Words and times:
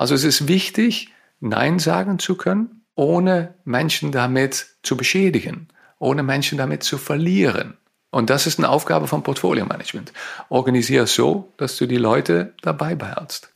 Also 0.00 0.14
es 0.14 0.24
ist 0.24 0.48
wichtig, 0.48 1.10
Nein 1.40 1.78
sagen 1.78 2.18
zu 2.18 2.34
können, 2.34 2.86
ohne 2.94 3.56
Menschen 3.64 4.12
damit 4.12 4.78
zu 4.82 4.96
beschädigen, 4.96 5.68
ohne 5.98 6.22
Menschen 6.22 6.56
damit 6.56 6.82
zu 6.82 6.96
verlieren. 6.96 7.76
Und 8.08 8.30
das 8.30 8.46
ist 8.46 8.58
eine 8.58 8.70
Aufgabe 8.70 9.08
vom 9.08 9.22
Portfolio 9.22 9.66
Management. 9.66 10.14
Organisiere 10.48 11.06
so, 11.06 11.52
dass 11.58 11.76
du 11.76 11.84
die 11.84 11.98
Leute 11.98 12.54
dabei 12.62 12.94
behältst. 12.94 13.52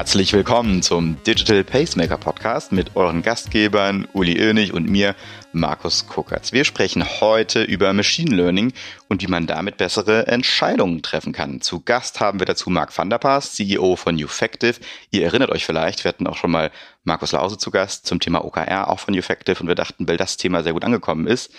Herzlich 0.00 0.32
willkommen 0.32 0.80
zum 0.80 1.22
Digital 1.24 1.62
Pacemaker 1.62 2.16
Podcast 2.16 2.72
mit 2.72 2.96
euren 2.96 3.20
Gastgebern 3.20 4.08
Uli 4.14 4.40
Oenig 4.40 4.72
und 4.72 4.88
mir, 4.88 5.14
Markus 5.52 6.06
Kuckertz. 6.06 6.52
Wir 6.52 6.64
sprechen 6.64 7.04
heute 7.20 7.62
über 7.64 7.92
Machine 7.92 8.34
Learning 8.34 8.72
und 9.10 9.20
wie 9.20 9.26
man 9.26 9.46
damit 9.46 9.76
bessere 9.76 10.26
Entscheidungen 10.26 11.02
treffen 11.02 11.34
kann. 11.34 11.60
Zu 11.60 11.82
Gast 11.82 12.18
haben 12.18 12.38
wir 12.38 12.46
dazu 12.46 12.70
Marc 12.70 12.96
van 12.96 13.10
der 13.10 13.18
Paas, 13.18 13.52
CEO 13.52 13.94
von 13.96 14.14
Ufactive. 14.14 14.76
Ihr 15.10 15.22
erinnert 15.22 15.50
euch 15.50 15.66
vielleicht, 15.66 16.02
wir 16.02 16.08
hatten 16.08 16.26
auch 16.26 16.38
schon 16.38 16.50
mal 16.50 16.70
Markus 17.04 17.32
Lause 17.32 17.58
zu 17.58 17.70
Gast 17.70 18.06
zum 18.06 18.20
Thema 18.20 18.42
OKR, 18.42 18.88
auch 18.88 19.00
von 19.00 19.12
Ufactive 19.12 19.60
und 19.60 19.68
wir 19.68 19.74
dachten, 19.74 20.08
weil 20.08 20.16
das 20.16 20.38
Thema 20.38 20.62
sehr 20.62 20.72
gut 20.72 20.84
angekommen 20.84 21.26
ist, 21.26 21.52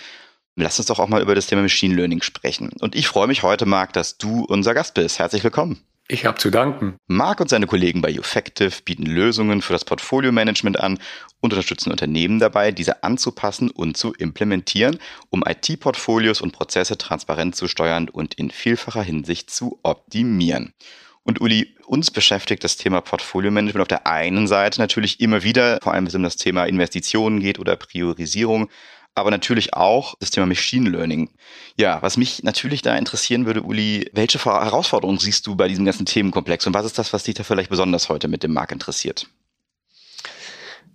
Lass 0.54 0.78
uns 0.78 0.88
doch 0.88 0.98
auch 0.98 1.08
mal 1.08 1.22
über 1.22 1.34
das 1.34 1.46
Thema 1.46 1.62
Machine 1.62 1.94
Learning 1.94 2.20
sprechen. 2.20 2.72
Und 2.80 2.94
ich 2.94 3.08
freue 3.08 3.26
mich 3.26 3.42
heute, 3.42 3.64
Marc, 3.64 3.94
dass 3.94 4.18
du 4.18 4.44
unser 4.44 4.74
Gast 4.74 4.92
bist. 4.92 5.18
Herzlich 5.18 5.42
willkommen. 5.44 5.82
Ich 6.12 6.26
habe 6.26 6.36
zu 6.36 6.50
danken. 6.50 6.98
Marc 7.06 7.40
und 7.40 7.48
seine 7.48 7.66
Kollegen 7.66 8.02
bei 8.02 8.18
Ufactive 8.18 8.82
bieten 8.84 9.06
Lösungen 9.06 9.62
für 9.62 9.72
das 9.72 9.86
Portfolio-Management 9.86 10.78
an 10.78 10.98
und 11.40 11.54
unterstützen 11.54 11.90
Unternehmen 11.90 12.38
dabei, 12.38 12.70
diese 12.70 13.02
anzupassen 13.02 13.70
und 13.70 13.96
zu 13.96 14.12
implementieren, 14.12 14.98
um 15.30 15.42
IT-Portfolios 15.42 16.42
und 16.42 16.52
Prozesse 16.52 16.98
transparent 16.98 17.56
zu 17.56 17.66
steuern 17.66 18.10
und 18.10 18.34
in 18.34 18.50
vielfacher 18.50 19.02
Hinsicht 19.02 19.48
zu 19.48 19.80
optimieren. 19.84 20.74
Und 21.22 21.40
Uli, 21.40 21.74
uns 21.86 22.10
beschäftigt 22.10 22.62
das 22.62 22.76
Thema 22.76 23.00
Portfolio-Management 23.00 23.80
auf 23.80 23.88
der 23.88 24.06
einen 24.06 24.46
Seite 24.46 24.82
natürlich 24.82 25.18
immer 25.18 25.42
wieder, 25.42 25.78
vor 25.82 25.94
allem 25.94 26.04
wenn 26.04 26.08
es 26.08 26.14
um 26.14 26.24
das 26.24 26.36
Thema 26.36 26.66
Investitionen 26.66 27.40
geht 27.40 27.58
oder 27.58 27.76
Priorisierung, 27.76 28.68
aber 29.14 29.30
natürlich 29.30 29.74
auch 29.74 30.14
das 30.20 30.30
Thema 30.30 30.46
Machine 30.46 30.88
Learning. 30.90 31.30
Ja, 31.76 32.00
was 32.02 32.16
mich 32.16 32.42
natürlich 32.42 32.82
da 32.82 32.96
interessieren 32.96 33.46
würde, 33.46 33.62
Uli, 33.62 34.10
welche 34.12 34.42
Herausforderungen 34.44 35.18
siehst 35.18 35.46
du 35.46 35.54
bei 35.54 35.68
diesem 35.68 35.84
ganzen 35.84 36.06
Themenkomplex 36.06 36.66
und 36.66 36.74
was 36.74 36.86
ist 36.86 36.98
das, 36.98 37.12
was 37.12 37.24
dich 37.24 37.34
da 37.34 37.42
vielleicht 37.42 37.70
besonders 37.70 38.08
heute 38.08 38.28
mit 38.28 38.42
dem 38.42 38.52
Markt 38.52 38.72
interessiert? 38.72 39.26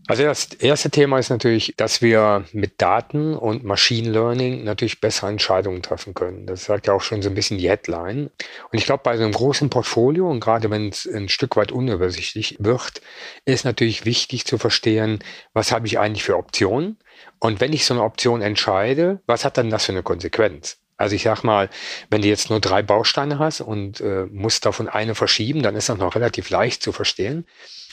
Also 0.10 0.24
das 0.24 0.54
erste 0.54 0.90
Thema 0.90 1.20
ist 1.20 1.30
natürlich, 1.30 1.74
dass 1.76 2.02
wir 2.02 2.46
mit 2.54 2.82
Daten 2.82 3.36
und 3.36 3.66
Machine 3.66 4.10
Learning 4.10 4.64
natürlich 4.64 5.02
bessere 5.02 5.30
Entscheidungen 5.30 5.82
treffen 5.82 6.14
können. 6.14 6.46
Das 6.46 6.64
sagt 6.64 6.88
ja 6.88 6.94
auch 6.94 7.02
schon 7.02 7.22
so 7.22 7.28
ein 7.28 7.36
bisschen 7.36 7.58
die 7.58 7.70
Headline. 7.70 8.30
Und 8.72 8.80
ich 8.80 8.86
glaube, 8.86 9.04
bei 9.04 9.18
so 9.18 9.24
einem 9.24 9.34
großen 9.34 9.70
Portfolio 9.70 10.32
und 10.32 10.40
gerade 10.40 10.70
wenn 10.70 10.88
es 10.88 11.06
ein 11.06 11.28
Stück 11.28 11.58
weit 11.58 11.74
unübersichtlich 11.74 12.56
wird, 12.60 13.02
ist 13.44 13.66
natürlich 13.66 14.06
wichtig 14.06 14.46
zu 14.46 14.58
verstehen, 14.58 15.20
was 15.52 15.74
habe 15.74 15.88
ich 15.88 16.00
eigentlich 16.00 16.24
für 16.24 16.38
Optionen? 16.38 16.98
Und 17.40 17.60
wenn 17.60 17.74
ich 17.74 17.86
so 17.86 17.94
eine 17.94 18.04
Option 18.04 18.42
entscheide, 18.42 19.20
was 19.26 19.44
hat 19.44 19.58
dann 19.58 19.70
das 19.70 19.88
für 19.88 19.92
eine 19.92 20.04
Konsequenz? 20.04 20.78
Also 20.96 21.16
ich 21.16 21.24
sag 21.24 21.44
mal, 21.44 21.70
wenn 22.10 22.22
du 22.22 22.30
jetzt 22.30 22.50
nur 22.50 22.62
drei 22.62 22.82
Bausteine 22.82 23.40
hast 23.40 23.60
und 23.60 24.00
äh, 24.00 24.26
musst 24.32 24.66
davon 24.66 24.88
eine 24.88 25.16
verschieben, 25.16 25.62
dann 25.62 25.76
ist 25.76 25.90
das 25.90 25.98
noch 25.98 26.16
relativ 26.16 26.50
leicht 26.50 26.82
zu 26.82 26.94
verstehen. 26.94 27.46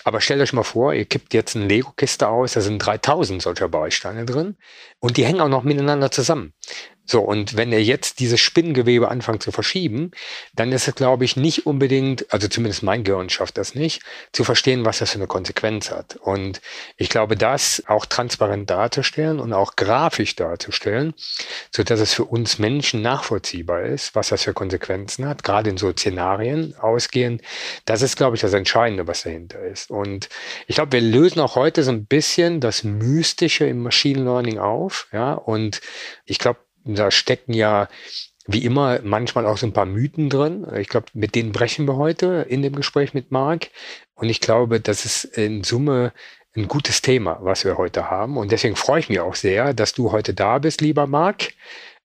Aber 0.05 0.21
stellt 0.21 0.43
euch 0.43 0.53
mal 0.53 0.63
vor, 0.63 0.93
ihr 0.93 1.07
kippt 1.07 1.33
jetzt 1.33 1.57
eine 1.57 1.67
Lego-Kiste 1.67 2.29
aus, 2.29 2.53
da 2.53 2.61
sind 2.61 2.79
3000 2.79 3.41
solcher 3.41 3.69
Bausteine 3.69 4.27
drin 4.27 4.57
und 5.01 5.17
die 5.17 5.25
hängen 5.25 5.41
auch 5.41 5.49
noch 5.49 5.65
miteinander 5.65 6.11
zusammen. 6.11 6.53
So, 7.07 7.21
und 7.21 7.57
wenn 7.57 7.71
ihr 7.71 7.83
jetzt 7.83 8.19
dieses 8.19 8.41
Spinngewebe 8.41 9.09
anfangt 9.09 9.43
zu 9.43 9.53
verschieben, 9.53 10.13
dann 10.55 10.73
ist 10.73 10.89
es, 10.89 10.95
glaube 10.95 11.27
ich, 11.27 11.37
nicht 11.37 11.67
unbedingt, 11.67 12.33
also 12.33 12.49
zumindest 12.49 12.83
mein 12.83 13.05
Gehirn 13.05 13.29
schafft 13.29 13.59
das 13.59 13.75
nicht, 13.75 14.03
zu 14.33 14.43
verstehen, 14.43 14.87
was 14.87 14.99
das 14.99 15.11
für 15.11 15.19
eine 15.19 15.27
Konsequenz 15.27 15.91
hat. 15.91 16.17
Und 16.17 16.63
ich 16.97 17.11
glaube, 17.11 17.37
das 17.37 17.83
auch 17.89 18.07
transparent 18.07 18.71
darzustellen 18.71 19.39
und 19.39 19.53
auch 19.53 19.77
grafisch 19.77 20.35
darzustellen, 20.35 21.13
so 21.71 21.83
dass 21.83 22.01
es 22.01 22.15
für 22.15 22.25
uns 22.25 22.59
Menschen 22.59 23.03
nachvollziehbar 23.03 23.83
ist, 23.83 24.15
was 24.15 24.29
das 24.29 24.45
für 24.45 24.55
Konsequenzen 24.55 25.29
hat, 25.29 25.45
gerade 25.45 25.69
in 25.69 25.77
so 25.77 25.93
Szenarien 25.93 26.75
ausgehend, 26.81 27.43
das 27.85 28.01
ist, 28.01 28.17
glaube 28.17 28.37
ich, 28.37 28.41
das 28.41 28.55
Entscheidende, 28.55 29.07
was 29.07 29.25
dahinter 29.25 29.61
ist. 29.61 29.91
Und 29.91 30.31
ich 30.67 30.77
glaube, 30.77 30.93
wir 30.93 31.03
lösen 31.03 31.41
auch 31.41 31.55
heute 31.55 31.83
so 31.83 31.91
ein 31.91 32.07
bisschen 32.07 32.61
das 32.61 32.83
Mystische 32.83 33.67
im 33.67 33.83
Machine 33.83 34.25
Learning 34.25 34.59
auf, 34.59 35.07
ja, 35.13 35.35
und 35.35 35.83
ich 36.25 36.39
glaube, 36.39 36.54
da 36.85 37.11
stecken 37.11 37.53
ja 37.53 37.89
wie 38.47 38.65
immer 38.65 39.01
manchmal 39.03 39.47
auch 39.47 39.57
so 39.57 39.67
ein 39.67 39.73
paar 39.73 39.87
Mythen 39.87 40.29
drin. 40.29 40.67
Ich 40.77 40.89
glaube, 40.89 41.07
mit 41.15 41.35
denen 41.35 41.53
brechen 41.53 41.87
wir 41.89 41.97
heute 41.97 42.47
in 42.49 42.63
dem 42.63 42.75
Gespräch 42.75 43.15
mit 43.15 43.31
Marc. 43.31 43.71
Und 44.15 44.29
ich 44.29 44.41
glaube, 44.41 44.81
das 44.81 45.05
ist 45.05 45.25
in 45.25 45.65
Summe 45.65 46.13
ein 46.55 46.69
gutes 46.69 47.03
Thema, 47.03 47.39
was 47.41 47.65
wir 47.65 47.79
heute 47.79 48.11
haben. 48.11 48.37
Und 48.37 48.53
deswegen 48.53 48.77
freue 48.77 49.01
ich 49.01 49.09
mich 49.09 49.21
auch 49.21 49.35
sehr, 49.35 49.73
dass 49.75 49.93
du 49.93 50.13
heute 50.13 50.35
da 50.35 50.59
bist, 50.59 50.81
lieber 50.83 51.07
Marc. 51.07 51.53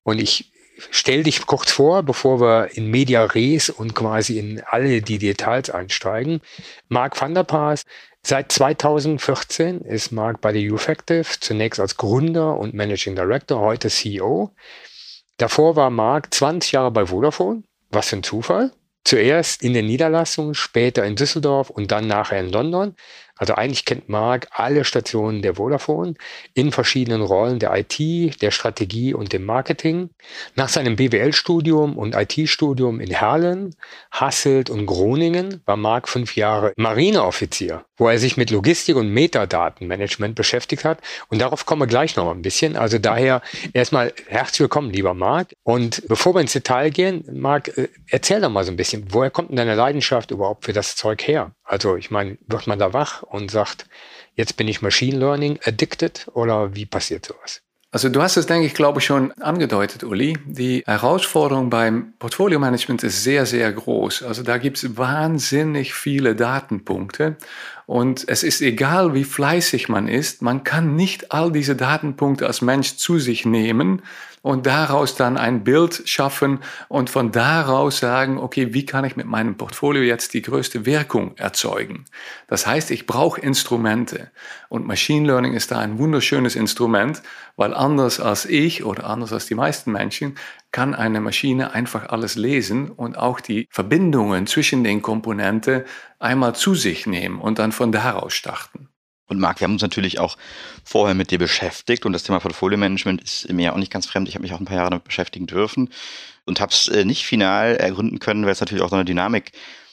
Und 0.02 0.20
ich 0.20 0.50
stell 0.90 1.22
dich 1.22 1.46
kurz 1.46 1.70
vor, 1.72 2.02
bevor 2.02 2.40
wir 2.40 2.76
in 2.76 2.90
Media 2.90 3.24
Res 3.24 3.70
und 3.70 3.94
quasi 3.94 4.38
in 4.38 4.62
alle 4.66 5.02
die 5.02 5.18
Details 5.18 5.70
einsteigen. 5.70 6.40
Marc 6.88 7.20
van 7.20 7.34
der 7.34 7.44
Paas, 7.44 7.84
seit 8.22 8.52
2014 8.52 9.80
ist 9.82 10.12
Marc 10.12 10.40
bei 10.40 10.52
der 10.52 10.62
Ufactive, 10.72 11.26
zunächst 11.40 11.80
als 11.80 11.96
Gründer 11.96 12.58
und 12.58 12.74
Managing 12.74 13.16
Director, 13.16 13.60
heute 13.60 13.88
CEO. 13.88 14.54
Davor 15.36 15.76
war 15.76 15.90
Marc 15.90 16.32
20 16.34 16.72
Jahre 16.72 16.90
bei 16.90 17.06
Vodafone. 17.06 17.62
Was 17.90 18.08
für 18.08 18.16
ein 18.16 18.22
Zufall. 18.22 18.72
Zuerst 19.04 19.62
in 19.62 19.72
den 19.72 19.86
Niederlassungen, 19.86 20.54
später 20.54 21.04
in 21.04 21.16
Düsseldorf 21.16 21.70
und 21.70 21.90
dann 21.90 22.06
nachher 22.06 22.40
in 22.40 22.52
London. 22.52 22.94
Also 23.40 23.54
eigentlich 23.54 23.86
kennt 23.86 24.10
Marc 24.10 24.48
alle 24.52 24.84
Stationen 24.84 25.40
der 25.40 25.54
Vodafone 25.54 26.12
in 26.52 26.72
verschiedenen 26.72 27.22
Rollen 27.22 27.58
der 27.58 27.74
IT, 27.74 28.42
der 28.42 28.50
Strategie 28.50 29.14
und 29.14 29.32
dem 29.32 29.46
Marketing. 29.46 30.10
Nach 30.56 30.68
seinem 30.68 30.96
BWL-Studium 30.96 31.96
und 31.96 32.14
IT-Studium 32.14 33.00
in 33.00 33.10
Herlen, 33.10 33.74
Hasselt 34.12 34.68
und 34.68 34.84
Groningen 34.84 35.62
war 35.64 35.78
Marc 35.78 36.10
fünf 36.10 36.36
Jahre 36.36 36.74
Marineoffizier, 36.76 37.86
wo 38.00 38.08
er 38.08 38.18
sich 38.18 38.38
mit 38.38 38.50
Logistik 38.50 38.96
und 38.96 39.10
Metadatenmanagement 39.10 40.34
beschäftigt 40.34 40.84
hat. 40.84 40.98
Und 41.28 41.40
darauf 41.40 41.66
kommen 41.66 41.82
wir 41.82 41.86
gleich 41.86 42.16
noch 42.16 42.30
ein 42.30 42.40
bisschen. 42.40 42.76
Also 42.76 42.98
daher 42.98 43.42
erstmal 43.74 44.14
herzlich 44.26 44.60
willkommen, 44.60 44.90
lieber 44.90 45.12
Marc. 45.12 45.54
Und 45.64 46.08
bevor 46.08 46.34
wir 46.34 46.40
ins 46.40 46.54
Detail 46.54 46.90
gehen, 46.90 47.24
Marc, 47.30 47.76
äh, 47.76 47.88
erzähl 48.08 48.40
doch 48.40 48.48
mal 48.48 48.64
so 48.64 48.72
ein 48.72 48.76
bisschen, 48.76 49.12
woher 49.12 49.30
kommt 49.30 49.50
denn 49.50 49.56
deine 49.56 49.74
Leidenschaft 49.74 50.30
überhaupt 50.30 50.64
für 50.64 50.72
das 50.72 50.96
Zeug 50.96 51.28
her? 51.28 51.52
Also 51.62 51.96
ich 51.96 52.10
meine, 52.10 52.38
wird 52.46 52.66
man 52.66 52.78
da 52.78 52.94
wach 52.94 53.22
und 53.22 53.50
sagt, 53.50 53.84
jetzt 54.34 54.56
bin 54.56 54.66
ich 54.66 54.80
Machine 54.80 55.18
Learning 55.18 55.60
addicted 55.62 56.26
oder 56.32 56.74
wie 56.74 56.86
passiert 56.86 57.26
sowas? 57.26 57.60
Also 57.92 58.08
du 58.08 58.22
hast 58.22 58.36
es, 58.36 58.46
denke 58.46 58.66
ich, 58.66 58.74
glaube 58.74 59.00
ich, 59.00 59.04
schon 59.04 59.32
angedeutet, 59.32 60.04
Uli. 60.04 60.38
Die 60.46 60.84
Herausforderung 60.86 61.70
beim 61.70 62.12
Portfolio-Management 62.20 63.02
ist 63.02 63.24
sehr, 63.24 63.46
sehr 63.46 63.72
groß. 63.72 64.22
Also 64.22 64.44
da 64.44 64.58
gibt 64.58 64.76
es 64.76 64.96
wahnsinnig 64.96 65.92
viele 65.92 66.36
Datenpunkte. 66.36 67.36
Und 67.86 68.28
es 68.28 68.44
ist 68.44 68.60
egal, 68.60 69.14
wie 69.14 69.24
fleißig 69.24 69.88
man 69.88 70.06
ist, 70.06 70.40
man 70.40 70.62
kann 70.62 70.94
nicht 70.94 71.32
all 71.32 71.50
diese 71.50 71.74
Datenpunkte 71.74 72.46
als 72.46 72.62
Mensch 72.62 72.94
zu 72.94 73.18
sich 73.18 73.44
nehmen 73.44 74.02
und 74.42 74.66
daraus 74.66 75.14
dann 75.14 75.36
ein 75.36 75.64
Bild 75.64 76.02
schaffen 76.06 76.60
und 76.88 77.10
von 77.10 77.32
daraus 77.32 77.98
sagen, 77.98 78.38
okay, 78.38 78.72
wie 78.72 78.86
kann 78.86 79.04
ich 79.04 79.16
mit 79.16 79.26
meinem 79.26 79.56
Portfolio 79.56 80.02
jetzt 80.02 80.32
die 80.34 80.42
größte 80.42 80.86
Wirkung 80.86 81.36
erzeugen? 81.36 82.06
Das 82.46 82.66
heißt, 82.66 82.90
ich 82.90 83.06
brauche 83.06 83.40
Instrumente 83.40 84.30
und 84.68 84.86
Machine 84.86 85.26
Learning 85.26 85.52
ist 85.52 85.70
da 85.70 85.78
ein 85.78 85.98
wunderschönes 85.98 86.56
Instrument, 86.56 87.22
weil 87.56 87.74
anders 87.74 88.20
als 88.20 88.46
ich 88.46 88.84
oder 88.84 89.04
anders 89.04 89.32
als 89.32 89.46
die 89.46 89.54
meisten 89.54 89.92
Menschen 89.92 90.36
kann 90.72 90.94
eine 90.94 91.20
Maschine 91.20 91.72
einfach 91.72 92.08
alles 92.08 92.36
lesen 92.36 92.90
und 92.90 93.18
auch 93.18 93.40
die 93.40 93.66
Verbindungen 93.70 94.46
zwischen 94.46 94.84
den 94.84 95.02
Komponenten 95.02 95.84
einmal 96.18 96.54
zu 96.54 96.74
sich 96.74 97.06
nehmen 97.06 97.40
und 97.40 97.58
dann 97.58 97.72
von 97.72 97.92
daraus 97.92 98.32
starten. 98.34 98.89
Und 99.30 99.38
Marc, 99.38 99.60
wir 99.60 99.66
haben 99.66 99.74
uns 99.74 99.82
natürlich 99.82 100.18
auch 100.18 100.36
vorher 100.84 101.14
mit 101.14 101.30
dir 101.30 101.38
beschäftigt 101.38 102.04
und 102.04 102.12
das 102.12 102.24
Thema 102.24 102.40
Portfolio 102.40 102.76
Management 102.76 103.22
ist 103.22 103.50
mir 103.52 103.66
ja 103.66 103.72
auch 103.72 103.78
nicht 103.78 103.92
ganz 103.92 104.06
fremd. 104.06 104.28
Ich 104.28 104.34
habe 104.34 104.42
mich 104.42 104.52
auch 104.52 104.58
ein 104.58 104.64
paar 104.64 104.76
Jahre 104.76 104.90
damit 104.90 105.04
beschäftigen 105.04 105.46
dürfen 105.46 105.88
und 106.46 106.60
habe 106.60 106.72
es 106.72 106.88
äh, 106.88 107.04
nicht 107.04 107.24
final 107.24 107.76
ergründen 107.76 108.18
können, 108.18 108.44
weil 108.44 108.52
es 108.52 108.60
natürlich 108.60 108.82
auch 108.82 108.88
so 108.88 108.96
eine 108.96 109.04
Dynamik 109.04 109.52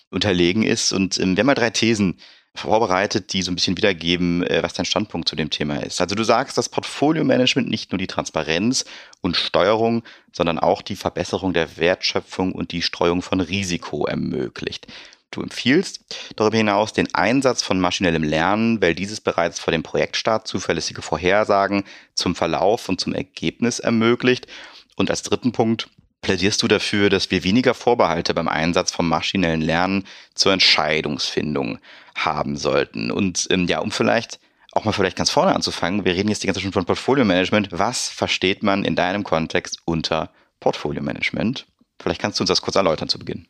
unterlegen 0.09 0.63
ist. 0.63 0.91
Und 0.91 1.19
ähm, 1.19 1.37
wir 1.37 1.41
haben 1.41 1.45
mal 1.45 1.53
drei 1.53 1.69
Thesen 1.69 2.17
vorbereitet, 2.55 3.31
die 3.31 3.43
so 3.43 3.51
ein 3.51 3.55
bisschen 3.55 3.77
wiedergeben, 3.77 4.41
äh, 4.41 4.63
was 4.63 4.73
dein 4.73 4.85
Standpunkt 4.85 5.29
zu 5.29 5.35
dem 5.35 5.51
Thema 5.51 5.83
ist. 5.83 6.01
Also 6.01 6.15
du 6.15 6.23
sagst, 6.23 6.57
dass 6.57 6.67
Portfolio 6.67 7.23
Management 7.23 7.69
nicht 7.69 7.91
nur 7.91 7.99
die 7.99 8.07
Transparenz 8.07 8.85
und 9.21 9.37
Steuerung, 9.37 10.01
sondern 10.33 10.57
auch 10.57 10.81
die 10.81 10.95
Verbesserung 10.95 11.53
der 11.53 11.77
Wertschöpfung 11.77 12.53
und 12.53 12.71
die 12.71 12.81
Streuung 12.81 13.21
von 13.21 13.39
Risiko 13.39 14.07
ermöglicht. 14.07 14.87
Du 15.31 15.41
empfiehlst 15.41 16.33
darüber 16.35 16.57
hinaus 16.57 16.93
den 16.93 17.13
Einsatz 17.13 17.61
von 17.61 17.79
maschinellem 17.79 18.23
Lernen, 18.23 18.81
weil 18.81 18.95
dieses 18.95 19.19
bereits 19.19 19.59
vor 19.59 19.71
dem 19.71 19.83
Projektstart 19.83 20.47
zuverlässige 20.47 21.01
Vorhersagen 21.01 21.83
zum 22.13 22.33
Verlauf 22.33 22.87
und 22.89 23.01
zum 23.01 23.13
Ergebnis 23.13 23.79
ermöglicht. 23.79 24.47
Und 24.95 25.09
als 25.09 25.23
dritten 25.23 25.51
Punkt 25.51 25.89
plädierst 26.21 26.63
du 26.63 26.67
dafür, 26.67 27.09
dass 27.09 27.29
wir 27.29 27.43
weniger 27.43 27.73
Vorbehalte 27.73 28.33
beim 28.33 28.47
Einsatz 28.47 28.91
von 28.91 29.07
maschinellen 29.07 29.61
Lernen 29.61 30.05
zur 30.33 30.53
Entscheidungsfindung 30.53 31.79
haben 32.15 32.57
sollten. 32.57 33.11
Und 33.11 33.47
ähm, 33.51 33.67
ja, 33.67 33.79
um 33.79 33.91
vielleicht 33.91 34.39
auch 34.71 34.85
mal 34.85 34.91
vielleicht 34.91 35.17
ganz 35.17 35.29
vorne 35.29 35.53
anzufangen, 35.53 36.05
wir 36.05 36.13
reden 36.13 36.29
jetzt 36.29 36.43
die 36.43 36.47
ganze 36.47 36.59
Zeit 36.59 36.63
schon 36.63 36.73
von 36.73 36.85
Portfolio 36.85 37.25
Management. 37.25 37.69
Was 37.71 38.09
versteht 38.09 38.63
man 38.63 38.85
in 38.85 38.95
deinem 38.95 39.23
Kontext 39.23 39.79
unter 39.85 40.31
Portfolio 40.59 41.01
Management? 41.01 41.65
Vielleicht 42.01 42.21
kannst 42.21 42.39
du 42.39 42.43
uns 42.43 42.49
das 42.49 42.61
kurz 42.61 42.75
erläutern 42.75 43.09
zu 43.09 43.19
Beginn. 43.19 43.47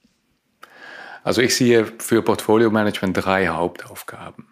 Also 1.27 1.41
ich 1.41 1.57
sehe 1.57 1.85
für 2.00 2.21
Portfolio 2.21 2.71
Management 2.71 3.18
drei 3.18 3.50
Hauptaufgaben. 3.50 4.47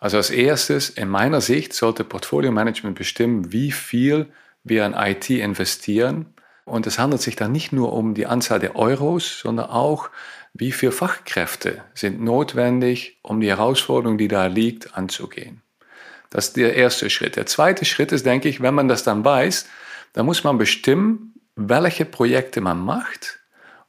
Also 0.00 0.16
als 0.16 0.30
erstes, 0.30 0.88
in 0.88 1.10
meiner 1.10 1.42
Sicht, 1.42 1.74
sollte 1.74 2.04
Portfolio 2.04 2.50
Management 2.52 2.96
bestimmen, 2.96 3.52
wie 3.52 3.70
viel 3.70 4.32
wir 4.64 4.86
in 4.86 4.94
IT 4.94 5.28
investieren. 5.28 6.32
Und 6.64 6.86
es 6.86 6.98
handelt 6.98 7.20
sich 7.20 7.36
dann 7.36 7.52
nicht 7.52 7.70
nur 7.70 7.92
um 7.92 8.14
die 8.14 8.24
Anzahl 8.24 8.60
der 8.60 8.76
Euros, 8.76 9.40
sondern 9.40 9.66
auch, 9.66 10.08
wie 10.54 10.72
viele 10.72 10.92
Fachkräfte 10.92 11.82
sind 11.92 12.22
notwendig, 12.22 13.18
um 13.20 13.42
die 13.42 13.50
Herausforderung, 13.50 14.16
die 14.16 14.28
da 14.28 14.46
liegt, 14.46 14.96
anzugehen. 14.96 15.60
Das 16.30 16.46
ist 16.46 16.56
der 16.56 16.76
erste 16.76 17.10
Schritt. 17.10 17.36
Der 17.36 17.44
zweite 17.44 17.84
Schritt 17.84 18.10
ist, 18.12 18.24
denke 18.24 18.48
ich, 18.48 18.62
wenn 18.62 18.74
man 18.74 18.88
das 18.88 19.04
dann 19.04 19.22
weiß, 19.22 19.68
dann 20.14 20.24
muss 20.24 20.44
man 20.44 20.56
bestimmen, 20.56 21.34
welche 21.56 22.06
Projekte 22.06 22.62
man 22.62 22.80
macht 22.80 23.40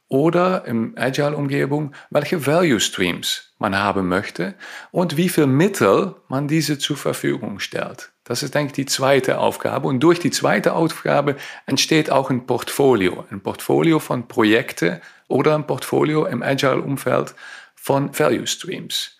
oder 0.08 0.64
im 0.64 0.94
Agile-Umgebung, 0.96 1.92
welche 2.10 2.46
Value 2.46 2.80
Streams 2.80 3.52
man 3.58 3.76
haben 3.76 4.08
möchte 4.08 4.54
und 4.90 5.16
wie 5.16 5.28
viel 5.28 5.46
Mittel 5.46 6.14
man 6.28 6.48
diese 6.48 6.78
zur 6.78 6.96
Verfügung 6.96 7.60
stellt. 7.60 8.10
Das 8.24 8.42
ist, 8.42 8.54
denke 8.54 8.68
ich, 8.68 8.72
die 8.74 8.86
zweite 8.86 9.38
Aufgabe. 9.38 9.88
Und 9.88 10.00
durch 10.00 10.20
die 10.20 10.30
zweite 10.30 10.74
Aufgabe 10.74 11.36
entsteht 11.66 12.10
auch 12.10 12.30
ein 12.30 12.46
Portfolio. 12.46 13.24
Ein 13.30 13.40
Portfolio 13.40 13.98
von 13.98 14.28
Projekten 14.28 15.00
oder 15.28 15.54
ein 15.54 15.66
Portfolio 15.66 16.26
im 16.26 16.42
Agile-Umfeld 16.42 17.34
von 17.74 18.18
Value 18.18 18.46
Streams. 18.46 19.17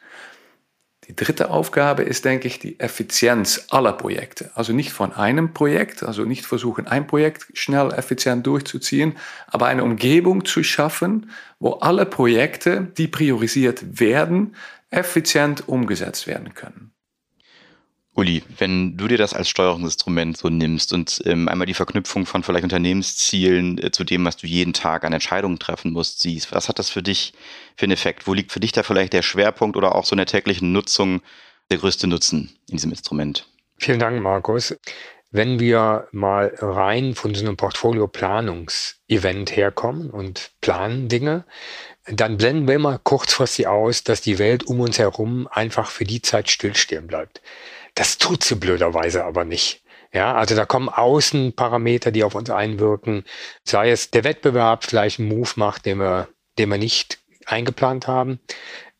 Die 1.09 1.17
dritte 1.17 1.51
Aufgabe 1.51 2.03
ist, 2.03 2.27
denke 2.27 2.47
ich, 2.47 2.59
die 2.59 2.79
Effizienz 2.79 3.67
aller 3.71 3.95
Projekte. 3.95 4.51
Also 4.55 4.75
nicht 4.75 4.93
von 4.93 5.15
einem 5.15 5.55
Projekt, 5.55 6.03
also 6.03 6.25
nicht 6.25 6.45
versuchen, 6.45 6.87
ein 6.87 7.07
Projekt 7.07 7.47
schnell 7.55 7.93
effizient 7.93 8.47
durchzuziehen, 8.47 9.17
aber 9.47 9.67
eine 9.67 9.85
Umgebung 9.85 10.45
zu 10.45 10.63
schaffen, 10.63 11.31
wo 11.61 11.73
alle 11.73 12.05
Projekte, 12.05 12.93
die 12.99 13.09
priorisiert 13.09 13.99
werden, 13.99 14.55
effizient 14.91 15.67
umgesetzt 15.67 16.27
werden 16.27 16.53
können. 16.53 16.93
Uli, 18.19 18.43
wenn 18.59 18.97
du 18.97 19.07
dir 19.07 19.17
das 19.17 19.33
als 19.33 19.49
Steuerungsinstrument 19.49 20.37
so 20.37 20.49
nimmst 20.49 20.93
und 20.93 21.23
ähm, 21.25 21.49
einmal 21.49 21.67
die 21.67 21.75
Verknüpfung 21.75 22.27
von 22.27 22.43
vielleicht 22.43 22.65
Unternehmenszielen 22.65 23.79
äh, 23.79 23.93
zu 23.93 24.03
dem, 24.03 24.25
was 24.25 24.37
du 24.37 24.49
jeden 24.49 24.73
Tag 24.73 25.05
an 25.05 25.13
Entscheidungen 25.13 25.61
treffen 25.61 25.93
musst, 25.93 26.21
siehst, 26.21 26.51
was 26.51 26.69
hat 26.69 26.81
das 26.81 26.91
für 26.91 27.03
dich 27.03 27.33
für 27.77 27.85
einen 27.85 27.93
Effekt? 27.93 28.27
Wo 28.27 28.35
liegt 28.35 28.51
für 28.51 28.59
dich 28.59 28.73
da 28.73 28.83
vielleicht 28.83 29.13
der 29.13 29.23
Schwerpunkt 29.23 29.77
oder 29.77 29.95
auch 29.95 30.05
so 30.05 30.15
in 30.15 30.19
der 30.19 30.27
täglichen 30.27 30.73
Nutzung 30.73 31.23
der 31.71 31.79
größte 31.79 32.09
Nutzen 32.09 32.59
in 32.69 32.79
diesem 32.79 32.91
Instrument? 32.91 33.49
Vielen 33.79 34.01
Dank, 34.01 34.21
Markus. 34.21 34.77
Wenn 35.31 35.61
wir 35.61 36.09
mal 36.11 36.53
rein 36.59 37.15
von 37.15 37.37
so 37.37 37.45
einem 37.45 37.57
Portfolio-Planungs-Event 37.57 39.55
herkommen 39.55 40.11
und 40.11 40.51
planen 40.61 41.09
Dinge, 41.09 41.45
dann 42.07 42.37
blenden 42.39 42.67
wir 42.67 42.75
immer 42.75 42.99
kurzfristig 42.99 43.69
aus, 43.69 44.03
dass 44.03 44.23
die 44.23 44.41
Welt 44.41 44.65
um 44.65 44.81
uns 44.81 44.99
herum 44.99 45.47
einfach 45.53 45.91
für 45.91 46.05
die 46.05 46.23
Zeit 46.23 46.51
stillstehen 46.51 47.07
bleibt. 47.07 47.43
Das 47.99 48.17
tut 48.17 48.45
sie 48.45 48.55
blöderweise 48.55 49.25
aber 49.25 49.45
nicht. 49.45 49.83
Ja, 50.13 50.37
also 50.37 50.55
da 50.55 50.65
kommen 50.65 50.89
Außenparameter, 50.89 52.13
die 52.13 52.23
auf 52.23 52.37
uns 52.37 52.49
einwirken. 52.49 53.25
Sei 53.65 53.91
es 53.91 54.13
der 54.13 54.23
Wettbewerb 54.23 54.85
vielleicht 54.85 55.19
einen 55.19 55.29
Move 55.29 55.51
macht, 55.57 55.85
den 55.85 55.99
wir, 55.99 56.29
den 56.59 56.71
wir 56.71 56.79
nicht 56.79 57.19
eingeplant 57.45 58.07
haben, 58.07 58.39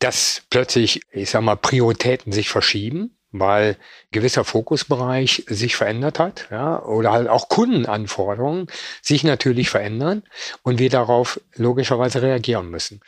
dass 0.01 0.43
plötzlich, 0.51 1.01
ich 1.13 1.31
sag 1.31 1.43
mal, 1.43 1.55
Prioritäten 1.55 2.33
sich 2.33 2.49
verschieben, 2.49 3.17
weil 3.31 3.77
gewisser 4.11 4.43
Fokusbereich 4.43 5.45
sich 5.47 5.77
verändert 5.77 6.19
hat, 6.19 6.49
ja, 6.51 6.83
oder 6.83 7.13
halt 7.13 7.29
auch 7.29 7.49
Kundenanforderungen 7.49 8.67
sich 9.01 9.23
natürlich 9.23 9.71
verändern 9.71 10.25
und 10.63 10.81
wir 10.81 10.91
darauf 10.91 11.41
logischerweise 11.55 12.21
reagieren 12.21 12.69
müssen. 12.69 13.01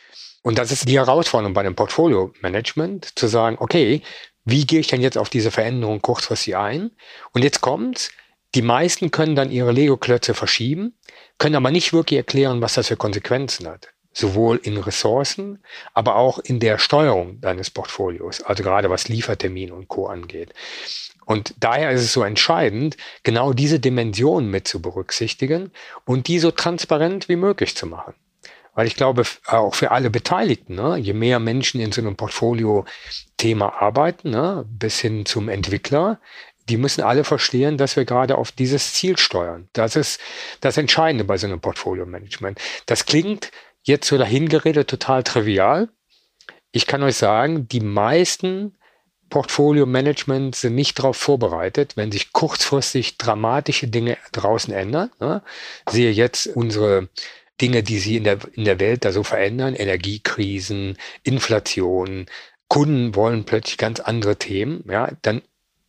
Und 0.42 0.58
das 0.58 0.70
ist 0.72 0.88
die 0.88 0.98
Herausforderung 0.98 1.52
bei 1.52 1.62
dem 1.62 1.74
Portfolio-Management, 1.74 3.18
zu 3.18 3.26
sagen, 3.26 3.56
okay, 3.58 4.02
wie 4.44 4.66
gehe 4.66 4.80
ich 4.80 4.88
denn 4.88 5.00
jetzt 5.00 5.18
auf 5.18 5.30
diese 5.30 5.50
Veränderung 5.50 6.02
kurzfristig 6.02 6.56
ein? 6.56 6.90
Und 7.32 7.42
jetzt 7.42 7.60
kommt's, 7.60 8.10
die 8.54 8.62
meisten 8.62 9.10
können 9.10 9.36
dann 9.36 9.50
ihre 9.50 9.72
Lego-Klötze 9.72 10.34
verschieben, 10.34 10.98
können 11.38 11.54
aber 11.54 11.70
nicht 11.70 11.92
wirklich 11.92 12.18
erklären, 12.18 12.60
was 12.60 12.74
das 12.74 12.88
für 12.88 12.96
Konsequenzen 12.96 13.68
hat. 13.68 13.88
Sowohl 14.12 14.56
in 14.64 14.76
Ressourcen, 14.76 15.62
aber 15.94 16.16
auch 16.16 16.40
in 16.40 16.58
der 16.58 16.78
Steuerung 16.78 17.40
deines 17.40 17.70
Portfolios, 17.70 18.42
also 18.42 18.64
gerade 18.64 18.90
was 18.90 19.08
Liefertermin 19.08 19.70
und 19.70 19.86
Co. 19.86 20.06
angeht. 20.06 20.52
Und 21.26 21.54
daher 21.60 21.92
ist 21.92 22.00
es 22.00 22.12
so 22.12 22.24
entscheidend, 22.24 22.96
genau 23.22 23.52
diese 23.52 23.78
Dimension 23.78 24.50
mit 24.50 24.66
zu 24.66 24.82
berücksichtigen 24.82 25.70
und 26.04 26.26
die 26.26 26.40
so 26.40 26.50
transparent 26.50 27.28
wie 27.28 27.36
möglich 27.36 27.76
zu 27.76 27.86
machen. 27.86 28.14
Weil 28.80 28.86
ich 28.86 28.96
glaube, 28.96 29.24
auch 29.44 29.74
für 29.74 29.90
alle 29.90 30.08
Beteiligten, 30.08 30.76
ne, 30.76 30.96
je 30.96 31.12
mehr 31.12 31.38
Menschen 31.38 31.82
in 31.82 31.92
so 31.92 32.00
einem 32.00 32.16
Portfolio-Thema 32.16 33.74
arbeiten, 33.74 34.30
ne, 34.30 34.64
bis 34.70 35.00
hin 35.00 35.26
zum 35.26 35.50
Entwickler, 35.50 36.18
die 36.66 36.78
müssen 36.78 37.02
alle 37.02 37.24
verstehen, 37.24 37.76
dass 37.76 37.96
wir 37.96 38.06
gerade 38.06 38.38
auf 38.38 38.52
dieses 38.52 38.94
Ziel 38.94 39.18
steuern. 39.18 39.68
Das 39.74 39.96
ist 39.96 40.18
das 40.62 40.78
Entscheidende 40.78 41.24
bei 41.24 41.36
so 41.36 41.46
einem 41.46 41.60
Portfolio-Management. 41.60 42.58
Das 42.86 43.04
klingt 43.04 43.50
jetzt 43.82 44.08
so 44.08 44.16
dahingeredet 44.16 44.88
total 44.88 45.24
trivial. 45.24 45.90
Ich 46.72 46.86
kann 46.86 47.02
euch 47.02 47.16
sagen, 47.16 47.68
die 47.68 47.80
meisten 47.80 48.78
Portfolio-Management 49.28 50.56
sind 50.56 50.74
nicht 50.74 50.98
darauf 50.98 51.18
vorbereitet, 51.18 51.98
wenn 51.98 52.10
sich 52.10 52.32
kurzfristig 52.32 53.18
dramatische 53.18 53.88
Dinge 53.88 54.16
draußen 54.32 54.72
ändern. 54.72 55.10
Ne? 55.20 55.42
Sehe 55.86 56.12
jetzt 56.12 56.46
unsere 56.46 57.10
Dinge, 57.60 57.82
die 57.82 57.98
sie 57.98 58.16
in 58.16 58.24
der, 58.24 58.38
in 58.54 58.64
der 58.64 58.80
Welt 58.80 59.04
da 59.04 59.12
so 59.12 59.22
verändern, 59.22 59.74
Energiekrisen, 59.74 60.96
Inflation, 61.22 62.26
Kunden 62.68 63.14
wollen 63.14 63.44
plötzlich 63.44 63.78
ganz 63.78 64.00
andere 64.00 64.36
Themen, 64.36 64.84
ja, 64.88 65.10
dann 65.22 65.42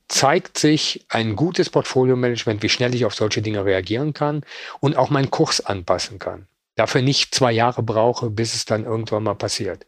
zeigt 0.07 0.57
sich 0.57 1.05
ein 1.09 1.35
gutes 1.35 1.69
Portfolio-Management, 1.69 2.63
wie 2.63 2.69
schnell 2.69 2.93
ich 2.93 3.05
auf 3.05 3.15
solche 3.15 3.41
Dinge 3.41 3.63
reagieren 3.63 4.13
kann 4.13 4.43
und 4.81 4.97
auch 4.97 5.09
meinen 5.09 5.31
Kurs 5.31 5.65
anpassen 5.65 6.19
kann. 6.19 6.47
Dafür 6.75 7.01
nicht 7.01 7.33
zwei 7.33 7.51
Jahre 7.51 7.83
brauche, 7.83 8.29
bis 8.29 8.53
es 8.55 8.65
dann 8.65 8.83
irgendwann 8.83 9.23
mal 9.23 9.35
passiert. 9.35 9.85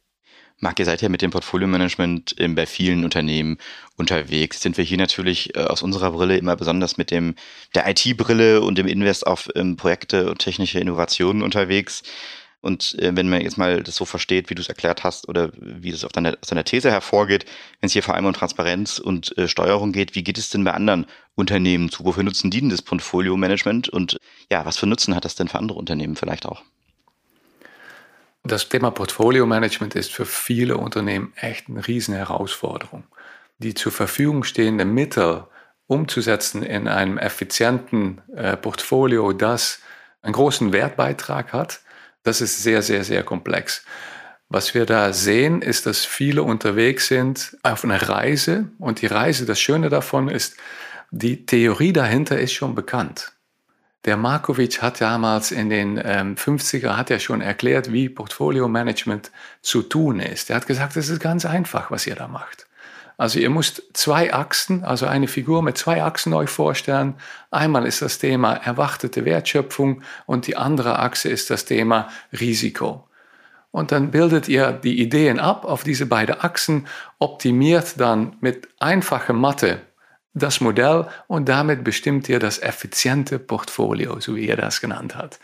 Marc, 0.60 0.80
ihr 0.80 0.86
seid 0.86 1.02
ja 1.02 1.10
mit 1.10 1.22
dem 1.22 1.32
Portfolio-Management 1.32 2.36
ähm, 2.40 2.56
bei 2.56 2.66
vielen 2.66 3.04
Unternehmen 3.04 3.58
unterwegs. 3.98 4.62
Sind 4.62 4.78
wir 4.78 4.86
hier 4.86 4.98
natürlich 4.98 5.56
äh, 5.56 5.60
aus 5.60 5.82
unserer 5.82 6.12
Brille 6.12 6.38
immer 6.38 6.56
besonders 6.56 6.98
mit 6.98 7.12
dem 7.12 7.36
der 7.76 7.90
IT-Brille 7.90 8.62
und 8.62 8.78
dem 8.78 8.88
Invest 8.88 9.28
auf 9.28 9.50
ähm, 9.56 9.76
Projekte 9.76 10.30
und 10.30 10.40
technische 10.40 10.80
Innovationen 10.80 11.44
unterwegs. 11.44 12.04
Und 12.64 12.98
äh, 13.00 13.14
wenn 13.14 13.28
man 13.28 13.42
jetzt 13.42 13.58
mal 13.58 13.84
das 13.84 13.96
so 13.96 14.06
versteht, 14.06 14.50
wie 14.50 14.56
du 14.56 14.62
es 14.62 14.70
erklärt 14.70 15.04
hast 15.04 15.28
oder 15.28 15.52
wie 15.60 15.92
das 15.92 16.06
auf 16.06 16.14
deiner, 16.14 16.38
aus 16.42 16.48
deiner 16.48 16.64
These 16.64 16.90
hervorgeht, 16.90 17.44
wenn 17.82 17.88
es 17.88 17.94
hier 17.94 18.04
vor 18.04 18.16
allem 18.16 18.26
um 18.26 18.34
Transparenz 18.34 19.00
und 19.00 19.38
äh, 19.38 19.50
Steuerung 19.50 19.92
geht, 19.92 20.16
wie 20.16 20.24
geht 20.24 20.38
es 20.38 20.50
denn 20.50 20.64
bei 20.64 20.72
anderen 20.72 21.06
Unternehmen 21.36 21.90
zu? 21.90 22.06
Wofür 22.06 22.24
nutzen 22.24 22.52
die 22.52 22.62
denn 22.62 22.70
das 22.70 22.82
Portfolio-Management? 22.82 23.90
Und 23.90 24.18
ja, 24.50 24.66
was 24.66 24.78
für 24.78 24.88
Nutzen 24.88 25.14
hat 25.14 25.26
das 25.26 25.36
denn 25.36 25.50
für 25.50 25.60
andere 25.60 25.78
Unternehmen 25.78 26.16
vielleicht 26.16 26.46
auch? 26.46 26.64
Das 28.46 28.68
Thema 28.68 28.92
Portfolio 28.92 29.46
Management 29.46 29.96
ist 29.96 30.12
für 30.12 30.26
viele 30.26 30.76
Unternehmen 30.76 31.32
echt 31.38 31.70
eine 31.70 31.88
riesen 31.88 32.14
Herausforderung. 32.14 33.06
Die 33.58 33.74
zur 33.74 33.94
Verfügung 33.94 34.44
stehenden 34.44 34.94
Mittel 34.94 35.46
umzusetzen 35.88 36.62
in 36.62 36.90
einem 36.90 37.18
effizienten 37.18 38.22
äh, 38.36 38.58
Portfolio, 38.58 39.32
das 39.32 39.80
einen 40.22 40.34
großen 40.34 40.74
Wertbeitrag 40.74 41.54
hat, 41.54 41.82
das 42.24 42.42
ist 42.42 42.64
sehr, 42.64 42.82
sehr, 42.82 43.06
sehr 43.06 43.24
komplex. 43.24 43.86
Was 44.50 44.74
wir 44.74 44.86
da 44.86 45.14
sehen, 45.14 45.62
ist, 45.62 45.86
dass 45.86 46.04
viele 46.04 46.44
unterwegs 46.44 47.08
sind 47.08 47.58
auf 47.64 47.84
einer 47.84 48.10
Reise 48.10 48.70
und 48.78 49.02
die 49.02 49.08
Reise, 49.08 49.46
das 49.46 49.60
Schöne 49.60 49.90
davon 49.90 50.28
ist, 50.28 50.58
die 51.12 51.46
Theorie 51.46 51.94
dahinter 51.94 52.40
ist 52.40 52.54
schon 52.54 52.76
bekannt. 52.76 53.33
Der 54.06 54.18
Markovic 54.18 54.82
hat 54.82 55.00
damals 55.00 55.52
in 55.52 55.70
den 55.70 56.02
ähm, 56.04 56.36
50er 56.36 56.98
hat 56.98 57.10
ja 57.10 57.20
schon 57.20 57.40
erklärt, 57.40 57.94
wie 57.94 58.10
Portfolio-Management 58.10 59.32
zu 59.62 59.82
tun 59.82 60.20
ist. 60.20 60.50
Er 60.50 60.58
hat 60.58 60.68
gesagt, 60.68 60.98
es 60.98 61.08
ist 61.08 61.22
ganz 61.22 61.46
einfach, 61.46 61.90
was 61.90 62.06
ihr 62.06 62.16
da 62.16 62.28
macht. 62.28 62.68
Also 63.18 63.40
ihr 63.40 63.50
müsst 63.50 63.84
zwei 63.94 64.34
Achsen, 64.34 64.84
also 64.84 65.06
eine 65.06 65.30
Figur 65.30 65.62
mit 65.62 65.78
zwei 65.78 66.04
Achsen 66.04 66.34
euch 66.34 66.50
vorstellen. 66.50 67.14
Einmal 67.52 67.86
ist 67.86 68.02
das 68.02 68.18
Thema 68.18 68.54
erwartete 68.56 69.24
Wertschöpfung 69.24 70.02
und 70.26 70.48
die 70.48 70.58
andere 70.58 71.00
Achse 71.00 71.30
ist 71.30 71.50
das 71.50 71.66
Thema 71.66 72.10
Risiko. 72.38 73.08
und 73.72 73.92
dann 73.92 74.12
bildet 74.12 74.50
ihr 74.50 74.72
die 74.72 75.02
Ideen 75.02 75.40
ab 75.40 75.66
auf 75.66 75.84
diese 75.84 76.06
beiden 76.06 76.40
Achsen, 76.42 76.88
optimiert 77.20 78.00
dann 78.00 78.36
mit 78.42 78.68
einfacher 78.80 79.34
Mathe 79.34 79.82
das 80.34 80.62
Modell 80.62 81.08
und 81.28 81.50
damit 81.50 81.84
bestimmt 81.84 82.28
ihr 82.30 82.40
das 82.40 82.62
effiziente 82.62 83.40
Portfolio, 83.40 84.20
so 84.20 84.36
wie 84.36 84.48
ihr 84.48 84.58
das 84.58 84.82
genannt 84.82 85.16
habt. 85.16 85.40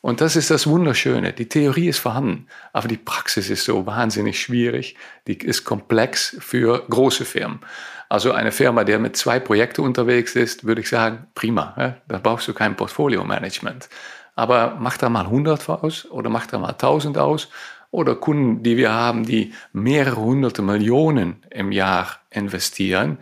Und 0.00 0.20
das 0.20 0.36
ist 0.36 0.50
das 0.50 0.66
Wunderschöne. 0.66 1.32
Die 1.32 1.48
Theorie 1.48 1.88
ist 1.88 1.98
vorhanden, 1.98 2.46
aber 2.72 2.86
die 2.86 2.96
Praxis 2.96 3.50
ist 3.50 3.64
so 3.64 3.84
wahnsinnig 3.84 4.40
schwierig. 4.40 4.96
Die 5.26 5.36
ist 5.36 5.64
komplex 5.64 6.36
für 6.38 6.84
große 6.88 7.24
Firmen. 7.24 7.60
Also 8.08 8.32
eine 8.32 8.52
Firma, 8.52 8.84
der 8.84 9.00
mit 9.00 9.16
zwei 9.16 9.40
Projekten 9.40 9.82
unterwegs 9.82 10.36
ist, 10.36 10.64
würde 10.64 10.82
ich 10.82 10.88
sagen, 10.88 11.26
prima. 11.34 11.96
Da 12.06 12.18
brauchst 12.18 12.46
du 12.46 12.54
kein 12.54 12.76
Portfolio-Management. 12.76 13.88
Aber 14.36 14.76
mach 14.78 14.96
da 14.96 15.08
mal 15.08 15.24
100 15.24 15.68
aus 15.68 16.06
oder 16.06 16.30
mach 16.30 16.46
da 16.46 16.58
mal 16.58 16.70
1000 16.70 17.18
aus. 17.18 17.48
Oder 17.90 18.14
Kunden, 18.14 18.62
die 18.62 18.76
wir 18.76 18.92
haben, 18.92 19.24
die 19.24 19.52
mehrere 19.72 20.20
hunderte 20.20 20.62
Millionen 20.62 21.44
im 21.50 21.72
Jahr 21.72 22.20
investieren, 22.30 23.18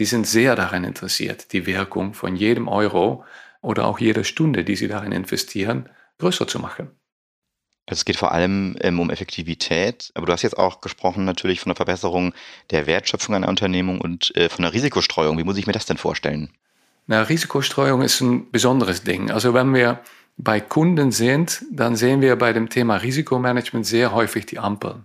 die 0.00 0.06
sind 0.06 0.26
sehr 0.26 0.56
daran 0.56 0.82
interessiert, 0.82 1.52
die 1.52 1.66
Wirkung 1.66 2.14
von 2.14 2.34
jedem 2.34 2.68
Euro 2.68 3.24
oder 3.60 3.84
auch 3.84 3.98
jeder 3.98 4.24
Stunde, 4.24 4.64
die 4.64 4.74
sie 4.74 4.88
darin 4.88 5.12
investieren, 5.12 5.90
größer 6.18 6.48
zu 6.48 6.58
machen. 6.58 6.90
Es 7.84 8.06
geht 8.06 8.16
vor 8.16 8.32
allem 8.32 8.76
ähm, 8.80 8.98
um 8.98 9.10
Effektivität, 9.10 10.10
aber 10.14 10.26
du 10.26 10.32
hast 10.32 10.42
jetzt 10.42 10.56
auch 10.56 10.80
gesprochen 10.80 11.24
natürlich 11.24 11.60
von 11.60 11.70
der 11.70 11.76
Verbesserung 11.76 12.32
der 12.70 12.86
Wertschöpfung 12.86 13.34
einer 13.34 13.48
Unternehmung 13.48 14.00
und 14.00 14.34
äh, 14.36 14.48
von 14.48 14.62
der 14.62 14.72
Risikostreuung. 14.72 15.36
Wie 15.36 15.44
muss 15.44 15.58
ich 15.58 15.66
mir 15.66 15.74
das 15.74 15.86
denn 15.86 15.98
vorstellen? 15.98 16.50
Na, 17.06 17.22
Risikostreuung 17.22 18.00
ist 18.00 18.20
ein 18.22 18.50
besonderes 18.50 19.02
Ding. 19.02 19.30
Also 19.30 19.52
wenn 19.52 19.74
wir 19.74 20.00
bei 20.38 20.60
Kunden 20.60 21.12
sind, 21.12 21.62
dann 21.70 21.94
sehen 21.94 22.22
wir 22.22 22.36
bei 22.36 22.54
dem 22.54 22.70
Thema 22.70 22.96
Risikomanagement 22.96 23.84
sehr 23.84 24.14
häufig 24.14 24.46
die 24.46 24.58
Ampeln. 24.58 25.04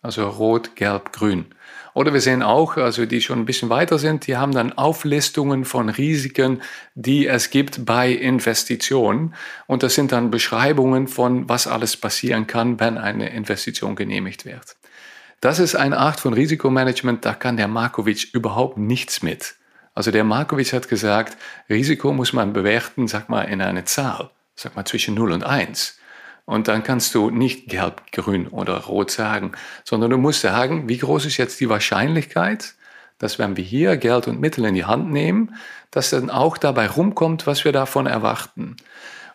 Also 0.00 0.28
rot, 0.28 0.74
gelb, 0.74 1.12
grün. 1.12 1.46
Oder 1.94 2.12
wir 2.14 2.20
sehen 2.20 2.42
auch, 2.42 2.76
also 2.76 3.04
die 3.04 3.20
schon 3.20 3.40
ein 3.40 3.44
bisschen 3.44 3.68
weiter 3.68 3.98
sind, 3.98 4.26
die 4.26 4.36
haben 4.36 4.52
dann 4.52 4.72
Auflistungen 4.72 5.64
von 5.64 5.90
Risiken, 5.90 6.62
die 6.94 7.26
es 7.26 7.50
gibt 7.50 7.84
bei 7.84 8.10
Investitionen. 8.10 9.34
Und 9.66 9.82
das 9.82 9.94
sind 9.94 10.12
dann 10.12 10.30
Beschreibungen 10.30 11.06
von, 11.06 11.48
was 11.48 11.66
alles 11.66 11.96
passieren 11.96 12.46
kann, 12.46 12.80
wenn 12.80 12.96
eine 12.96 13.30
Investition 13.30 13.94
genehmigt 13.94 14.46
wird. 14.46 14.76
Das 15.42 15.58
ist 15.58 15.74
eine 15.74 15.98
Art 15.98 16.20
von 16.20 16.34
Risikomanagement, 16.34 17.24
da 17.24 17.34
kann 17.34 17.56
der 17.56 17.68
Markovic 17.68 18.32
überhaupt 18.32 18.78
nichts 18.78 19.22
mit. 19.22 19.56
Also 19.94 20.10
der 20.10 20.24
Markovic 20.24 20.72
hat 20.72 20.88
gesagt, 20.88 21.36
Risiko 21.68 22.12
muss 22.12 22.32
man 22.32 22.52
bewerten, 22.52 23.08
sag 23.08 23.28
mal, 23.28 23.42
in 23.42 23.60
eine 23.60 23.84
Zahl, 23.84 24.30
sag 24.54 24.76
mal 24.76 24.84
zwischen 24.84 25.14
0 25.14 25.32
und 25.32 25.44
1. 25.44 25.98
Und 26.44 26.68
dann 26.68 26.82
kannst 26.82 27.14
du 27.14 27.30
nicht 27.30 27.68
gelb, 27.68 28.10
grün 28.12 28.48
oder 28.48 28.76
rot 28.78 29.10
sagen, 29.10 29.52
sondern 29.84 30.10
du 30.10 30.18
musst 30.18 30.40
sagen, 30.40 30.88
wie 30.88 30.98
groß 30.98 31.26
ist 31.26 31.36
jetzt 31.36 31.60
die 31.60 31.68
Wahrscheinlichkeit, 31.68 32.74
dass 33.18 33.38
wenn 33.38 33.56
wir 33.56 33.64
hier 33.64 33.96
Geld 33.96 34.26
und 34.26 34.40
Mittel 34.40 34.64
in 34.64 34.74
die 34.74 34.84
Hand 34.84 35.10
nehmen, 35.10 35.54
dass 35.92 36.10
dann 36.10 36.30
auch 36.30 36.58
dabei 36.58 36.88
rumkommt, 36.88 37.46
was 37.46 37.64
wir 37.64 37.72
davon 37.72 38.06
erwarten. 38.06 38.76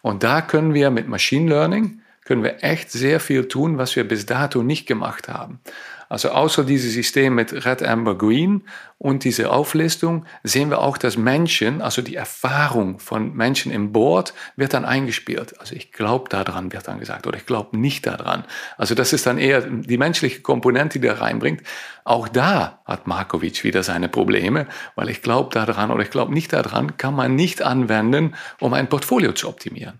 Und 0.01 0.23
da 0.23 0.41
können 0.41 0.73
wir 0.73 0.91
mit 0.91 1.07
Machine 1.07 1.49
Learning, 1.49 2.01
können 2.27 2.43
wir 2.43 2.61
echt 2.61 2.91
sehr 2.91 3.21
viel 3.21 3.47
tun, 3.47 3.77
was 3.77 3.95
wir 3.95 4.05
bis 4.05 4.25
dato 4.25 4.61
nicht 4.61 4.85
gemacht 4.85 5.29
haben. 5.29 5.61
Also 6.09 6.29
außer 6.29 6.65
dieses 6.65 6.91
System 6.91 7.35
mit 7.35 7.65
Red, 7.65 7.83
Amber, 7.83 8.17
Green 8.17 8.63
und 8.97 9.23
diese 9.23 9.49
Auflistung 9.49 10.25
sehen 10.43 10.69
wir 10.69 10.79
auch, 10.79 10.97
dass 10.97 11.15
Menschen, 11.15 11.81
also 11.81 12.01
die 12.01 12.15
Erfahrung 12.15 12.99
von 12.99 13.33
Menschen 13.33 13.71
im 13.71 13.93
Board 13.93 14.33
wird 14.57 14.73
dann 14.73 14.83
eingespielt. 14.83 15.57
Also 15.61 15.73
ich 15.73 15.93
glaube 15.93 16.27
daran, 16.27 16.73
wird 16.73 16.89
dann 16.89 16.99
gesagt, 16.99 17.27
oder 17.27 17.37
ich 17.37 17.45
glaube 17.45 17.77
nicht 17.77 18.05
daran. 18.05 18.43
Also 18.77 18.93
das 18.93 19.13
ist 19.13 19.25
dann 19.25 19.37
eher 19.37 19.61
die 19.61 19.97
menschliche 19.97 20.41
Komponente, 20.41 20.99
die 20.99 21.07
da 21.07 21.13
reinbringt. 21.13 21.61
Auch 22.03 22.27
da 22.27 22.81
hat 22.85 23.07
Markovic 23.07 23.63
wieder 23.63 23.83
seine 23.83 24.09
Probleme, 24.09 24.67
weil 24.95 25.07
ich 25.09 25.21
glaube 25.21 25.53
daran 25.53 25.91
oder 25.91 26.03
ich 26.03 26.11
glaube 26.11 26.33
nicht 26.33 26.51
daran, 26.51 26.97
kann 26.97 27.15
man 27.15 27.35
nicht 27.35 27.61
anwenden, 27.61 28.35
um 28.59 28.73
ein 28.73 28.89
Portfolio 28.89 29.31
zu 29.31 29.47
optimieren. 29.47 29.99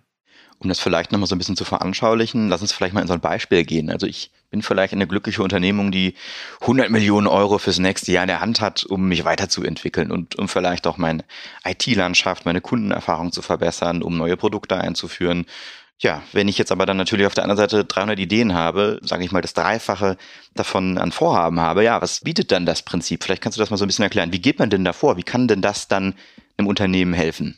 Um 0.60 0.70
das 0.70 0.80
vielleicht 0.80 1.12
nochmal 1.12 1.28
so 1.28 1.36
ein 1.36 1.38
bisschen 1.38 1.56
zu 1.56 1.66
veranschaulichen, 1.66 2.50
lass 2.50 2.62
uns 2.62 2.72
vielleicht 2.72 2.94
mal 2.94 3.02
in 3.02 3.08
so 3.08 3.14
ein 3.14 3.20
Beispiel 3.20 3.64
gehen. 3.64 3.92
Also 3.92 4.08
ich 4.08 4.32
bin 4.50 4.64
vielleicht 4.64 4.94
eine 4.94 5.06
glückliche 5.06 5.44
Unternehmung, 5.44 5.92
die 5.92 6.16
100 6.62 6.90
Millionen 6.90 7.28
Euro 7.28 7.60
fürs 7.60 7.78
nächste 7.78 8.12
Jahr 8.12 8.24
in 8.24 8.30
der 8.30 8.42
Hand 8.42 8.60
hat, 8.60 8.84
um 8.84 9.08
mich 9.08 9.24
weiterzuentwickeln 9.24 10.12
und 10.12 10.36
um 10.38 10.48
vielleicht 10.48 10.88
auch 10.88 10.98
meine 10.98 11.24
IT-Landschaft, 11.64 12.46
meine 12.46 12.62
Kundenerfahrung 12.62 13.32
zu 13.32 13.44
verbessern, 13.44 14.02
um 14.02 14.18
neue 14.18 14.36
Produkte 14.36 14.78
einzuführen. 14.78 15.46
Ja, 16.00 16.22
wenn 16.32 16.48
ich 16.48 16.58
jetzt 16.58 16.72
aber 16.72 16.86
dann 16.86 16.98
natürlich 16.98 17.26
auf 17.26 17.34
der 17.34 17.44
anderen 17.44 17.58
Seite 17.58 17.84
300 17.84 18.20
Ideen 18.20 18.54
habe, 18.54 19.00
sage 19.04 19.24
ich 19.26 19.32
mal 19.32 19.42
das 19.42 19.54
Dreifache 19.54 20.18
davon 20.54 20.98
an 20.98 21.12
Vorhaben 21.12 21.60
habe, 21.60 21.84
ja, 21.84 22.02
was 22.02 22.22
bietet 22.22 22.52
dann 22.52 22.68
das 22.68 22.84
Prinzip? 22.84 23.24
Vielleicht 23.24 23.42
kannst 23.42 23.58
du 23.58 23.62
das 23.62 23.72
mal 23.72 23.78
so 23.78 23.86
ein 23.86 23.88
bisschen 23.88 24.04
erklären. 24.04 24.32
Wie 24.32 24.42
geht 24.42 24.60
man 24.60 24.70
denn 24.70 24.86
davor? 24.86 25.18
Wie 25.18 25.24
kann 25.24 25.48
denn 25.48 25.62
das 25.62 25.88
dann 25.88 26.14
einem 26.58 26.68
Unternehmen 26.68 27.14
helfen? 27.14 27.58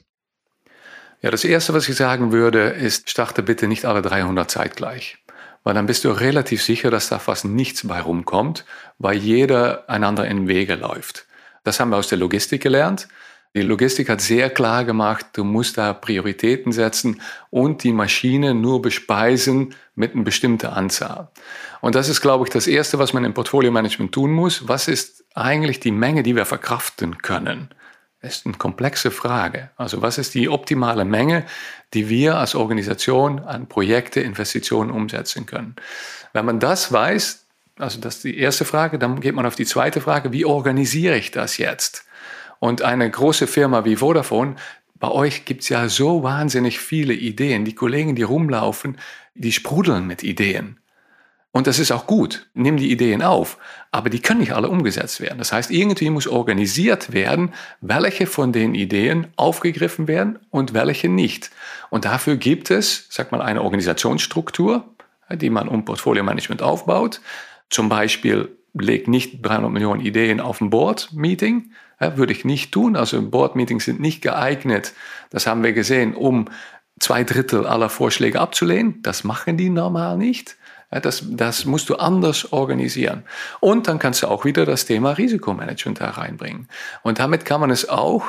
Ja, 1.22 1.32
das 1.32 1.44
Erste, 1.44 1.74
was 1.74 1.90
ich 1.90 1.96
sagen 1.96 2.32
würde, 2.32 2.70
ist, 2.70 3.10
starte 3.10 3.44
bitte 3.44 3.68
nicht 3.68 3.84
alle 3.84 4.02
300 4.02 4.50
zeitgleich. 4.50 5.18
Weil 5.64 5.74
dann 5.74 5.86
bist 5.86 6.06
du 6.06 6.12
relativ 6.12 6.64
sicher, 6.64 6.90
dass 6.90 7.10
da 7.10 7.20
fast 7.20 7.44
nichts 7.44 7.86
bei 7.86 8.00
rumkommt, 8.00 8.64
weil 8.98 9.18
jeder 9.18 9.90
einander 9.90 10.26
in 10.26 10.48
Wege 10.48 10.76
läuft. 10.76 11.26
Das 11.66 11.80
haben 11.80 11.90
wir 11.90 11.98
aus 11.98 12.08
der 12.08 12.18
Logistik 12.18 12.64
gelernt. 12.64 13.10
Die 13.54 13.62
Logistik 13.62 14.10
hat 14.10 14.22
sehr 14.22 14.50
klar 14.50 14.86
gemacht, 14.86 15.26
du 15.34 15.44
musst 15.44 15.78
da 15.78 15.92
Prioritäten 15.92 16.72
setzen 16.72 17.20
und 17.50 17.84
die 17.84 17.92
Maschine 17.92 18.54
nur 18.54 18.82
bespeisen 18.82 19.76
mit 19.96 20.14
einer 20.14 20.24
bestimmten 20.24 20.68
Anzahl. 20.68 21.30
Und 21.82 21.96
das 21.96 22.08
ist, 22.08 22.22
glaube 22.22 22.46
ich, 22.46 22.52
das 22.52 22.68
Erste, 22.68 23.00
was 23.00 23.12
man 23.12 23.26
im 23.26 23.34
Portfolio-Management 23.34 24.14
tun 24.14 24.32
muss. 24.32 24.68
Was 24.68 24.88
ist 24.88 25.26
eigentlich 25.34 25.80
die 25.80 25.92
Menge, 25.92 26.24
die 26.24 26.36
wir 26.36 26.46
verkraften 26.46 27.18
können? 27.18 27.70
Das 28.22 28.38
ist 28.38 28.46
eine 28.46 28.56
komplexe 28.56 29.12
Frage. 29.12 29.70
Also 29.78 30.02
was 30.02 30.18
ist 30.18 30.34
die 30.34 30.50
optimale 30.50 31.06
Menge, 31.06 31.46
die 31.94 32.10
wir 32.10 32.38
als 32.38 32.54
Organisation 32.54 33.40
an 33.40 33.68
Projekte, 33.68 34.20
Investitionen 34.20 34.92
umsetzen 34.92 35.46
können? 35.46 35.76
Wenn 36.34 36.46
man 36.46 36.60
das 36.60 36.92
weiß, 36.92 37.46
also 37.78 38.02
das 38.02 38.16
ist 38.18 38.24
die 38.26 38.38
erste 38.38 38.66
Frage, 38.66 39.00
dann 39.00 39.22
geht 39.22 39.36
man 39.36 39.46
auf 39.46 39.56
die 39.56 39.66
zweite 39.66 40.02
Frage, 40.02 40.34
wie 40.34 40.44
organisiere 40.44 41.18
ich 41.18 41.32
das 41.32 41.58
jetzt? 41.58 42.06
Und 42.60 42.82
eine 42.82 43.10
große 43.10 43.48
Firma 43.48 43.86
wie 43.86 43.96
Vodafone, 43.96 44.56
bei 44.96 45.10
euch 45.10 45.46
gibt 45.46 45.64
es 45.64 45.70
ja 45.70 45.88
so 45.88 46.24
wahnsinnig 46.24 46.80
viele 46.80 47.14
Ideen. 47.14 47.64
Die 47.64 47.74
Kollegen, 47.74 48.16
die 48.16 48.24
rumlaufen, 48.24 48.98
die 49.34 49.54
sprudeln 49.54 50.06
mit 50.06 50.24
Ideen. 50.24 50.79
Und 51.60 51.68
das 51.68 51.78
ist 51.78 51.92
auch 51.92 52.08
gut. 52.08 52.48
Nimm 52.54 52.78
die 52.78 52.90
Ideen 52.90 53.22
auf. 53.22 53.58
Aber 53.92 54.10
die 54.10 54.22
können 54.22 54.40
nicht 54.40 54.54
alle 54.54 54.70
umgesetzt 54.70 55.20
werden. 55.20 55.40
Das 55.40 55.52
heißt, 55.52 55.72
irgendwie 55.72 56.10
muss 56.10 56.26
organisiert 56.26 57.12
werden, 57.12 57.54
welche 57.82 58.28
von 58.28 58.54
den 58.54 58.76
Ideen 58.76 59.28
aufgegriffen 59.36 60.08
werden 60.08 60.40
und 60.52 60.74
welche 60.74 61.10
nicht. 61.10 61.52
Und 61.90 62.06
dafür 62.06 62.38
gibt 62.38 62.72
es, 62.72 63.08
sag 63.10 63.34
mal, 63.34 63.42
eine 63.42 63.62
Organisationsstruktur, 63.62 64.86
die 65.30 65.50
man 65.50 65.68
um 65.68 65.84
Portfolio-Management 65.84 66.62
aufbaut. 66.62 67.20
Zum 67.70 67.90
Beispiel 67.90 68.56
leg 68.74 69.10
nicht 69.10 69.46
300 69.46 69.70
Millionen 69.70 70.00
Ideen 70.00 70.40
auf 70.40 70.62
ein 70.62 70.70
Board-Meeting. 70.70 71.72
würde 72.00 72.32
ich 72.32 72.46
nicht 72.46 72.72
tun. 72.72 72.96
Also 72.96 73.22
Board-Meetings 73.22 73.84
sind 73.84 74.00
nicht 74.00 74.22
geeignet. 74.22 74.94
Das 75.30 75.46
haben 75.46 75.62
wir 75.62 75.74
gesehen, 75.74 76.16
um 76.16 76.46
zwei 77.02 77.26
Drittel 77.26 77.68
aller 77.68 77.90
Vorschläge 77.90 78.40
abzulehnen. 78.40 79.02
Das 79.02 79.26
machen 79.26 79.58
die 79.58 79.70
normal 79.70 80.18
nicht. 80.18 80.56
Das, 80.92 81.24
das 81.30 81.66
musst 81.66 81.90
du 81.90 81.96
anders 81.96 82.52
organisieren. 82.52 83.24
Und 83.60 83.88
dann 83.88 84.00
kannst 84.00 84.24
du 84.24 84.28
auch 84.28 84.44
wieder 84.44 84.66
das 84.66 84.86
Thema 84.86 85.12
Risikomanagement 85.12 86.02
da 86.02 86.10
reinbringen. 86.10 86.68
Und 87.04 87.20
damit 87.20 87.46
kann 87.46 87.62
man 87.62 87.70
es 87.70 87.88
auch 87.88 88.26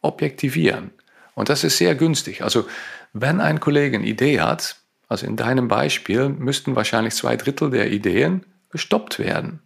objektivieren. 0.00 0.90
Und 1.34 1.48
das 1.48 1.62
ist 1.62 1.78
sehr 1.78 1.94
günstig. 1.94 2.42
Also 2.42 2.66
wenn 3.12 3.40
ein 3.40 3.60
Kollege 3.60 3.96
eine 3.96 4.06
Idee 4.06 4.40
hat, 4.40 4.76
also 5.08 5.26
in 5.26 5.36
deinem 5.36 5.68
Beispiel 5.68 6.28
müssten 6.28 6.74
wahrscheinlich 6.74 7.14
zwei 7.14 7.36
Drittel 7.36 7.70
der 7.70 7.90
Ideen 7.92 8.44
gestoppt 8.70 9.20
werden. 9.20 9.60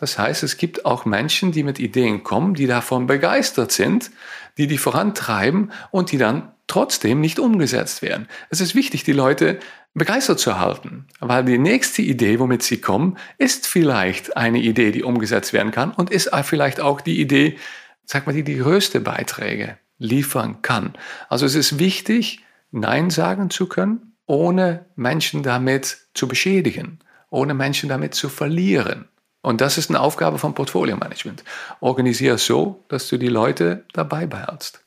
Das 0.00 0.18
heißt, 0.18 0.42
es 0.44 0.56
gibt 0.56 0.86
auch 0.86 1.04
Menschen, 1.04 1.52
die 1.52 1.62
mit 1.62 1.78
Ideen 1.78 2.22
kommen, 2.22 2.54
die 2.54 2.66
davon 2.66 3.06
begeistert 3.06 3.70
sind, 3.70 4.10
die 4.56 4.66
die 4.66 4.78
vorantreiben 4.78 5.72
und 5.90 6.10
die 6.10 6.16
dann 6.16 6.52
trotzdem 6.66 7.20
nicht 7.20 7.38
umgesetzt 7.38 8.00
werden. 8.00 8.26
Es 8.48 8.62
ist 8.62 8.74
wichtig, 8.74 9.04
die 9.04 9.12
Leute 9.12 9.58
begeistert 9.92 10.40
zu 10.40 10.58
halten, 10.58 11.06
weil 11.18 11.44
die 11.44 11.58
nächste 11.58 12.00
Idee, 12.00 12.38
womit 12.38 12.62
sie 12.62 12.80
kommen, 12.80 13.18
ist 13.36 13.66
vielleicht 13.66 14.38
eine 14.38 14.60
Idee, 14.60 14.90
die 14.90 15.02
umgesetzt 15.02 15.52
werden 15.52 15.70
kann 15.70 15.90
und 15.92 16.08
ist 16.08 16.30
vielleicht 16.44 16.80
auch 16.80 17.02
die 17.02 17.20
Idee, 17.20 17.58
sag 18.06 18.26
mal, 18.26 18.32
die 18.32 18.42
die 18.42 18.56
größte 18.56 19.00
Beiträge 19.00 19.76
liefern 19.98 20.62
kann. 20.62 20.94
Also 21.28 21.44
es 21.44 21.54
ist 21.54 21.78
wichtig, 21.78 22.42
Nein 22.70 23.10
sagen 23.10 23.50
zu 23.50 23.66
können, 23.66 24.16
ohne 24.24 24.86
Menschen 24.96 25.42
damit 25.42 25.98
zu 26.14 26.26
beschädigen, 26.26 27.00
ohne 27.28 27.52
Menschen 27.52 27.90
damit 27.90 28.14
zu 28.14 28.30
verlieren. 28.30 29.10
Und 29.42 29.60
das 29.60 29.78
ist 29.78 29.90
eine 29.90 30.00
Aufgabe 30.00 30.38
von 30.38 30.54
Portfolio 30.54 30.96
Management. 30.96 31.44
Organisiere 31.80 32.38
so, 32.38 32.84
dass 32.88 33.08
du 33.08 33.16
die 33.16 33.28
Leute 33.28 33.84
dabei 33.92 34.26
behältst. 34.26 34.84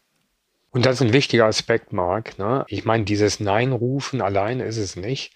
Und 0.71 0.85
das 0.85 0.95
ist 0.95 1.01
ein 1.01 1.13
wichtiger 1.13 1.45
Aspekt, 1.45 1.93
Marc. 1.93 2.37
Ne? 2.39 2.65
Ich 2.67 2.85
meine, 2.85 3.03
dieses 3.03 3.39
Nein-Rufen 3.39 4.21
alleine 4.21 4.65
ist 4.65 4.77
es 4.77 4.95
nicht. 4.95 5.33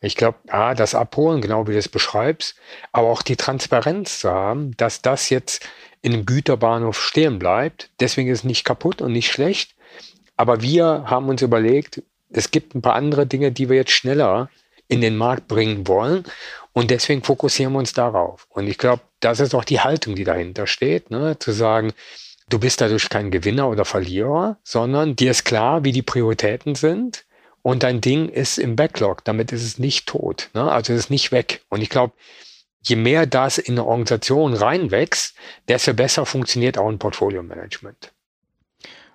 Ich 0.00 0.16
glaube, 0.16 0.38
A, 0.48 0.74
das 0.74 0.94
Abholen, 0.94 1.40
genau 1.40 1.66
wie 1.66 1.72
du 1.72 1.78
es 1.78 1.88
beschreibst, 1.88 2.56
aber 2.92 3.08
auch 3.08 3.22
die 3.22 3.36
Transparenz 3.36 4.20
zu 4.20 4.30
haben, 4.30 4.76
dass 4.76 5.00
das 5.00 5.30
jetzt 5.30 5.66
in 6.02 6.12
einem 6.12 6.26
Güterbahnhof 6.26 7.00
stehen 7.00 7.38
bleibt. 7.38 7.90
Deswegen 8.00 8.28
ist 8.28 8.40
es 8.40 8.44
nicht 8.44 8.64
kaputt 8.64 9.00
und 9.00 9.12
nicht 9.12 9.32
schlecht. 9.32 9.74
Aber 10.36 10.60
wir 10.60 11.04
haben 11.06 11.28
uns 11.28 11.40
überlegt, 11.40 12.02
es 12.28 12.50
gibt 12.50 12.74
ein 12.74 12.82
paar 12.82 12.94
andere 12.94 13.26
Dinge, 13.26 13.52
die 13.52 13.70
wir 13.70 13.76
jetzt 13.76 13.92
schneller 13.92 14.50
in 14.88 15.00
den 15.00 15.16
Markt 15.16 15.48
bringen 15.48 15.86
wollen. 15.88 16.24
Und 16.74 16.90
deswegen 16.90 17.22
fokussieren 17.22 17.72
wir 17.72 17.78
uns 17.78 17.92
darauf. 17.92 18.46
Und 18.50 18.66
ich 18.66 18.78
glaube, 18.78 19.02
das 19.20 19.38
ist 19.38 19.54
auch 19.54 19.64
die 19.64 19.80
Haltung, 19.80 20.16
die 20.16 20.24
dahinter 20.24 20.66
steht, 20.66 21.10
ne? 21.10 21.38
zu 21.38 21.52
sagen, 21.52 21.92
du 22.48 22.58
bist 22.58 22.80
dadurch 22.80 23.08
kein 23.08 23.30
Gewinner 23.30 23.68
oder 23.68 23.84
Verlierer, 23.84 24.58
sondern 24.64 25.14
dir 25.14 25.30
ist 25.30 25.44
klar, 25.44 25.84
wie 25.84 25.92
die 25.92 26.02
Prioritäten 26.02 26.74
sind. 26.74 27.24
Und 27.62 27.84
dein 27.84 28.00
Ding 28.00 28.28
ist 28.28 28.58
im 28.58 28.76
Backlog. 28.76 29.24
Damit 29.24 29.52
ist 29.52 29.62
es 29.62 29.78
nicht 29.78 30.06
tot. 30.06 30.50
Ne? 30.52 30.70
Also 30.70 30.92
es 30.92 30.98
ist 30.98 31.10
nicht 31.10 31.30
weg. 31.30 31.62
Und 31.68 31.80
ich 31.80 31.88
glaube, 31.88 32.12
je 32.82 32.96
mehr 32.96 33.24
das 33.24 33.56
in 33.56 33.74
eine 33.74 33.86
Organisation 33.86 34.52
reinwächst, 34.52 35.34
desto 35.68 35.94
besser 35.94 36.26
funktioniert 36.26 36.76
auch 36.76 36.88
ein 36.88 36.98
Portfolio-Management. 36.98 38.12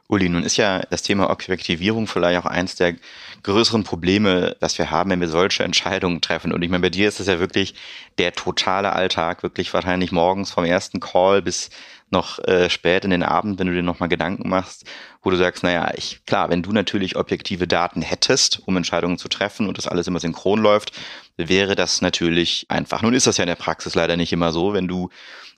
Uli, 0.08 0.30
nun 0.30 0.44
ist 0.44 0.58
ja 0.58 0.80
das 0.90 1.04
Thema 1.04 1.30
Objektivierung 1.30 2.08
vielleicht 2.08 2.40
auch 2.40 2.50
eins 2.50 2.76
der 2.76 2.96
größeren 3.44 3.84
Probleme, 3.84 4.56
das 4.60 4.78
wir 4.78 4.92
haben, 4.92 5.10
wenn 5.10 5.22
wir 5.22 5.28
solche 5.28 5.64
Entscheidungen 5.64 6.22
treffen. 6.22 6.52
Und 6.52 6.62
ich 6.62 6.70
meine, 6.70 6.82
bei 6.82 6.90
dir 6.90 7.08
ist 7.08 7.20
das 7.20 7.28
ja 7.28 7.40
wirklich 7.40 7.76
der 8.18 8.34
totale 8.34 8.94
Alltag, 8.94 9.44
wirklich 9.44 9.74
wahrscheinlich 9.74 10.12
morgens 10.12 10.52
vom 10.52 10.66
ersten 10.66 11.00
Call 11.00 11.42
bis 11.42 11.70
noch 12.12 12.40
äh, 12.40 12.70
spät 12.70 13.06
in 13.06 13.12
den 13.12 13.24
Abend, 13.24 13.60
wenn 13.60 13.68
du 13.68 13.74
dir 13.74 13.84
nochmal 13.84 14.10
Gedanken 14.10 14.50
machst, 14.50 14.86
wo 15.22 15.30
du 15.30 15.38
sagst, 15.38 15.64
naja, 15.64 15.92
ich, 15.96 16.26
klar, 16.26 16.50
wenn 16.50 16.64
du 16.64 16.72
natürlich 16.72 17.16
objektive 17.16 17.68
Daten 17.68 18.02
hättest, 18.02 18.62
um 18.66 18.78
Entscheidungen 18.78 19.18
zu 19.18 19.28
treffen 19.28 19.68
und 19.68 19.78
das 19.78 19.88
alles 19.88 20.08
immer 20.08 20.20
synchron 20.20 20.60
läuft, 20.60 20.92
wäre 21.48 21.76
das 21.76 22.02
natürlich 22.02 22.66
einfach. 22.70 23.02
Nun 23.02 23.14
ist 23.14 23.28
das 23.28 23.38
ja 23.38 23.44
in 23.44 23.50
der 23.50 23.56
Praxis 23.56 23.96
leider 23.96 24.18
nicht 24.18 24.34
immer 24.34 24.52
so, 24.52 24.74
wenn 24.74 24.88
du 24.88 25.10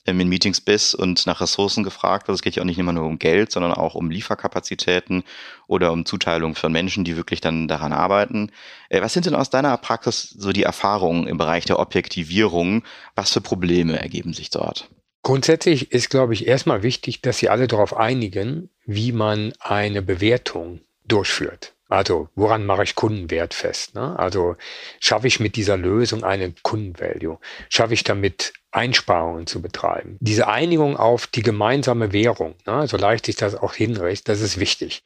ähm, 0.05 0.19
in 0.19 0.29
Meetings 0.29 0.61
bist 0.61 0.95
und 0.95 1.25
nach 1.25 1.41
Ressourcen 1.41 1.83
gefragt 1.83 2.27
wird. 2.27 2.35
Es 2.35 2.41
geht 2.41 2.55
ja 2.55 2.61
auch 2.61 2.67
nicht 2.67 2.79
immer 2.79 2.93
nur 2.93 3.05
um 3.05 3.19
Geld, 3.19 3.51
sondern 3.51 3.73
auch 3.73 3.95
um 3.95 4.09
Lieferkapazitäten 4.09 5.23
oder 5.67 5.91
um 5.91 6.05
Zuteilung 6.05 6.55
von 6.55 6.71
Menschen, 6.71 7.03
die 7.03 7.17
wirklich 7.17 7.41
dann 7.41 7.67
daran 7.67 7.93
arbeiten. 7.93 8.51
Äh, 8.89 9.01
was 9.01 9.13
sind 9.13 9.25
denn 9.25 9.35
aus 9.35 9.50
deiner 9.50 9.75
Praxis 9.77 10.29
so 10.29 10.51
die 10.51 10.63
Erfahrungen 10.63 11.27
im 11.27 11.38
Bereich 11.38 11.65
der 11.65 11.79
Objektivierung? 11.79 12.83
Was 13.15 13.33
für 13.33 13.41
Probleme 13.41 14.00
ergeben 14.00 14.33
sich 14.33 14.50
dort? 14.50 14.89
Grundsätzlich 15.23 15.91
ist, 15.91 16.09
glaube 16.09 16.33
ich, 16.33 16.47
erstmal 16.47 16.81
wichtig, 16.81 17.21
dass 17.21 17.38
Sie 17.38 17.50
alle 17.50 17.67
darauf 17.67 17.95
einigen, 17.95 18.69
wie 18.85 19.11
man 19.11 19.53
eine 19.59 20.01
Bewertung 20.01 20.81
durchführt. 21.05 21.73
Also 21.91 22.29
woran 22.36 22.65
mache 22.65 22.83
ich 22.83 22.95
Kundenwert 22.95 23.53
fest? 23.53 23.95
Ne? 23.95 24.17
Also 24.17 24.55
schaffe 25.01 25.27
ich 25.27 25.41
mit 25.41 25.57
dieser 25.57 25.75
Lösung 25.75 26.24
einen 26.24 26.55
Kundenvalue? 26.63 27.38
Schaffe 27.67 27.93
ich 27.93 28.05
damit 28.05 28.53
Einsparungen 28.71 29.45
zu 29.45 29.62
betreiben? 29.62 30.15
Diese 30.21 30.48
Einigung 30.48 30.95
auf 30.95 31.27
die 31.27 31.43
gemeinsame 31.43 32.13
Währung, 32.13 32.55
ne? 32.65 32.88
so 32.88 32.95
leicht 32.95 33.25
sich 33.25 33.36
das 33.36 33.55
auch 33.55 33.74
hinrichtet, 33.74 34.29
das 34.29 34.39
ist 34.39 34.57
wichtig. 34.57 35.03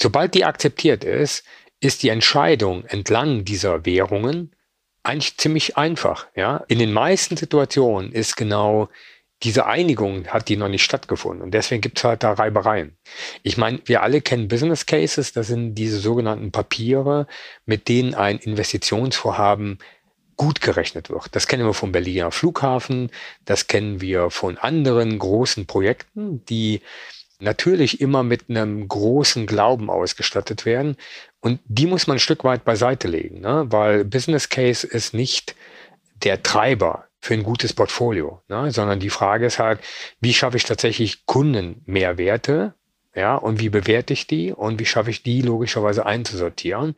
Sobald 0.00 0.34
die 0.34 0.46
akzeptiert 0.46 1.04
ist, 1.04 1.44
ist 1.80 2.02
die 2.02 2.08
Entscheidung 2.08 2.86
entlang 2.86 3.44
dieser 3.44 3.84
Währungen 3.84 4.56
eigentlich 5.02 5.36
ziemlich 5.36 5.76
einfach. 5.76 6.28
Ja? 6.34 6.64
In 6.68 6.78
den 6.78 6.94
meisten 6.94 7.36
Situationen 7.36 8.12
ist 8.12 8.36
genau 8.36 8.88
diese 9.44 9.66
Einigung 9.66 10.26
hat 10.28 10.48
die 10.48 10.56
noch 10.56 10.68
nicht 10.68 10.82
stattgefunden. 10.82 11.42
Und 11.42 11.52
deswegen 11.52 11.82
gibt 11.82 11.98
es 11.98 12.04
halt 12.04 12.22
da 12.22 12.32
Reibereien. 12.32 12.96
Ich 13.42 13.56
meine, 13.58 13.80
wir 13.84 14.02
alle 14.02 14.20
kennen 14.22 14.48
Business 14.48 14.86
Cases, 14.86 15.32
das 15.32 15.48
sind 15.48 15.74
diese 15.74 15.98
sogenannten 15.98 16.50
Papiere, 16.50 17.26
mit 17.66 17.88
denen 17.88 18.14
ein 18.14 18.38
Investitionsvorhaben 18.38 19.78
gut 20.36 20.60
gerechnet 20.60 21.10
wird. 21.10 21.28
Das 21.32 21.46
kennen 21.46 21.64
wir 21.64 21.74
vom 21.74 21.92
Berliner 21.92 22.30
Flughafen, 22.30 23.10
das 23.44 23.66
kennen 23.66 24.00
wir 24.00 24.30
von 24.30 24.58
anderen 24.58 25.18
großen 25.18 25.66
Projekten, 25.66 26.44
die 26.46 26.80
natürlich 27.38 28.00
immer 28.00 28.22
mit 28.22 28.48
einem 28.48 28.88
großen 28.88 29.46
Glauben 29.46 29.90
ausgestattet 29.90 30.64
werden. 30.64 30.96
Und 31.40 31.60
die 31.66 31.86
muss 31.86 32.06
man 32.06 32.16
ein 32.16 32.20
Stück 32.20 32.44
weit 32.44 32.64
beiseite 32.64 33.08
legen, 33.08 33.40
ne? 33.40 33.66
weil 33.68 34.04
Business 34.04 34.48
Case 34.48 34.86
ist 34.86 35.14
nicht 35.14 35.54
der 36.22 36.42
Treiber 36.42 37.06
für 37.24 37.32
ein 37.32 37.42
gutes 37.42 37.72
Portfolio, 37.72 38.42
ne? 38.48 38.70
sondern 38.70 39.00
die 39.00 39.08
Frage 39.08 39.46
ist 39.46 39.58
halt, 39.58 39.80
wie 40.20 40.34
schaffe 40.34 40.58
ich 40.58 40.64
tatsächlich 40.64 41.24
Kundenmehrwerte, 41.24 42.74
ja, 43.14 43.36
und 43.36 43.60
wie 43.60 43.70
bewerte 43.70 44.12
ich 44.12 44.26
die 44.26 44.52
und 44.52 44.78
wie 44.78 44.84
schaffe 44.84 45.08
ich 45.08 45.22
die 45.22 45.40
logischerweise 45.40 46.04
einzusortieren? 46.04 46.96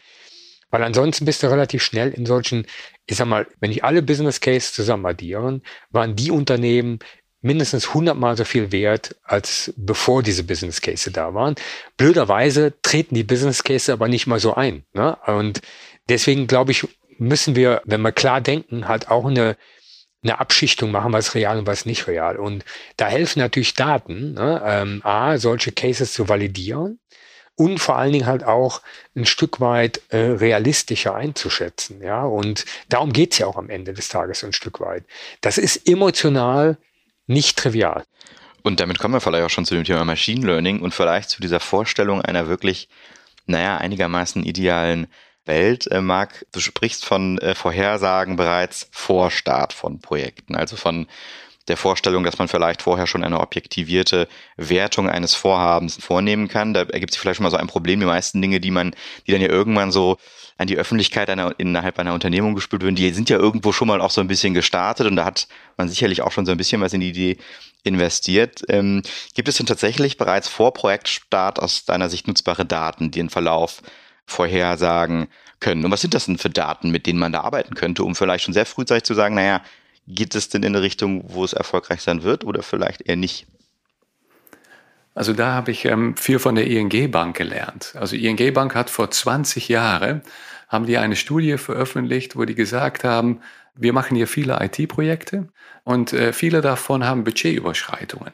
Weil 0.70 0.82
ansonsten 0.82 1.26
bist 1.26 1.44
du 1.44 1.46
relativ 1.46 1.84
schnell 1.84 2.10
in 2.10 2.26
solchen, 2.26 2.66
ich 3.06 3.16
sag 3.16 3.28
mal, 3.28 3.46
wenn 3.60 3.70
ich 3.70 3.84
alle 3.84 4.02
Business 4.02 4.40
Case 4.40 4.72
zusammen 4.72 5.06
addieren, 5.06 5.62
waren 5.90 6.16
die 6.16 6.32
Unternehmen 6.32 6.98
mindestens 7.40 7.94
hundertmal 7.94 8.36
so 8.36 8.44
viel 8.44 8.72
wert, 8.72 9.14
als 9.22 9.72
bevor 9.76 10.24
diese 10.24 10.42
Business 10.42 10.80
Case 10.80 11.08
da 11.12 11.34
waren. 11.34 11.54
Blöderweise 11.96 12.72
treten 12.82 13.14
die 13.14 13.22
Business 13.22 13.62
Case 13.62 13.92
aber 13.92 14.08
nicht 14.08 14.26
mal 14.26 14.40
so 14.40 14.54
ein. 14.54 14.82
Ne? 14.92 15.16
Und 15.26 15.60
deswegen 16.08 16.48
glaube 16.48 16.72
ich, 16.72 16.88
müssen 17.18 17.54
wir, 17.54 17.82
wenn 17.84 18.00
wir 18.00 18.10
klar 18.10 18.40
denken, 18.40 18.88
halt 18.88 19.08
auch 19.08 19.26
eine 19.26 19.56
eine 20.22 20.40
Abschichtung 20.40 20.90
machen, 20.90 21.12
was 21.12 21.35
real 21.35 21.59
und 21.59 21.66
was 21.66 21.87
nicht 21.87 22.07
real. 22.07 22.37
Und 22.37 22.64
da 22.96 23.09
helfen 23.09 23.38
natürlich 23.38 23.74
Daten, 23.74 24.35
ne? 24.35 24.62
ähm, 24.64 25.00
A, 25.05 25.38
solche 25.38 25.72
Cases 25.72 26.12
zu 26.12 26.29
validieren 26.29 26.98
und 27.57 27.79
vor 27.79 27.96
allen 27.96 28.12
Dingen 28.12 28.26
halt 28.26 28.44
auch 28.44 28.83
ein 29.14 29.26
Stück 29.26 29.61
weit 29.61 30.02
äh, 30.11 30.18
realistischer 30.18 31.14
einzuschätzen. 31.14 32.02
Ja, 32.02 32.24
und 32.24 32.64
darum 32.88 33.12
geht's 33.12 33.38
ja 33.38 33.46
auch 33.46 33.57
am 33.57 33.70
Ende 33.70 33.94
des 33.94 34.09
Tages 34.09 34.44
ein 34.44 34.52
Stück 34.52 34.81
weit. 34.81 35.05
Das 35.40 35.59
ist 35.59 35.88
emotional 35.88 36.76
nicht 37.26 37.59
trivial. 37.59 38.05
Und 38.62 38.81
damit 38.81 38.98
kommen 38.98 39.14
wir 39.14 39.20
vielleicht 39.20 39.44
auch 39.44 39.50
schon 39.50 39.64
zu 39.64 39.74
dem 39.74 39.85
Thema 39.85 40.05
Machine 40.05 40.46
Learning 40.46 40.81
und 40.81 40.92
vielleicht 40.92 41.31
zu 41.31 41.40
dieser 41.40 41.61
Vorstellung 41.61 42.20
einer 42.20 42.46
wirklich, 42.46 42.88
naja, 43.46 43.79
einigermaßen 43.79 44.42
idealen 44.42 45.07
Welt, 45.46 45.90
äh, 45.90 46.00
Marc, 46.00 46.46
du 46.52 46.61
sprichst 46.61 47.04
von 47.04 47.38
äh, 47.38 47.54
Vorhersagen 47.54 48.37
bereits 48.37 48.88
vor 48.92 49.30
Start 49.30 49.72
von 49.72 50.00
Projekten, 50.00 50.54
also 50.54 50.76
von 50.76 51.06
der 51.68 51.76
Vorstellung, 51.76 52.22
dass 52.22 52.38
man 52.38 52.48
vielleicht 52.48 52.82
vorher 52.82 53.06
schon 53.06 53.24
eine 53.24 53.40
objektivierte 53.40 54.28
Wertung 54.56 55.09
eines 55.09 55.35
Vorhabens 55.35 55.96
vornehmen 55.96 56.48
kann. 56.48 56.74
Da 56.74 56.82
ergibt 56.82 57.12
sich 57.12 57.20
vielleicht 57.20 57.38
schon 57.38 57.44
mal 57.44 57.50
so 57.50 57.56
ein 57.56 57.66
Problem. 57.66 57.98
Die 57.98 58.06
meisten 58.06 58.40
Dinge, 58.40 58.61
die 58.61 58.70
man, 58.70 58.94
die 59.26 59.32
dann 59.32 59.40
ja 59.40 59.48
irgendwann 59.48 59.90
so 59.90 60.16
an 60.59 60.68
die 60.68 60.78
Öffentlichkeit 60.78 61.28
einer, 61.28 61.54
innerhalb 61.59 61.98
einer 61.98 62.14
Unternehmung 62.14 62.54
gespült 62.54 62.82
werden, 62.82 62.94
die 62.94 63.11
sind 63.11 63.28
ja 63.28 63.37
irgendwo 63.37 63.72
schon 63.72 63.88
mal 63.88 64.00
auch 64.00 64.11
so 64.11 64.20
ein 64.20 64.28
bisschen 64.28 64.54
gestartet 64.54 65.06
und 65.06 65.16
da 65.16 65.24
hat 65.24 65.48
man 65.76 65.88
sicherlich 65.88 66.22
auch 66.22 66.32
schon 66.32 66.46
so 66.46 66.52
ein 66.52 66.59
bisschen 66.59 66.80
was 66.80 66.92
in 66.92 67.00
die 67.00 67.11
Idee 67.11 67.37
investiert. 67.82 68.62
Ähm, 68.68 69.02
gibt 69.35 69.48
es 69.48 69.56
denn 69.56 69.66
tatsächlich 69.66 70.16
bereits 70.16 70.48
vor 70.48 70.72
Projektstart 70.72 71.59
aus 71.59 71.85
deiner 71.85 72.09
Sicht 72.09 72.26
nutzbare 72.26 72.64
Daten, 72.64 73.11
die 73.11 73.18
den 73.18 73.30
Verlauf 73.30 73.82
vorhersagen 74.26 75.28
können. 75.60 75.84
Und 75.84 75.90
was 75.90 76.00
sind 76.00 76.14
das 76.14 76.26
denn 76.26 76.38
für 76.38 76.50
Daten, 76.50 76.90
mit 76.90 77.06
denen 77.06 77.18
man 77.18 77.32
da 77.32 77.40
arbeiten 77.40 77.74
könnte, 77.74 78.04
um 78.04 78.14
vielleicht 78.14 78.44
schon 78.44 78.54
sehr 78.54 78.66
frühzeitig 78.66 79.04
zu 79.04 79.14
sagen, 79.14 79.34
naja, 79.34 79.62
geht 80.06 80.34
es 80.34 80.48
denn 80.48 80.62
in 80.62 80.74
eine 80.74 80.82
Richtung, 80.82 81.24
wo 81.28 81.44
es 81.44 81.52
erfolgreich 81.52 82.02
sein 82.02 82.22
wird 82.22 82.44
oder 82.44 82.62
vielleicht 82.62 83.02
eher 83.02 83.16
nicht? 83.16 83.46
Also 85.14 85.32
da 85.32 85.54
habe 85.54 85.70
ich 85.70 85.86
ähm, 85.86 86.14
viel 86.16 86.38
von 86.38 86.54
der 86.56 86.66
ING 86.66 87.10
Bank 87.10 87.36
gelernt. 87.36 87.94
Also 87.98 88.16
ING 88.16 88.52
Bank 88.52 88.74
hat 88.74 88.90
vor 88.90 89.10
20 89.10 89.68
Jahren, 89.68 90.22
haben 90.68 90.86
die 90.86 90.98
eine 90.98 91.16
Studie 91.16 91.56
veröffentlicht, 91.56 92.36
wo 92.36 92.44
die 92.44 92.54
gesagt 92.54 93.02
haben, 93.02 93.40
wir 93.74 93.92
machen 93.92 94.16
hier 94.16 94.26
viele 94.26 94.58
IT-Projekte 94.60 95.48
und 95.84 96.12
äh, 96.12 96.32
viele 96.32 96.60
davon 96.60 97.04
haben 97.04 97.24
Budgetüberschreitungen. 97.24 98.32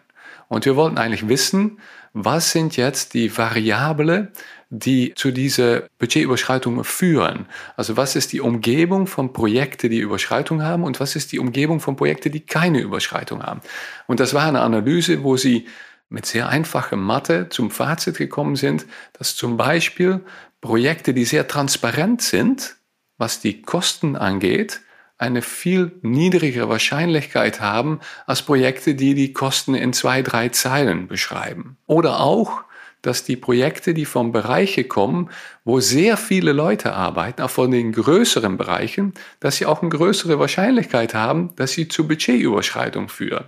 Und 0.48 0.64
wir 0.64 0.76
wollten 0.76 0.98
eigentlich 0.98 1.28
wissen, 1.28 1.78
was 2.12 2.50
sind 2.52 2.76
jetzt 2.76 3.14
die 3.14 3.37
Variablen, 3.37 4.28
die 4.75 5.13
zu 5.15 5.33
dieser 5.33 5.83
Budgetüberschreitung 5.99 6.83
führen. 6.83 7.45
Also 7.77 7.99
was 7.99 8.17
ist 8.17 8.33
die 8.33 8.41
Umgebung 8.41 9.07
von 9.07 9.35
Projekten, 9.35 9.91
die 9.91 9.99
Überschreitung 9.99 10.63
haben 10.63 10.83
und 10.83 10.99
was 10.99 11.15
ist 11.15 11.31
die 11.33 11.39
Umgebung 11.39 11.79
von 11.79 11.95
Projekten, 11.95 12.33
die 12.33 12.41
keine 12.41 12.81
Überschreitung 12.81 13.43
haben. 13.43 13.61
Und 14.07 14.19
das 14.19 14.33
war 14.33 14.47
eine 14.47 14.63
Analyse, 14.63 15.23
wo 15.23 15.37
sie 15.37 15.67
mit 16.09 16.25
sehr 16.25 16.49
einfacher 16.49 16.97
Mathe 16.97 17.51
zum 17.51 17.71
Fazit 17.71 18.17
gekommen 18.17 18.57
sind, 18.57 18.87
dass 19.13 19.37
zum 19.37 19.59
Beispiel 19.59 20.21
Projekte, 20.63 21.13
die 21.13 21.27
sehr 21.27 21.47
transparent 21.47 22.23
sind, 22.23 22.77
was 23.19 23.41
die 23.41 23.61
Kosten 23.61 24.17
angeht, 24.17 24.81
eine 25.19 25.43
viel 25.43 25.93
niedrigere 26.01 26.71
Wahrscheinlichkeit 26.71 27.61
haben 27.61 28.01
als 28.27 28.41
Projekte, 28.41 28.95
die 28.95 29.15
die 29.15 29.35
Kosten 29.35 29.75
in 29.75 29.93
zwei, 29.93 30.23
drei 30.23 30.49
Zeilen 30.49 31.09
beschreiben. 31.09 31.77
Oder 31.87 32.21
auch 32.21 32.65
dass 33.03 33.25
die 33.25 33.37
Projekte, 33.37 33.95
die 33.95 34.05
von 34.05 34.33
Bereichen 34.33 34.88
kommen, 34.88 35.31
wo 35.65 35.81
sehr 35.81 36.17
viele 36.17 36.53
Leute 36.53 36.93
arbeiten, 36.93 37.43
auch 37.43 37.51
von 37.51 37.71
den 37.71 37.93
größeren 37.93 38.57
Bereichen, 38.57 39.12
dass 39.41 39.57
sie 39.57 39.67
auch 39.67 39.83
eine 39.83 39.91
größere 39.91 40.38
Wahrscheinlichkeit 40.38 41.15
haben, 41.15 41.55
dass 41.57 41.73
sie 41.73 41.88
zu 41.88 42.07
Budgetüberschreitung 42.07 43.09
führen. 43.09 43.45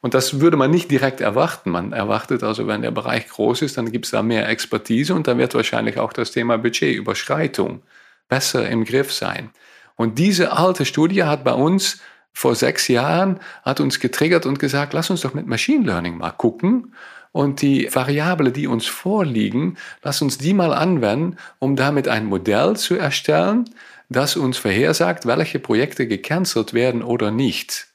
Und 0.00 0.14
das 0.14 0.40
würde 0.40 0.56
man 0.56 0.70
nicht 0.70 0.90
direkt 0.90 1.20
erwarten. 1.20 1.70
Man 1.70 1.92
erwartet 1.92 2.42
also, 2.42 2.66
wenn 2.66 2.82
der 2.82 2.90
Bereich 2.90 3.28
groß 3.28 3.62
ist, 3.62 3.78
dann 3.78 3.90
gibt 3.90 4.04
es 4.04 4.12
da 4.12 4.22
mehr 4.22 4.48
Expertise 4.48 5.14
und 5.14 5.26
dann 5.26 5.38
wird 5.38 5.54
wahrscheinlich 5.54 5.98
auch 5.98 6.12
das 6.12 6.30
Thema 6.30 6.58
Budgetüberschreitung 6.58 7.82
besser 8.28 8.68
im 8.68 8.84
Griff 8.84 9.12
sein. 9.12 9.50
Und 9.96 10.18
diese 10.18 10.52
alte 10.52 10.84
Studie 10.84 11.24
hat 11.24 11.42
bei 11.42 11.52
uns 11.52 12.00
vor 12.32 12.54
sechs 12.54 12.86
Jahren, 12.86 13.40
hat 13.64 13.80
uns 13.80 13.98
getriggert 13.98 14.46
und 14.46 14.60
gesagt, 14.60 14.92
lass 14.92 15.10
uns 15.10 15.22
doch 15.22 15.34
mit 15.34 15.48
Machine 15.48 15.84
Learning 15.84 16.18
mal 16.18 16.30
gucken 16.30 16.92
und 17.32 17.62
die 17.62 17.88
Variable, 17.94 18.52
die 18.52 18.66
uns 18.66 18.86
vorliegen, 18.86 19.76
lass 20.02 20.22
uns 20.22 20.38
die 20.38 20.54
mal 20.54 20.72
anwenden, 20.72 21.36
um 21.58 21.76
damit 21.76 22.08
ein 22.08 22.26
Modell 22.26 22.76
zu 22.76 22.96
erstellen, 22.96 23.68
das 24.08 24.36
uns 24.36 24.56
vorhersagt, 24.58 25.26
welche 25.26 25.58
Projekte 25.58 26.06
gecancelt 26.06 26.72
werden 26.72 27.02
oder 27.02 27.30
nicht. 27.30 27.88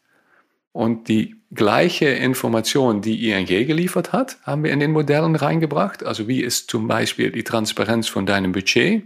Und 0.72 1.08
die 1.08 1.36
gleiche 1.54 2.08
Information, 2.08 3.02
die 3.02 3.30
ING 3.30 3.46
geliefert 3.46 4.12
hat, 4.12 4.38
haben 4.44 4.64
wir 4.64 4.72
in 4.72 4.80
den 4.80 4.92
Modellen 4.92 5.36
reingebracht. 5.36 6.04
Also 6.04 6.28
wie 6.28 6.42
ist 6.42 6.70
zum 6.70 6.88
Beispiel 6.88 7.32
die 7.32 7.44
Transparenz 7.44 8.08
von 8.08 8.26
deinem 8.26 8.52
Budget 8.52 9.04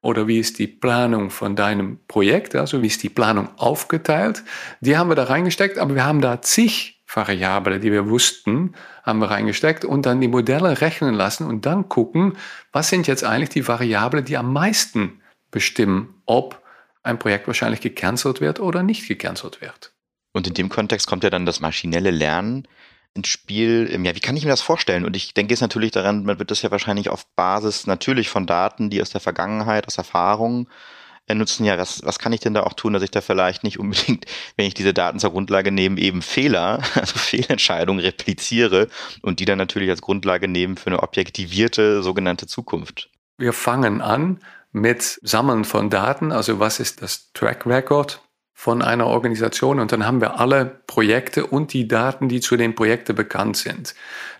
oder 0.00 0.28
wie 0.28 0.38
ist 0.38 0.58
die 0.58 0.68
Planung 0.68 1.30
von 1.30 1.56
deinem 1.56 1.98
Projekt, 2.06 2.54
also 2.54 2.82
wie 2.82 2.86
ist 2.86 3.02
die 3.02 3.08
Planung 3.08 3.48
aufgeteilt. 3.56 4.44
Die 4.80 4.96
haben 4.96 5.10
wir 5.10 5.16
da 5.16 5.24
reingesteckt, 5.24 5.78
aber 5.78 5.96
wir 5.96 6.04
haben 6.04 6.20
da 6.20 6.40
zig 6.40 6.97
Variablen, 7.12 7.80
die 7.80 7.90
wir 7.90 8.08
wussten, 8.08 8.74
haben 9.02 9.20
wir 9.20 9.30
reingesteckt 9.30 9.84
und 9.84 10.04
dann 10.04 10.20
die 10.20 10.28
Modelle 10.28 10.80
rechnen 10.80 11.14
lassen 11.14 11.46
und 11.46 11.64
dann 11.64 11.88
gucken, 11.88 12.36
was 12.72 12.88
sind 12.90 13.06
jetzt 13.06 13.24
eigentlich 13.24 13.48
die 13.48 13.66
Variablen, 13.66 14.24
die 14.24 14.36
am 14.36 14.52
meisten 14.52 15.22
bestimmen, 15.50 16.22
ob 16.26 16.62
ein 17.02 17.18
Projekt 17.18 17.46
wahrscheinlich 17.46 17.80
gecancelt 17.80 18.40
wird 18.40 18.60
oder 18.60 18.82
nicht 18.82 19.08
gecancelt 19.08 19.62
wird. 19.62 19.92
Und 20.32 20.46
in 20.46 20.54
dem 20.54 20.68
Kontext 20.68 21.06
kommt 21.06 21.24
ja 21.24 21.30
dann 21.30 21.46
das 21.46 21.60
maschinelle 21.60 22.10
Lernen 22.10 22.68
ins 23.14 23.28
Spiel. 23.28 23.88
Ja, 24.04 24.14
wie 24.14 24.20
kann 24.20 24.36
ich 24.36 24.44
mir 24.44 24.50
das 24.50 24.60
vorstellen? 24.60 25.06
Und 25.06 25.16
ich 25.16 25.32
denke 25.32 25.54
jetzt 25.54 25.62
natürlich 25.62 25.92
daran, 25.92 26.24
man 26.24 26.38
wird 26.38 26.50
das 26.50 26.60
ja 26.60 26.70
wahrscheinlich 26.70 27.08
auf 27.08 27.26
Basis 27.34 27.86
natürlich 27.86 28.28
von 28.28 28.46
Daten, 28.46 28.90
die 28.90 29.00
aus 29.00 29.10
der 29.10 29.22
Vergangenheit, 29.22 29.86
aus 29.86 29.96
Erfahrung 29.96 30.68
äh, 30.68 30.97
nutzen. 31.34 31.64
Ja, 31.64 31.78
was, 31.78 32.04
was 32.04 32.18
kann 32.18 32.32
ich 32.32 32.40
denn 32.40 32.54
da 32.54 32.62
auch 32.62 32.72
tun, 32.72 32.92
dass 32.92 33.02
ich 33.02 33.10
da 33.10 33.20
vielleicht 33.20 33.64
nicht 33.64 33.78
unbedingt, 33.78 34.26
wenn 34.56 34.66
ich 34.66 34.74
diese 34.74 34.94
Daten 34.94 35.18
zur 35.18 35.30
Grundlage 35.30 35.70
nehme, 35.70 36.00
eben 36.00 36.22
Fehler, 36.22 36.82
also 36.94 37.18
Fehlentscheidungen 37.18 38.04
repliziere 38.04 38.88
und 39.22 39.40
die 39.40 39.44
dann 39.44 39.58
natürlich 39.58 39.90
als 39.90 40.02
Grundlage 40.02 40.48
nehmen 40.48 40.76
für 40.76 40.88
eine 40.88 41.02
objektivierte 41.02 42.02
sogenannte 42.02 42.46
Zukunft? 42.46 43.10
Wir 43.36 43.52
fangen 43.52 44.00
an 44.00 44.40
mit 44.72 45.18
Sammeln 45.22 45.64
von 45.64 45.90
Daten, 45.90 46.32
also 46.32 46.60
was 46.60 46.80
ist 46.80 47.02
das 47.02 47.32
Track 47.32 47.66
Record 47.66 48.20
von 48.60 48.82
einer 48.82 49.06
Organisation 49.06 49.78
und 49.78 49.92
dann 49.92 50.04
haben 50.04 50.20
wir 50.20 50.40
alle 50.40 50.80
Projekte 50.88 51.46
und 51.46 51.72
die 51.72 51.86
Daten, 51.86 52.28
die 52.28 52.40
zu 52.40 52.56
den 52.56 52.74
Projekten 52.74 53.14
bekannt 53.14 53.56
sind. 53.56 53.94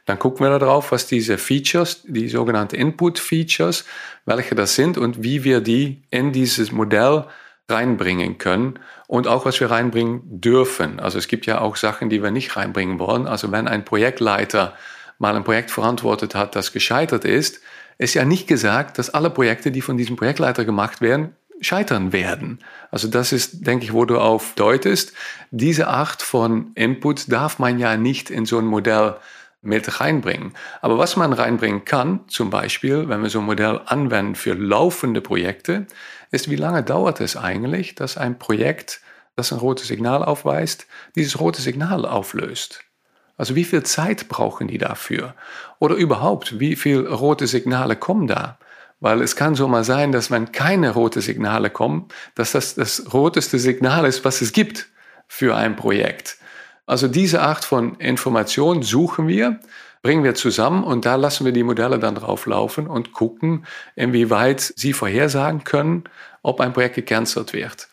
Dann 0.07 0.18
gucken 0.18 0.44
wir 0.44 0.59
darauf, 0.59 0.90
was 0.90 1.07
diese 1.07 1.38
Features, 1.38 2.02
die 2.02 2.28
sogenannten 2.28 2.74
Input-Features, 2.74 3.85
welche 4.26 4.57
das 4.57 4.74
sind 4.74 4.98
und 4.98 5.22
wie 5.22 5.44
wir 5.44 5.61
die 5.61 6.02
in 6.11 6.33
dieses 6.33 6.72
Modell 6.72 7.26
reinbringen 7.68 8.38
können 8.38 8.81
und 9.07 9.28
auch 9.28 9.44
was 9.44 9.61
wir 9.61 9.70
reinbringen 9.70 10.22
dürfen. 10.24 10.98
Also 10.98 11.16
es 11.16 11.28
gibt 11.28 11.46
ja 11.46 11.61
auch 11.61 11.76
Sachen, 11.76 12.11
die 12.11 12.20
wir 12.20 12.33
nicht 12.33 12.57
reinbringen 12.57 12.98
wollen. 12.98 13.28
Also 13.28 13.52
wenn 13.52 13.68
ein 13.68 13.85
Projektleiter 13.85 14.74
mal 15.18 15.37
ein 15.37 15.44
Projekt 15.44 15.70
verantwortet 15.70 16.35
hat, 16.35 16.57
das 16.57 16.72
gescheitert 16.72 17.24
ist, 17.24 17.61
ist 17.98 18.14
ja 18.14 18.24
nicht 18.24 18.48
gesagt, 18.48 18.98
dass 18.98 19.11
alle 19.11 19.31
Projekte, 19.31 19.70
die 19.70 19.81
von 19.81 19.96
diesem 19.96 20.16
Projektleiter 20.16 20.64
gemacht 20.64 21.00
werden, 21.00 21.37
scheitern 21.61 22.12
werden. 22.12 22.59
Also 22.90 23.09
das 23.09 23.33
ist, 23.33 23.66
denke 23.66 23.85
ich, 23.85 23.92
wo 23.92 24.05
du 24.05 24.18
auf 24.18 24.55
deutest. 24.55 25.12
Diese 25.51 25.88
Art 25.88 26.23
von 26.23 26.73
Input 26.75 27.31
darf 27.31 27.59
man 27.59 27.79
ja 27.79 27.97
nicht 27.97 28.31
in 28.31 28.47
so 28.47 28.59
ein 28.59 28.66
Modell 28.66 29.16
mit 29.61 30.01
reinbringen. 30.01 30.55
Aber 30.81 30.99
was 30.99 31.16
man 31.16 31.33
reinbringen 31.33 31.85
kann, 31.85 32.21
zum 32.29 32.51
Beispiel, 32.51 33.09
wenn 33.09 33.23
wir 33.23 33.31
so 33.31 33.40
ein 33.40 33.47
Modell 33.47 33.81
anwenden 33.87 34.35
für 34.35 34.55
laufende 34.55 35.21
Projekte, 35.21 35.87
ist, 36.31 36.51
wie 36.51 36.57
lange 36.57 36.83
dauert 36.83 37.21
es 37.21 37.37
eigentlich, 37.37 37.94
dass 37.94 38.16
ein 38.16 38.38
Projekt, 38.38 39.01
das 39.37 39.53
ein 39.53 39.59
rotes 39.59 39.88
Signal 39.88 40.23
aufweist, 40.23 40.87
dieses 41.16 41.40
rote 41.40 41.61
Signal 41.61 42.05
auflöst. 42.05 42.85
Also 43.37 43.55
wie 43.55 43.64
viel 43.64 43.85
Zeit 43.85 44.29
brauchen 44.29 44.68
die 44.68 44.79
dafür? 44.79 45.35
Oder 45.79 45.94
überhaupt, 45.94 46.59
wie 46.59 46.77
viele 46.77 47.09
rote 47.09 47.47
Signale 47.47 47.97
kommen 47.97 48.27
da? 48.27 48.59
Weil 49.00 49.22
es 49.22 49.37
kann 49.37 49.54
so 49.54 49.68
mal 49.68 49.84
sein, 49.84 50.11
dass 50.12 50.30
wenn 50.30 50.50
keine 50.50 50.90
rote 50.90 51.20
Signale 51.20 51.70
kommen, 51.70 52.08
dass 52.34 52.52
das 52.52 52.74
das 52.74 53.12
roteste 53.12 53.58
Signal 53.58 54.04
ist, 54.04 54.24
was 54.24 54.40
es 54.40 54.52
gibt 54.52 54.88
für 55.28 55.56
ein 55.56 55.76
Projekt. 55.76 56.37
Also 56.87 57.06
diese 57.06 57.42
Art 57.42 57.64
von 57.64 57.96
Information 57.96 58.82
suchen 58.82 59.28
wir, 59.28 59.61
bringen 60.02 60.24
wir 60.24 60.34
zusammen 60.34 60.84
und 60.84 61.04
da 61.04 61.16
lassen 61.16 61.44
wir 61.44 61.52
die 61.52 61.62
Modelle 61.62 61.98
dann 61.98 62.14
drauf 62.14 62.46
laufen 62.46 62.87
und 62.87 63.12
gucken, 63.12 63.66
inwieweit 63.94 64.61
sie 64.61 64.92
vorhersagen 64.92 65.64
können, 65.64 66.04
ob 66.42 66.61
ein 66.61 66.72
Projekt 66.72 66.94
gecancelt 66.94 67.52
wird. 67.52 67.88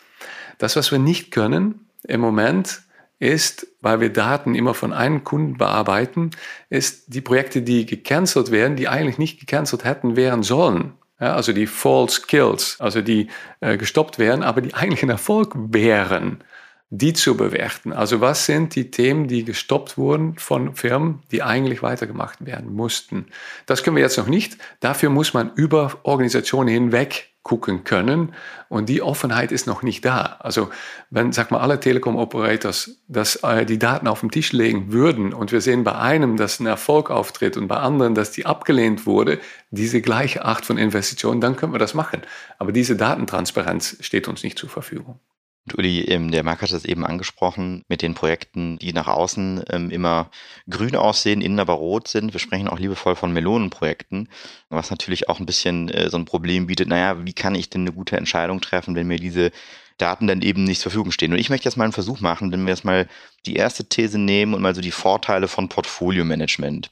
Das, 0.58 0.76
was 0.76 0.92
wir 0.92 1.00
nicht 1.00 1.32
können 1.32 1.88
im 2.04 2.22
Moment, 2.22 2.82
ist, 3.20 3.68
weil 3.82 4.00
wir 4.00 4.12
Daten 4.12 4.56
immer 4.56 4.74
von 4.74 4.94
einem 4.94 5.24
Kunden 5.24 5.58
bearbeiten, 5.58 6.32
ist 6.70 7.14
die 7.14 7.22
Projekte, 7.22 7.62
die 7.62 7.86
gecancelt 7.86 8.52
werden, 8.52 8.76
die 8.76 8.88
eigentlich 8.88 9.18
nicht 9.18 9.40
gecancelt 9.40 9.84
hätten 9.84 10.16
werden 10.16 10.44
sollen. 10.44 10.94
Ja, 11.20 11.34
also 11.36 11.54
die 11.54 11.68
False 11.68 12.24
Kills, 12.28 12.76
also 12.80 13.02
die 13.02 13.30
äh, 13.62 13.78
gestoppt 13.78 14.20
werden, 14.20 14.44
aber 14.44 14.62
die 14.62 14.74
eigentlich 14.74 15.02
ein 15.02 15.10
Erfolg 15.10 15.54
wären, 15.56 16.44
die 16.90 17.14
zu 17.14 17.38
bewerten. 17.38 17.94
Also 17.94 18.20
was 18.20 18.46
sind 18.46 18.76
die 18.76 18.92
Themen, 18.92 19.28
die 19.28 19.46
gestoppt 19.46 19.98
wurden 19.98 20.38
von 20.38 20.76
Firmen, 20.76 21.24
die 21.32 21.42
eigentlich 21.42 21.82
weitergemacht 21.82 22.46
werden 22.46 22.74
mussten. 22.74 23.28
Das 23.66 23.84
können 23.84 23.96
wir 23.96 24.04
jetzt 24.04 24.18
noch 24.18 24.28
nicht. 24.28 24.58
Dafür 24.82 25.10
muss 25.10 25.34
man 25.34 25.52
über 25.56 26.00
Organisationen 26.04 26.70
hinweg 26.70 27.35
gucken 27.46 27.84
können. 27.84 28.34
Und 28.70 28.90
die 28.90 29.04
Offenheit 29.04 29.52
ist 29.52 29.68
noch 29.68 29.84
nicht 29.84 30.04
da. 30.04 30.38
Also 30.40 30.72
wenn, 31.12 31.32
sag 31.32 31.52
mal, 31.52 31.60
alle 31.60 31.80
Telekom-Operators 31.80 32.98
äh, 33.44 33.66
die 33.66 33.78
Daten 33.78 34.08
auf 34.08 34.22
den 34.22 34.32
Tisch 34.32 34.52
legen 34.52 34.92
würden 34.92 35.32
und 35.32 35.52
wir 35.52 35.62
sehen 35.62 35.84
bei 35.84 35.94
einem, 35.94 36.38
dass 36.38 36.60
ein 36.60 36.66
Erfolg 36.66 37.12
auftritt 37.12 37.56
und 37.56 37.68
bei 37.68 37.78
anderen, 37.78 38.16
dass 38.16 38.32
die 38.32 38.48
abgelehnt 38.48 39.06
wurde, 39.06 39.40
diese 39.70 40.02
gleiche 40.02 40.44
Art 40.44 40.66
von 40.66 40.80
Investitionen, 40.80 41.40
dann 41.40 41.56
können 41.56 41.72
wir 41.72 41.80
das 41.80 41.94
machen. 41.94 42.24
Aber 42.58 42.72
diese 42.72 42.96
Datentransparenz 42.96 43.98
steht 44.00 44.28
uns 44.28 44.42
nicht 44.42 44.58
zur 44.58 44.70
Verfügung. 44.70 45.20
Und 45.66 45.80
Uli, 45.80 46.02
ähm, 46.02 46.30
der 46.30 46.44
Marc 46.44 46.62
hat 46.62 46.72
es 46.72 46.86
eben 46.86 47.06
angesprochen 47.06 47.84
mit 47.88 48.04
den 48.04 48.14
Projekten, 48.14 48.78
die 48.78 48.94
nach 48.94 49.08
außen 49.08 49.64
ähm, 49.72 49.90
immer 49.90 50.30
grün 50.70 50.96
aussehen, 50.96 51.42
innen 51.42 51.60
aber 51.60 51.74
rot 51.74 52.08
sind. 52.08 52.34
Wir 52.34 52.40
sprechen 52.40 52.68
auch 52.68 52.78
liebevoll 52.78 53.16
von 53.16 53.34
Melonenprojekten, 53.34 54.30
was 54.70 54.92
natürlich 54.92 55.28
auch 55.28 55.40
ein 55.40 55.48
bisschen 55.48 55.90
äh, 55.90 56.10
so 56.12 56.18
ein 56.18 56.26
Problem 56.26 56.68
bietet. 56.68 56.88
Naja, 56.88 57.26
wie 57.26 57.34
kann 57.34 57.56
ich 57.56 57.70
denn 57.72 57.82
eine 57.82 57.94
gute 57.94 58.16
Entscheidung 58.16 58.62
treffen, 58.62 58.96
wenn 58.96 59.08
mir 59.08 59.18
diese 59.18 59.52
Daten 59.98 60.28
dann 60.28 60.44
eben 60.44 60.66
nicht 60.66 60.82
zur 60.82 60.92
Verfügung 60.92 61.12
stehen. 61.12 61.32
Und 61.32 61.40
ich 61.40 61.50
möchte 61.50 61.66
jetzt 61.66 61.78
mal 61.78 61.86
einen 61.86 61.94
Versuch 61.94 62.20
machen, 62.20 62.52
wenn 62.52 62.64
wir 62.64 62.70
jetzt 62.70 62.86
mal 62.86 63.08
die 63.46 63.56
erste 63.56 63.86
These 63.86 64.20
nehmen 64.20 64.54
und 64.54 64.62
mal 64.62 64.76
so 64.76 64.82
die 64.82 64.92
Vorteile 64.92 65.48
von 65.48 65.70
Portfolio-Management. 65.70 66.92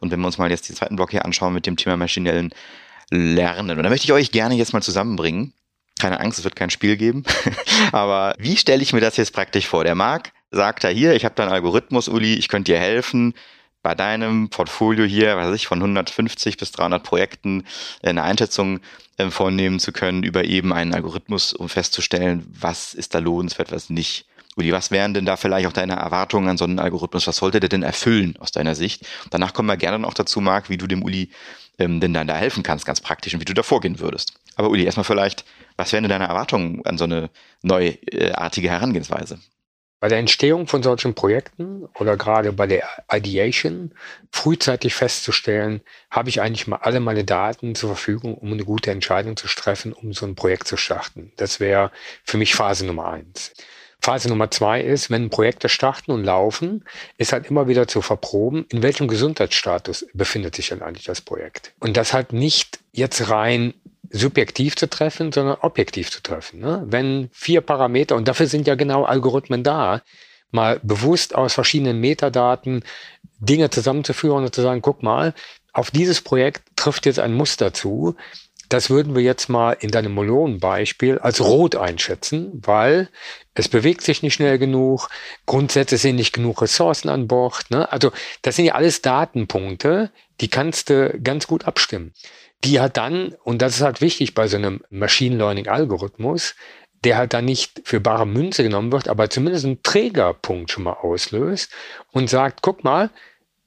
Und 0.00 0.10
wenn 0.10 0.20
wir 0.20 0.26
uns 0.26 0.38
mal 0.38 0.50
jetzt 0.50 0.68
den 0.68 0.74
zweiten 0.76 0.96
Block 0.96 1.10
hier 1.10 1.24
anschauen 1.24 1.52
mit 1.52 1.66
dem 1.66 1.76
Thema 1.76 1.96
maschinellen 1.96 2.50
Lernen. 3.10 3.76
Und 3.76 3.82
da 3.82 3.90
möchte 3.90 4.06
ich 4.06 4.12
euch 4.12 4.32
gerne 4.32 4.54
jetzt 4.54 4.72
mal 4.72 4.82
zusammenbringen 4.82 5.52
keine 5.98 6.20
Angst, 6.20 6.38
es 6.38 6.44
wird 6.44 6.56
kein 6.56 6.70
Spiel 6.70 6.96
geben. 6.96 7.24
Aber 7.92 8.34
wie 8.38 8.56
stelle 8.56 8.82
ich 8.82 8.92
mir 8.92 9.00
das 9.00 9.16
jetzt 9.16 9.32
praktisch 9.32 9.66
vor? 9.66 9.84
Der 9.84 9.94
Marc 9.94 10.32
sagt 10.50 10.84
da 10.84 10.88
hier, 10.88 11.14
ich 11.14 11.24
habe 11.24 11.34
da 11.34 11.44
einen 11.44 11.52
Algorithmus, 11.52 12.08
Uli, 12.08 12.34
ich 12.34 12.48
könnte 12.48 12.72
dir 12.72 12.78
helfen, 12.78 13.34
bei 13.82 13.94
deinem 13.94 14.50
Portfolio 14.50 15.04
hier, 15.04 15.36
was 15.36 15.48
weiß 15.48 15.54
ich, 15.54 15.66
von 15.66 15.78
150 15.78 16.56
bis 16.56 16.72
300 16.72 17.02
Projekten 17.02 17.64
äh, 18.02 18.10
eine 18.10 18.22
Einschätzung 18.22 18.80
äh, 19.16 19.30
vornehmen 19.30 19.78
zu 19.78 19.92
können 19.92 20.24
über 20.24 20.44
eben 20.44 20.72
einen 20.72 20.94
Algorithmus, 20.94 21.52
um 21.52 21.68
festzustellen, 21.68 22.46
was 22.48 22.94
ist 22.94 23.14
da 23.14 23.18
lohnenswert, 23.18 23.72
was 23.72 23.90
nicht. 23.90 24.26
Uli, 24.56 24.72
was 24.72 24.90
wären 24.90 25.14
denn 25.14 25.24
da 25.24 25.36
vielleicht 25.36 25.68
auch 25.68 25.72
deine 25.72 25.94
Erwartungen 25.94 26.48
an 26.48 26.58
so 26.58 26.64
einen 26.64 26.80
Algorithmus? 26.80 27.28
Was 27.28 27.36
sollte 27.36 27.60
der 27.60 27.68
denn 27.68 27.84
erfüllen 27.84 28.36
aus 28.40 28.50
deiner 28.50 28.74
Sicht? 28.74 29.06
Danach 29.30 29.54
kommen 29.54 29.68
wir 29.68 29.76
gerne 29.76 30.00
noch 30.00 30.14
dazu, 30.14 30.40
Marc, 30.40 30.68
wie 30.68 30.76
du 30.76 30.88
dem 30.88 31.04
Uli 31.04 31.30
ähm, 31.78 32.00
denn 32.00 32.14
dann 32.14 32.26
da 32.26 32.36
helfen 32.36 32.62
kannst, 32.62 32.86
ganz 32.86 33.00
praktisch 33.00 33.34
und 33.34 33.40
wie 33.40 33.44
du 33.44 33.54
da 33.54 33.62
vorgehen 33.62 34.00
würdest. 34.00 34.34
Aber 34.56 34.70
Uli, 34.70 34.84
erstmal 34.84 35.04
vielleicht, 35.04 35.44
was 35.76 35.92
wären 35.92 36.02
denn 36.04 36.10
deine 36.10 36.26
Erwartungen 36.26 36.84
an 36.84 36.98
so 36.98 37.04
eine 37.04 37.30
neuartige 37.62 38.70
Herangehensweise? 38.70 39.38
Bei 40.00 40.08
der 40.08 40.18
Entstehung 40.18 40.68
von 40.68 40.84
solchen 40.84 41.14
Projekten 41.14 41.86
oder 41.98 42.16
gerade 42.16 42.52
bei 42.52 42.68
der 42.68 42.88
Ideation 43.12 43.92
frühzeitig 44.30 44.94
festzustellen, 44.94 45.80
habe 46.08 46.28
ich 46.28 46.40
eigentlich 46.40 46.68
mal 46.68 46.76
alle 46.76 47.00
meine 47.00 47.24
Daten 47.24 47.74
zur 47.74 47.90
Verfügung, 47.90 48.36
um 48.36 48.52
eine 48.52 48.64
gute 48.64 48.92
Entscheidung 48.92 49.36
zu 49.36 49.48
treffen, 49.48 49.92
um 49.92 50.12
so 50.12 50.24
ein 50.24 50.36
Projekt 50.36 50.68
zu 50.68 50.76
starten. 50.76 51.32
Das 51.36 51.58
wäre 51.58 51.90
für 52.22 52.36
mich 52.36 52.54
Phase 52.54 52.86
Nummer 52.86 53.08
eins. 53.08 53.52
Phase 54.00 54.28
Nummer 54.28 54.50
zwei 54.50 54.80
ist, 54.80 55.10
wenn 55.10 55.28
Projekte 55.28 55.68
starten 55.68 56.12
und 56.12 56.24
laufen, 56.24 56.84
ist 57.18 57.32
halt 57.32 57.50
immer 57.50 57.68
wieder 57.68 57.88
zu 57.88 58.00
verproben, 58.00 58.64
in 58.70 58.82
welchem 58.82 59.08
Gesundheitsstatus 59.08 60.06
befindet 60.14 60.54
sich 60.54 60.68
denn 60.68 60.82
eigentlich 60.82 61.04
das 61.04 61.20
Projekt. 61.20 61.72
Und 61.80 61.96
das 61.96 62.12
halt 62.12 62.32
nicht 62.32 62.78
jetzt 62.92 63.28
rein 63.28 63.74
subjektiv 64.10 64.76
zu 64.76 64.88
treffen, 64.88 65.32
sondern 65.32 65.58
objektiv 65.60 66.10
zu 66.10 66.22
treffen. 66.22 66.60
Ne? 66.60 66.84
Wenn 66.86 67.28
vier 67.32 67.60
Parameter, 67.60 68.16
und 68.16 68.28
dafür 68.28 68.46
sind 68.46 68.66
ja 68.66 68.74
genau 68.74 69.04
Algorithmen 69.04 69.62
da, 69.62 70.02
mal 70.50 70.80
bewusst 70.82 71.34
aus 71.34 71.52
verschiedenen 71.52 72.00
Metadaten 72.00 72.84
Dinge 73.38 73.70
zusammenzuführen 73.70 74.44
und 74.44 74.54
zu 74.54 74.62
sagen, 74.62 74.80
guck 74.80 75.02
mal, 75.02 75.34
auf 75.72 75.90
dieses 75.90 76.22
Projekt 76.22 76.62
trifft 76.76 77.06
jetzt 77.06 77.18
ein 77.18 77.34
Muster 77.34 77.74
zu, 77.74 78.16
das 78.68 78.90
würden 78.90 79.14
wir 79.14 79.22
jetzt 79.22 79.48
mal 79.48 79.76
in 79.80 79.90
deinem 79.90 80.12
Molon-Beispiel 80.12 81.18
als 81.18 81.40
rot 81.40 81.76
einschätzen, 81.76 82.60
weil 82.64 83.08
es 83.58 83.68
bewegt 83.68 84.02
sich 84.02 84.22
nicht 84.22 84.34
schnell 84.34 84.56
genug, 84.56 85.08
Grundsätze 85.44 85.96
sind 85.96 86.14
nicht 86.14 86.32
genug 86.32 86.62
Ressourcen 86.62 87.08
an 87.08 87.26
Bord. 87.26 87.70
Ne? 87.70 87.90
Also 87.90 88.12
das 88.42 88.54
sind 88.54 88.66
ja 88.66 88.74
alles 88.74 89.02
Datenpunkte, 89.02 90.12
die 90.40 90.48
kannst 90.48 90.90
du 90.90 91.18
ganz 91.20 91.48
gut 91.48 91.64
abstimmen. 91.66 92.14
Die 92.62 92.78
hat 92.78 92.96
dann, 92.96 93.34
und 93.42 93.60
das 93.60 93.74
ist 93.74 93.82
halt 93.82 94.00
wichtig 94.00 94.34
bei 94.34 94.46
so 94.46 94.56
einem 94.56 94.80
Machine 94.90 95.36
Learning-Algorithmus, 95.36 96.54
der 97.02 97.16
halt 97.16 97.34
dann 97.34 97.46
nicht 97.46 97.82
für 97.84 97.98
bare 97.98 98.28
Münze 98.28 98.62
genommen 98.62 98.92
wird, 98.92 99.08
aber 99.08 99.28
zumindest 99.28 99.64
einen 99.64 99.82
Trägerpunkt 99.82 100.70
schon 100.70 100.84
mal 100.84 100.94
auslöst 100.94 101.72
und 102.12 102.30
sagt, 102.30 102.62
guck 102.62 102.84
mal, 102.84 103.10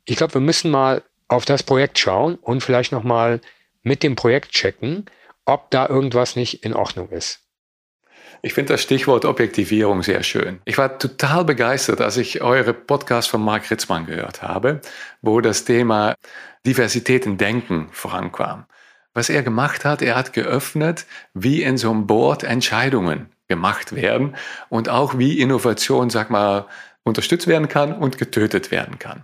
ich 0.05 0.15
glaube, 0.15 0.35
wir 0.35 0.41
müssen 0.41 0.71
mal 0.71 1.03
auf 1.27 1.43
das 1.43 1.63
Projekt 1.63 1.99
schauen 1.99 2.35
und 2.35 2.63
vielleicht 2.63 2.93
noch 2.93 3.03
mal 3.03 3.41
mit 3.83 4.03
dem 4.03 4.15
Projekt 4.15 4.51
checken, 4.51 5.05
ob 5.43 5.69
da 5.69 5.87
irgendwas 5.87 6.37
nicht 6.37 6.63
in 6.63 6.73
Ordnung 6.73 7.09
ist. 7.09 7.41
Ich 8.43 8.53
finde 8.53 8.73
das 8.73 8.81
Stichwort 8.81 9.23
Objektivierung 9.25 10.01
sehr 10.01 10.23
schön. 10.23 10.61
Ich 10.65 10.79
war 10.79 10.97
total 10.97 11.45
begeistert, 11.45 12.01
als 12.01 12.17
ich 12.17 12.41
eure 12.41 12.73
Podcast 12.73 13.29
von 13.29 13.43
Mark 13.43 13.69
Ritzmann 13.69 14.07
gehört 14.07 14.41
habe, 14.41 14.81
wo 15.21 15.41
das 15.41 15.63
Thema 15.63 16.15
Diversität 16.65 17.27
im 17.27 17.37
Denken 17.37 17.89
vorankam. 17.91 18.65
Was 19.13 19.29
er 19.29 19.43
gemacht 19.43 19.85
hat, 19.85 20.01
er 20.01 20.15
hat 20.15 20.33
geöffnet, 20.33 21.05
wie 21.35 21.61
in 21.61 21.77
so 21.77 21.91
einem 21.91 22.07
Board 22.07 22.43
Entscheidungen 22.43 23.29
gemacht 23.47 23.93
werden 23.93 24.35
und 24.69 24.89
auch 24.89 25.19
wie 25.19 25.39
Innovation, 25.39 26.09
sag 26.09 26.31
mal, 26.31 26.65
unterstützt 27.03 27.45
werden 27.45 27.67
kann 27.67 27.93
und 27.93 28.17
getötet 28.17 28.71
werden 28.71 28.97
kann. 28.97 29.23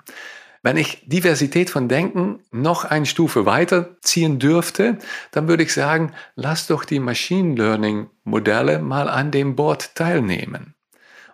Wenn 0.67 0.75
ich 0.75 1.01
Diversität 1.05 1.69
von 1.69 1.87
Denken 1.87 2.41
noch 2.51 2.83
eine 2.83 3.05
Stufe 3.05 3.45
weiterziehen 3.45 4.37
dürfte, 4.37 4.97
dann 5.31 5.47
würde 5.47 5.63
ich 5.63 5.73
sagen, 5.73 6.11
lass 6.35 6.67
doch 6.67 6.83
die 6.83 6.99
Machine 6.99 7.55
Learning 7.55 8.09
Modelle 8.25 8.79
mal 8.79 9.07
an 9.07 9.31
dem 9.31 9.55
Board 9.55 9.95
teilnehmen. 9.95 10.75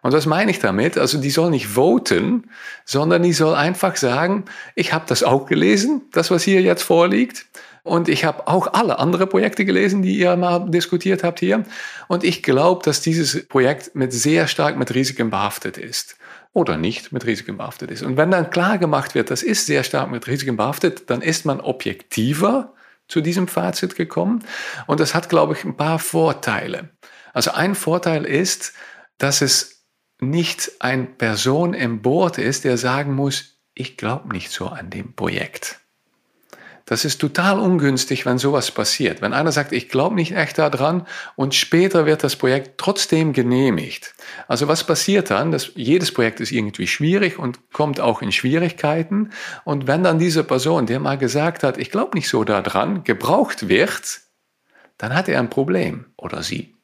Und 0.04 0.14
was 0.14 0.28
meine 0.28 0.52
ich 0.52 0.60
damit? 0.60 1.00
Also 1.00 1.20
die 1.20 1.32
soll 1.32 1.50
nicht 1.50 1.70
voten, 1.70 2.52
sondern 2.86 3.24
die 3.24 3.34
soll 3.34 3.56
einfach 3.56 3.96
sagen, 3.96 4.46
ich 4.76 4.94
habe 4.94 5.06
das 5.08 5.24
auch 5.24 5.48
gelesen, 5.48 6.04
das 6.12 6.30
was 6.30 6.44
hier 6.44 6.62
jetzt 6.62 6.84
vorliegt. 6.84 7.48
Und 7.82 8.10
ich 8.10 8.26
habe 8.26 8.48
auch 8.48 8.72
alle 8.74 9.00
anderen 9.00 9.28
Projekte 9.28 9.66
gelesen, 9.66 10.04
die 10.04 10.16
ihr 10.16 10.36
mal 10.36 10.70
diskutiert 10.70 11.24
habt 11.24 11.40
hier. 11.40 11.64
Und 12.08 12.24
ich 12.24 12.44
glaube, 12.44 12.84
dass 12.86 13.02
dieses 13.02 13.48
Projekt 13.48 13.96
mit 13.96 14.14
sehr 14.14 14.46
stark 14.46 14.78
mit 14.78 14.94
Risiken 14.94 15.32
behaftet 15.32 15.80
ist 15.80 16.18
oder 16.54 16.78
nicht 16.78 17.12
mit 17.12 17.26
Risiken 17.26 17.58
behaftet 17.58 17.92
ist. 17.92 18.04
Und 18.04 18.16
wenn 18.16 18.32
dann 18.32 18.50
klar 18.50 18.78
gemacht 18.78 19.16
wird, 19.16 19.32
das 19.32 19.44
ist 19.44 19.66
sehr 19.66 19.84
stark 19.84 20.12
mit 20.12 20.28
Risiken 20.28 20.56
behaftet, 20.56 21.10
dann 21.10 21.22
ist 21.22 21.46
man 21.46 21.60
objektiver 21.60 22.74
zu 23.08 23.22
diesem 23.22 23.48
Fazit 23.48 23.96
gekommen. 23.96 24.44
Und 24.88 25.00
das 25.00 25.14
hat, 25.14 25.30
glaube 25.30 25.54
ich, 25.54 25.64
ein 25.64 25.76
paar 25.76 26.00
Vorteile. 26.00 26.90
Also 27.34 27.52
ein 27.52 27.76
Vorteil 27.76 28.26
ist, 28.26 28.74
dass 29.18 29.42
es 29.42 29.86
nicht 30.20 30.72
ein 30.80 31.18
Person 31.18 31.74
im 31.74 32.02
Board 32.02 32.38
ist, 32.38 32.64
der 32.64 32.78
sagen 32.78 33.14
muss, 33.14 33.58
ich 33.74 33.98
glaube 33.98 34.30
nicht 34.30 34.52
so 34.52 34.68
an 34.68 34.90
dem 34.90 35.16
Projekt. 35.16 35.80
Das 36.86 37.06
ist 37.06 37.22
total 37.22 37.60
ungünstig, 37.60 38.26
wenn 38.26 38.38
sowas 38.38 38.70
passiert. 38.72 39.22
Wenn 39.22 39.34
einer 39.34 39.54
sagt, 39.54 39.72
ich 39.72 39.88
glaube 39.88 40.16
nicht 40.16 40.36
echt 40.36 40.58
daran 40.58 41.08
und 41.36 41.56
später 41.56 42.06
wird 42.06 42.24
das 42.24 42.36
Projekt 42.36 42.78
trotzdem 42.78 43.32
genehmigt. 43.32 44.14
Also 44.50 44.68
was 44.68 44.84
passiert 44.84 45.30
dann? 45.30 45.52
Das, 45.52 45.72
jedes 45.76 46.14
Projekt 46.14 46.42
ist 46.42 46.52
irgendwie 46.52 46.88
schwierig 46.88 47.40
und 47.40 47.72
kommt 47.72 48.02
auch 48.02 48.22
in 48.22 48.34
Schwierigkeiten. 48.34 49.30
Und 49.64 49.88
wenn 49.88 50.04
dann 50.04 50.20
diese 50.20 50.44
Person, 50.44 50.86
der 50.86 51.00
mal 51.00 51.18
gesagt 51.18 51.64
hat, 51.64 51.78
ich 51.78 51.90
glaube 51.90 52.18
nicht 52.18 52.28
so 52.28 52.44
daran, 52.44 53.06
gebraucht 53.06 53.70
wird, 53.70 54.20
dann 54.98 55.16
hat 55.16 55.30
er 55.30 55.40
ein 55.40 55.50
Problem 55.50 56.06
oder 56.18 56.44
sie. 56.44 56.76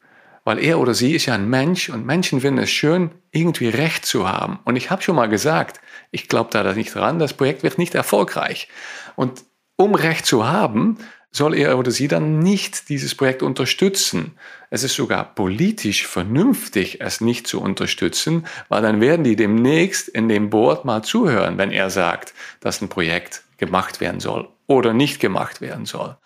Weil 0.45 0.59
er 0.59 0.79
oder 0.79 0.93
sie 0.93 1.13
ist 1.13 1.25
ja 1.25 1.33
ein 1.33 1.49
Mensch 1.49 1.89
und 1.89 2.05
Menschen 2.05 2.41
finden 2.41 2.63
es 2.63 2.71
schön, 2.71 3.11
irgendwie 3.31 3.67
Recht 3.67 4.05
zu 4.05 4.29
haben. 4.29 4.59
Und 4.63 4.77
ich 4.77 4.89
habe 4.89 5.01
schon 5.01 5.15
mal 5.15 5.27
gesagt, 5.27 5.81
ich 6.11 6.29
glaube 6.29 6.49
da 6.51 6.73
nicht 6.73 6.95
dran, 6.95 7.19
das 7.19 7.33
Projekt 7.33 7.63
wird 7.63 7.77
nicht 7.77 7.93
erfolgreich. 7.95 8.69
Und 9.15 9.43
um 9.79 9.95
Recht 9.95 10.25
zu 10.25 10.45
haben, 10.45 10.97
soll 11.31 11.55
er 11.55 11.77
oder 11.77 11.91
sie 11.91 12.09
dann 12.09 12.39
nicht 12.39 12.89
dieses 12.89 13.15
Projekt 13.15 13.41
unterstützen. 13.41 14.33
Es 14.69 14.83
ist 14.83 14.95
sogar 14.95 15.23
politisch 15.35 16.05
vernünftig, 16.05 16.99
es 16.99 17.21
nicht 17.21 17.47
zu 17.47 17.61
unterstützen, 17.61 18.45
weil 18.67 18.81
dann 18.81 18.99
werden 18.99 19.23
die 19.23 19.37
demnächst 19.37 20.09
in 20.09 20.27
dem 20.27 20.49
Board 20.49 20.83
mal 20.83 21.01
zuhören, 21.01 21.57
wenn 21.57 21.71
er 21.71 21.89
sagt, 21.89 22.33
dass 22.59 22.81
ein 22.81 22.89
Projekt 22.89 23.43
gemacht 23.57 24.01
werden 24.01 24.19
soll 24.19 24.49
oder 24.67 24.93
nicht 24.93 25.21
gemacht 25.21 25.61
werden 25.61 25.85
soll. 25.85 26.17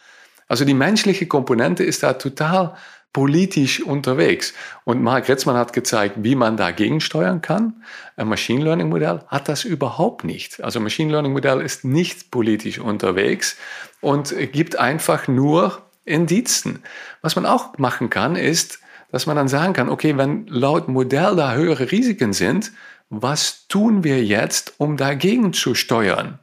Also 0.47 0.65
die 0.65 0.73
menschliche 0.73 1.27
Komponente 1.27 1.83
ist 1.83 2.01
da 2.01 2.13
total 2.13 2.75
politisch 3.13 3.81
unterwegs. 3.81 4.53
Und 4.83 5.01
Mark 5.03 5.29
Retzmann 5.29 5.55
hat 5.55 5.71
gezeigt, 5.71 6.15
wie 6.19 6.35
man 6.35 6.57
dagegen 6.57 6.99
steuern 6.99 7.41
kann. 7.41 7.83
Ein 8.17 8.27
Machine 8.27 8.63
Learning 8.63 8.89
Modell 8.89 9.21
hat 9.27 9.47
das 9.47 9.63
überhaupt 9.63 10.23
nicht. 10.23 10.61
Also 10.63 10.79
Machine 10.79 11.11
Learning 11.11 11.31
Modell 11.31 11.61
ist 11.61 11.85
nicht 11.85 12.31
politisch 12.31 12.79
unterwegs 12.79 13.55
und 14.01 14.33
gibt 14.51 14.77
einfach 14.77 15.27
nur 15.27 15.83
Indizen. 16.05 16.79
Was 17.21 17.35
man 17.35 17.45
auch 17.45 17.77
machen 17.77 18.09
kann, 18.09 18.35
ist, 18.35 18.79
dass 19.11 19.27
man 19.27 19.35
dann 19.35 19.47
sagen 19.47 19.73
kann, 19.73 19.89
okay, 19.89 20.17
wenn 20.17 20.47
laut 20.47 20.87
Modell 20.87 21.35
da 21.35 21.53
höhere 21.53 21.91
Risiken 21.91 22.33
sind, 22.33 22.71
was 23.09 23.67
tun 23.67 24.03
wir 24.03 24.23
jetzt, 24.23 24.73
um 24.79 24.97
dagegen 24.97 25.53
zu 25.53 25.75
steuern? 25.75 26.39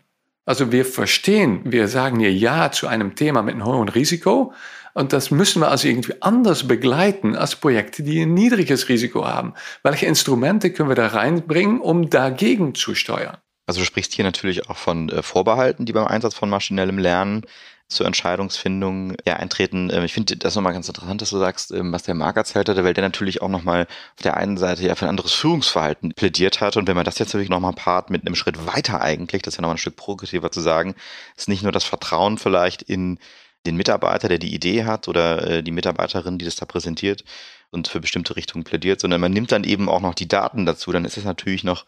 Also 0.46 0.72
wir 0.72 0.85
verstehen, 0.85 1.61
wir 1.64 1.88
sagen 1.88 2.20
hier 2.20 2.33
Ja 2.33 2.70
zu 2.70 2.87
einem 2.87 3.16
Thema 3.16 3.42
mit 3.42 3.54
einem 3.54 3.64
hohen 3.64 3.88
Risiko, 3.88 4.54
und 4.94 5.12
das 5.12 5.31
müssen 5.31 5.62
wir 5.62 5.70
also 5.70 5.88
irgendwie 5.88 6.14
anders 6.20 6.66
begleiten 6.66 7.37
als 7.37 7.57
Projekte, 7.57 8.03
die 8.03 8.22
ein 8.22 8.35
niedriges 8.35 8.88
Risiko 8.88 9.26
haben. 9.26 9.55
Welche 9.83 10.07
Instrumente 10.07 10.72
können 10.72 10.88
wir 10.88 10.96
da 10.96 11.09
reinbringen, 11.09 11.81
um 11.81 12.11
dagegen 12.11 12.74
zu 12.74 12.94
steuern? 12.94 13.38
Also 13.66 13.81
du 13.81 13.87
sprichst 13.87 14.14
hier 14.14 14.24
natürlich 14.24 14.68
auch 14.68 14.76
von 14.76 15.11
äh, 15.11 15.22
Vorbehalten, 15.22 15.87
die 15.87 15.92
beim 15.92 16.07
Einsatz 16.07 16.35
von 16.35 16.50
maschinellem 16.50 16.98
Lernen 16.98 17.42
zur 17.90 18.07
Entscheidungsfindung 18.07 19.14
ja, 19.26 19.37
eintreten. 19.37 19.90
Ähm, 19.92 20.05
ich 20.05 20.12
finde 20.12 20.37
das 20.37 20.55
nochmal 20.55 20.72
ganz 20.72 20.88
interessant, 20.88 21.20
dass 21.20 21.31
du 21.31 21.38
sagst, 21.38 21.72
ähm, 21.72 21.92
was 21.92 22.05
der 22.05 22.14
Marc 22.14 22.37
erzählt 22.37 22.68
hat, 22.68 22.76
weil 22.76 22.94
der 22.94 23.05
natürlich 23.05 23.42
auch 23.42 23.48
nochmal 23.48 23.83
auf 24.16 24.22
der 24.22 24.37
einen 24.37 24.57
Seite 24.57 24.85
ja 24.85 24.94
für 24.94 25.07
ein 25.07 25.11
anderes 25.11 25.33
Führungsverhalten 25.35 26.14
plädiert 26.14 26.61
hat. 26.61 26.76
Und 26.76 26.88
wenn 26.88 26.96
man 26.96 27.05
das 27.05 27.18
jetzt 27.18 27.35
natürlich 27.35 27.50
nochmal 27.50 27.72
paart 27.72 28.11
mit 28.11 28.26
einem 28.26 28.37
Schritt 28.37 28.66
weiter 28.66 29.00
eigentlich, 29.00 29.42
das 29.42 29.55
ist 29.55 29.59
ja 29.59 29.62
nochmal 29.62 29.74
ein 29.74 29.79
Stück 29.79 29.96
progressiver 29.96 30.50
zu 30.50 30.61
sagen, 30.61 30.94
ist 31.37 31.48
nicht 31.48 31.62
nur 31.62 31.72
das 31.72 31.85
Vertrauen 31.85 32.38
vielleicht 32.38 32.83
in 32.83 33.18
den 33.66 33.77
Mitarbeiter, 33.77 34.29
der 34.29 34.38
die 34.38 34.55
Idee 34.55 34.85
hat 34.85 35.09
oder 35.09 35.46
äh, 35.46 35.62
die 35.62 35.70
Mitarbeiterin, 35.70 36.38
die 36.38 36.44
das 36.44 36.57
da 36.57 36.66
präsentiert 36.66 37.25
und 37.70 37.88
für 37.88 38.01
bestimmte 38.01 38.37
Richtungen 38.37 38.64
plädiert, 38.64 39.01
sondern 39.01 39.20
man 39.20 39.33
nimmt 39.33 39.53
dann 39.53 39.64
eben 39.64 39.88
auch 39.88 40.01
noch 40.01 40.14
die 40.14 40.29
Daten 40.29 40.66
dazu, 40.66 40.92
dann 40.92 41.05
ist 41.05 41.16
es 41.16 41.25
natürlich 41.25 41.64
noch 41.64 41.85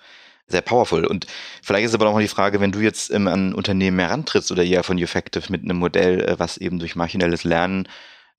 sehr 0.48 0.60
powerful. 0.60 1.04
Und 1.06 1.26
vielleicht 1.62 1.86
ist 1.86 1.94
aber 1.94 2.04
noch 2.04 2.12
mal 2.12 2.22
die 2.22 2.28
Frage, 2.28 2.60
wenn 2.60 2.72
du 2.72 2.80
jetzt 2.80 3.10
ähm, 3.10 3.26
an 3.28 3.54
Unternehmen 3.54 3.98
herantrittst 3.98 4.52
oder 4.52 4.64
eher 4.64 4.82
von 4.82 4.98
Effective 4.98 5.50
mit 5.50 5.62
einem 5.62 5.78
Modell, 5.78 6.20
äh, 6.22 6.38
was 6.38 6.58
eben 6.58 6.78
durch 6.78 6.96
maschinelles 6.96 7.44
Lernen 7.44 7.88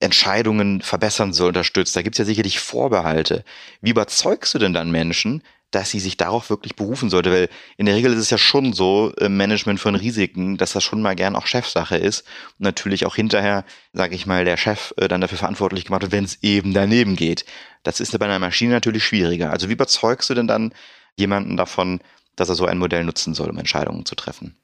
Entscheidungen 0.00 0.80
verbessern 0.82 1.32
soll, 1.32 1.48
unterstützt. 1.48 1.96
Da 1.96 2.02
gibt 2.02 2.14
es 2.14 2.18
ja 2.18 2.24
sicherlich 2.24 2.58
Vorbehalte. 2.58 3.44
Wie 3.80 3.90
überzeugst 3.90 4.52
du 4.54 4.58
denn 4.58 4.72
dann 4.72 4.90
Menschen, 4.90 5.42
dass 5.74 5.90
sie 5.90 6.00
sich 6.00 6.16
darauf 6.16 6.50
wirklich 6.50 6.76
berufen 6.76 7.10
sollte, 7.10 7.32
weil 7.32 7.48
in 7.76 7.86
der 7.86 7.96
Regel 7.96 8.12
ist 8.12 8.18
es 8.18 8.30
ja 8.30 8.38
schon 8.38 8.72
so, 8.72 9.12
im 9.18 9.36
Management 9.36 9.80
von 9.80 9.94
Risiken, 9.94 10.56
dass 10.56 10.72
das 10.72 10.84
schon 10.84 11.02
mal 11.02 11.16
gern 11.16 11.34
auch 11.34 11.46
Chefsache 11.46 11.96
ist 11.96 12.20
und 12.58 12.64
natürlich 12.64 13.06
auch 13.06 13.16
hinterher, 13.16 13.64
sage 13.92 14.14
ich 14.14 14.26
mal, 14.26 14.44
der 14.44 14.56
Chef 14.56 14.94
äh, 14.96 15.08
dann 15.08 15.20
dafür 15.20 15.38
verantwortlich 15.38 15.86
gemacht 15.86 16.02
wird, 16.02 16.12
wenn 16.12 16.24
es 16.24 16.38
eben 16.42 16.72
daneben 16.72 17.16
geht. 17.16 17.44
Das 17.82 18.00
ist 18.00 18.16
bei 18.18 18.24
einer 18.24 18.38
Maschine 18.38 18.72
natürlich 18.72 19.04
schwieriger. 19.04 19.50
Also 19.50 19.68
wie 19.68 19.72
überzeugst 19.72 20.30
du 20.30 20.34
denn 20.34 20.46
dann 20.46 20.72
jemanden 21.16 21.56
davon, 21.56 22.00
dass 22.36 22.48
er 22.48 22.54
so 22.54 22.66
ein 22.66 22.78
Modell 22.78 23.04
nutzen 23.04 23.34
soll, 23.34 23.50
um 23.50 23.58
Entscheidungen 23.58 24.06
zu 24.06 24.14
treffen? 24.14 24.54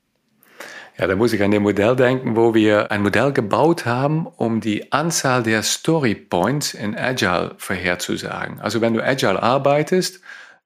Ja, 0.99 1.07
da 1.07 1.16
muss 1.16 1.33
ich 1.33 1.42
an 1.42 1.51
dem 1.51 1.62
Modell 1.62 1.96
denken, 1.96 2.37
wo 2.37 2.55
wir 2.55 2.90
ein 2.92 3.03
Modell 3.03 3.33
gebaut 3.33 3.87
haben, 3.87 4.27
um 4.27 4.61
die 4.61 4.92
Anzahl 4.92 5.42
der 5.42 5.62
Story 5.62 6.14
Points 6.14 6.75
in 6.75 6.96
Agile 6.96 7.55
vorherzusagen. 7.59 8.61
Also 8.61 8.81
wenn 8.81 8.94
du 8.94 9.03
Agile 9.03 9.42
arbeitest, 9.42 10.20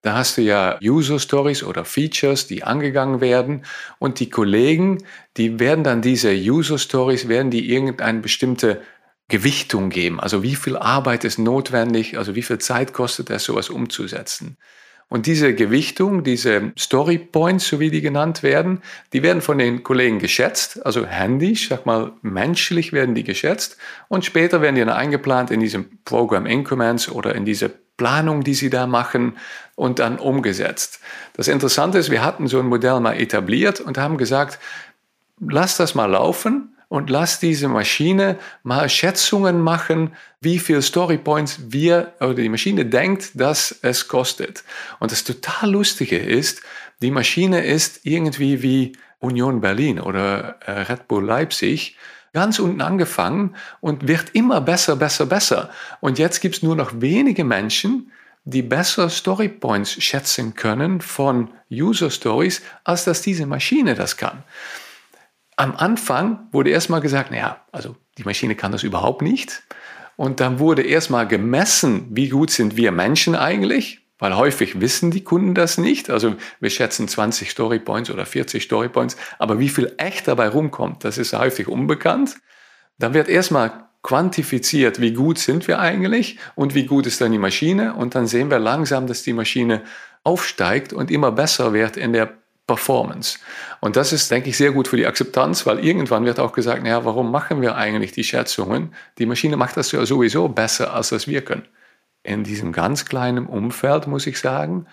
da 0.04 0.16
hast 0.16 0.36
du 0.36 0.42
ja 0.42 0.78
User 0.82 1.18
Stories 1.18 1.62
oder 1.62 1.86
Features, 1.86 2.46
die 2.46 2.62
angegangen 2.62 3.22
werden 3.22 3.64
und 3.98 4.20
die 4.20 4.28
Kollegen, 4.28 5.02
die 5.38 5.58
werden 5.58 5.82
dann 5.82 6.02
diese 6.02 6.30
User 6.30 6.76
Stories, 6.76 7.26
werden 7.26 7.50
die 7.50 7.72
irgendeine 7.72 8.20
bestimmte 8.20 8.82
Gewichtung 9.28 9.88
geben. 9.88 10.20
Also 10.20 10.42
wie 10.42 10.56
viel 10.56 10.76
Arbeit 10.76 11.24
ist 11.24 11.38
notwendig, 11.38 12.18
also 12.18 12.34
wie 12.34 12.42
viel 12.42 12.58
Zeit 12.58 12.92
kostet 12.92 13.30
es, 13.30 13.44
sowas 13.44 13.70
umzusetzen. 13.70 14.58
Und 15.08 15.24
diese 15.24 15.54
Gewichtung, 15.54 16.22
diese 16.22 16.72
Story 16.78 17.16
Points, 17.16 17.66
so 17.66 17.80
wie 17.80 17.90
die 17.90 18.02
genannt 18.02 18.42
werden, 18.42 18.82
die 19.14 19.22
werden 19.22 19.40
von 19.40 19.56
den 19.56 19.82
Kollegen 19.84 20.18
geschätzt, 20.18 20.84
also 20.84 21.06
händisch, 21.06 21.70
sag 21.70 21.86
mal 21.86 22.12
menschlich 22.20 22.92
werden 22.92 23.14
die 23.14 23.24
geschätzt 23.24 23.78
und 24.08 24.26
später 24.26 24.60
werden 24.60 24.74
die 24.74 24.82
dann 24.82 24.90
eingeplant 24.90 25.50
in 25.50 25.60
diesem 25.60 25.98
Program 26.04 26.44
Increments 26.44 27.10
oder 27.10 27.34
in 27.34 27.46
diese 27.46 27.83
Planung, 27.96 28.42
die 28.42 28.54
sie 28.54 28.70
da 28.70 28.86
machen 28.86 29.36
und 29.74 29.98
dann 29.98 30.18
umgesetzt. 30.18 31.00
Das 31.34 31.48
Interessante 31.48 31.98
ist, 31.98 32.10
wir 32.10 32.24
hatten 32.24 32.48
so 32.48 32.58
ein 32.58 32.66
Modell 32.66 33.00
mal 33.00 33.20
etabliert 33.20 33.80
und 33.80 33.98
haben 33.98 34.18
gesagt, 34.18 34.58
lass 35.40 35.76
das 35.76 35.94
mal 35.94 36.10
laufen 36.10 36.74
und 36.88 37.10
lass 37.10 37.40
diese 37.40 37.68
Maschine 37.68 38.38
mal 38.62 38.88
Schätzungen 38.88 39.60
machen, 39.60 40.14
wie 40.40 40.58
viel 40.58 40.82
Story 40.82 41.18
Points 41.18 41.58
wir 41.68 42.12
oder 42.20 42.34
die 42.34 42.48
Maschine 42.48 42.86
denkt, 42.86 43.32
dass 43.34 43.76
es 43.82 44.08
kostet. 44.08 44.64
Und 45.00 45.10
das 45.10 45.24
total 45.24 45.70
Lustige 45.70 46.18
ist, 46.18 46.62
die 47.02 47.10
Maschine 47.10 47.64
ist 47.64 48.00
irgendwie 48.04 48.62
wie 48.62 48.92
Union 49.18 49.60
Berlin 49.60 49.98
oder 49.98 50.60
äh, 50.66 50.82
Red 50.82 51.08
Bull 51.08 51.24
Leipzig 51.24 51.96
ganz 52.34 52.58
unten 52.58 52.82
angefangen 52.82 53.56
und 53.80 54.06
wird 54.06 54.34
immer 54.34 54.60
besser, 54.60 54.96
besser, 54.96 55.24
besser. 55.24 55.70
Und 56.00 56.18
jetzt 56.18 56.40
gibt 56.40 56.56
es 56.56 56.62
nur 56.62 56.76
noch 56.76 57.00
wenige 57.00 57.44
Menschen, 57.44 58.12
die 58.44 58.60
besser 58.60 59.08
Story 59.08 59.48
Points 59.48 59.92
schätzen 60.02 60.54
können 60.54 61.00
von 61.00 61.50
User 61.72 62.10
Stories, 62.10 62.60
als 62.84 63.04
dass 63.04 63.22
diese 63.22 63.46
Maschine 63.46 63.94
das 63.94 64.18
kann 64.18 64.44
am 65.56 65.76
Anfang 65.76 66.48
wurde 66.52 66.70
erstmal 66.70 67.00
gesagt, 67.00 67.30
naja, 67.30 67.60
also 67.72 67.96
die 68.18 68.24
Maschine 68.24 68.54
kann 68.54 68.72
das 68.72 68.82
überhaupt 68.82 69.22
nicht. 69.22 69.62
Und 70.16 70.40
dann 70.40 70.58
wurde 70.58 70.82
erstmal 70.82 71.26
gemessen, 71.26 72.06
wie 72.10 72.28
gut 72.28 72.50
sind 72.50 72.76
wir 72.76 72.92
Menschen 72.92 73.34
eigentlich, 73.34 74.03
weil 74.24 74.36
häufig 74.38 74.80
wissen 74.80 75.10
die 75.10 75.22
Kunden 75.22 75.54
das 75.54 75.76
nicht. 75.76 76.08
Also 76.08 76.36
wir 76.58 76.70
schätzen 76.70 77.08
20 77.08 77.50
Story 77.50 77.78
Points 77.78 78.08
oder 78.08 78.24
40 78.24 78.62
Story 78.62 78.88
Points, 78.88 79.18
aber 79.38 79.58
wie 79.58 79.68
viel 79.68 79.92
echt 79.98 80.26
dabei 80.28 80.48
rumkommt, 80.48 81.04
das 81.04 81.18
ist 81.18 81.34
häufig 81.34 81.68
unbekannt. 81.68 82.36
Dann 82.98 83.12
wird 83.12 83.28
erstmal 83.28 83.84
quantifiziert, 84.02 84.98
wie 84.98 85.12
gut 85.12 85.38
sind 85.38 85.68
wir 85.68 85.78
eigentlich 85.78 86.38
und 86.54 86.74
wie 86.74 86.86
gut 86.86 87.06
ist 87.06 87.20
dann 87.20 87.32
die 87.32 87.38
Maschine. 87.38 87.92
Und 87.92 88.14
dann 88.14 88.26
sehen 88.26 88.50
wir 88.50 88.58
langsam, 88.58 89.06
dass 89.06 89.24
die 89.24 89.34
Maschine 89.34 89.82
aufsteigt 90.22 90.94
und 90.94 91.10
immer 91.10 91.30
besser 91.30 91.74
wird 91.74 91.98
in 91.98 92.14
der 92.14 92.32
Performance. 92.66 93.40
Und 93.80 93.96
das 93.96 94.14
ist, 94.14 94.30
denke 94.30 94.48
ich, 94.48 94.56
sehr 94.56 94.72
gut 94.72 94.88
für 94.88 94.96
die 94.96 95.06
Akzeptanz, 95.06 95.66
weil 95.66 95.84
irgendwann 95.84 96.24
wird 96.24 96.40
auch 96.40 96.52
gesagt, 96.52 96.82
naja, 96.82 97.04
warum 97.04 97.30
machen 97.30 97.60
wir 97.60 97.76
eigentlich 97.76 98.12
die 98.12 98.24
Schätzungen? 98.24 98.94
Die 99.18 99.26
Maschine 99.26 99.58
macht 99.58 99.76
das 99.76 99.92
ja 99.92 100.06
sowieso 100.06 100.48
besser, 100.48 100.94
als 100.94 101.10
das 101.10 101.28
wir 101.28 101.42
können. 101.42 101.68
In 102.24 102.42
diesem 102.42 102.72
ganz 102.72 103.04
kleinen 103.04 103.46
Umfeld, 103.46 104.08
muss 104.08 104.26
ich 104.26 104.40
sagen, 104.40 104.86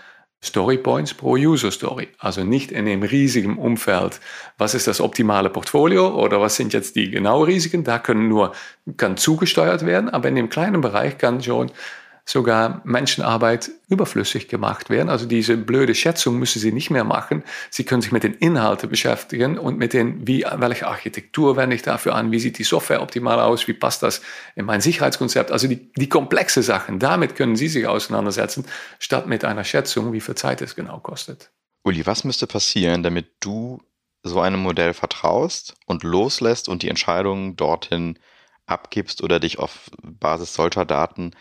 Story 0.43 0.77
Points 0.77 1.13
pro 1.13 1.33
User 1.33 1.71
Story. 1.71 2.09
Also 2.17 2.43
nicht 2.43 2.71
in 2.71 2.85
dem 2.85 3.03
riesigen 3.03 3.57
Umfeld, 3.57 4.19
was 4.57 4.73
ist 4.73 4.87
das 4.87 4.99
optimale 4.99 5.49
Portfolio 5.49 6.09
oder 6.19 6.41
was 6.41 6.55
sind 6.55 6.73
jetzt 6.73 6.95
die 6.95 7.11
genauen 7.11 7.45
Risiken. 7.45 7.83
Da 7.83 7.99
können 7.99 8.27
nur, 8.27 8.53
kann 8.97 9.17
zugesteuert 9.17 9.85
werden, 9.85 10.09
aber 10.09 10.29
in 10.29 10.35
dem 10.35 10.49
kleinen 10.49 10.81
Bereich 10.81 11.17
kann 11.17 11.41
schon 11.41 11.71
sogar 12.25 12.81
Menschenarbeit 12.83 13.71
überflüssig 13.89 14.47
gemacht 14.47 14.89
werden. 14.89 15.09
Also 15.09 15.25
diese 15.25 15.57
blöde 15.57 15.95
Schätzung 15.95 16.37
müssen 16.37 16.59
sie 16.59 16.71
nicht 16.71 16.89
mehr 16.89 17.03
machen. 17.03 17.43
Sie 17.69 17.83
können 17.83 18.01
sich 18.01 18.11
mit 18.11 18.23
den 18.23 18.33
Inhalten 18.33 18.89
beschäftigen 18.89 19.57
und 19.57 19.77
mit 19.77 19.93
den, 19.93 20.27
wie, 20.27 20.45
welche 20.55 20.87
Architektur 20.87 21.57
wende 21.57 21.75
ich 21.75 21.81
dafür 21.81 22.15
an, 22.15 22.31
wie 22.31 22.39
sieht 22.39 22.57
die 22.57 22.63
Software 22.63 23.01
optimal 23.01 23.39
aus, 23.39 23.67
wie 23.67 23.73
passt 23.73 24.03
das 24.03 24.21
in 24.55 24.65
mein 24.65 24.81
Sicherheitskonzept. 24.81 25.51
Also 25.51 25.67
die, 25.67 25.91
die 25.93 26.09
komplexe 26.09 26.63
Sachen, 26.63 26.99
damit 26.99 27.35
können 27.35 27.55
Sie 27.55 27.67
sich 27.67 27.87
auseinandersetzen, 27.87 28.65
statt 28.99 29.27
mit 29.27 29.43
einer 29.43 29.63
Schätzung, 29.63 30.13
wie 30.13 30.21
viel 30.21 30.35
Zeit 30.35 30.61
es 30.61 30.75
genau 30.75 30.99
kostet. 30.99 31.51
Uli, 31.83 32.05
was 32.05 32.23
müsste 32.23 32.47
passieren, 32.47 33.01
damit 33.01 33.27
du 33.39 33.81
so 34.23 34.39
einem 34.39 34.59
Modell 34.59 34.93
vertraust 34.93 35.75
und 35.85 36.03
loslässt 36.03 36.69
und 36.69 36.83
die 36.83 36.89
Entscheidungen 36.89 37.55
dorthin 37.55 38.19
abgibst 38.67 39.23
oder 39.23 39.39
dich 39.39 39.59
auf 39.59 39.89
Basis 40.01 40.53
solcher 40.53 40.85
Daten 40.85 41.31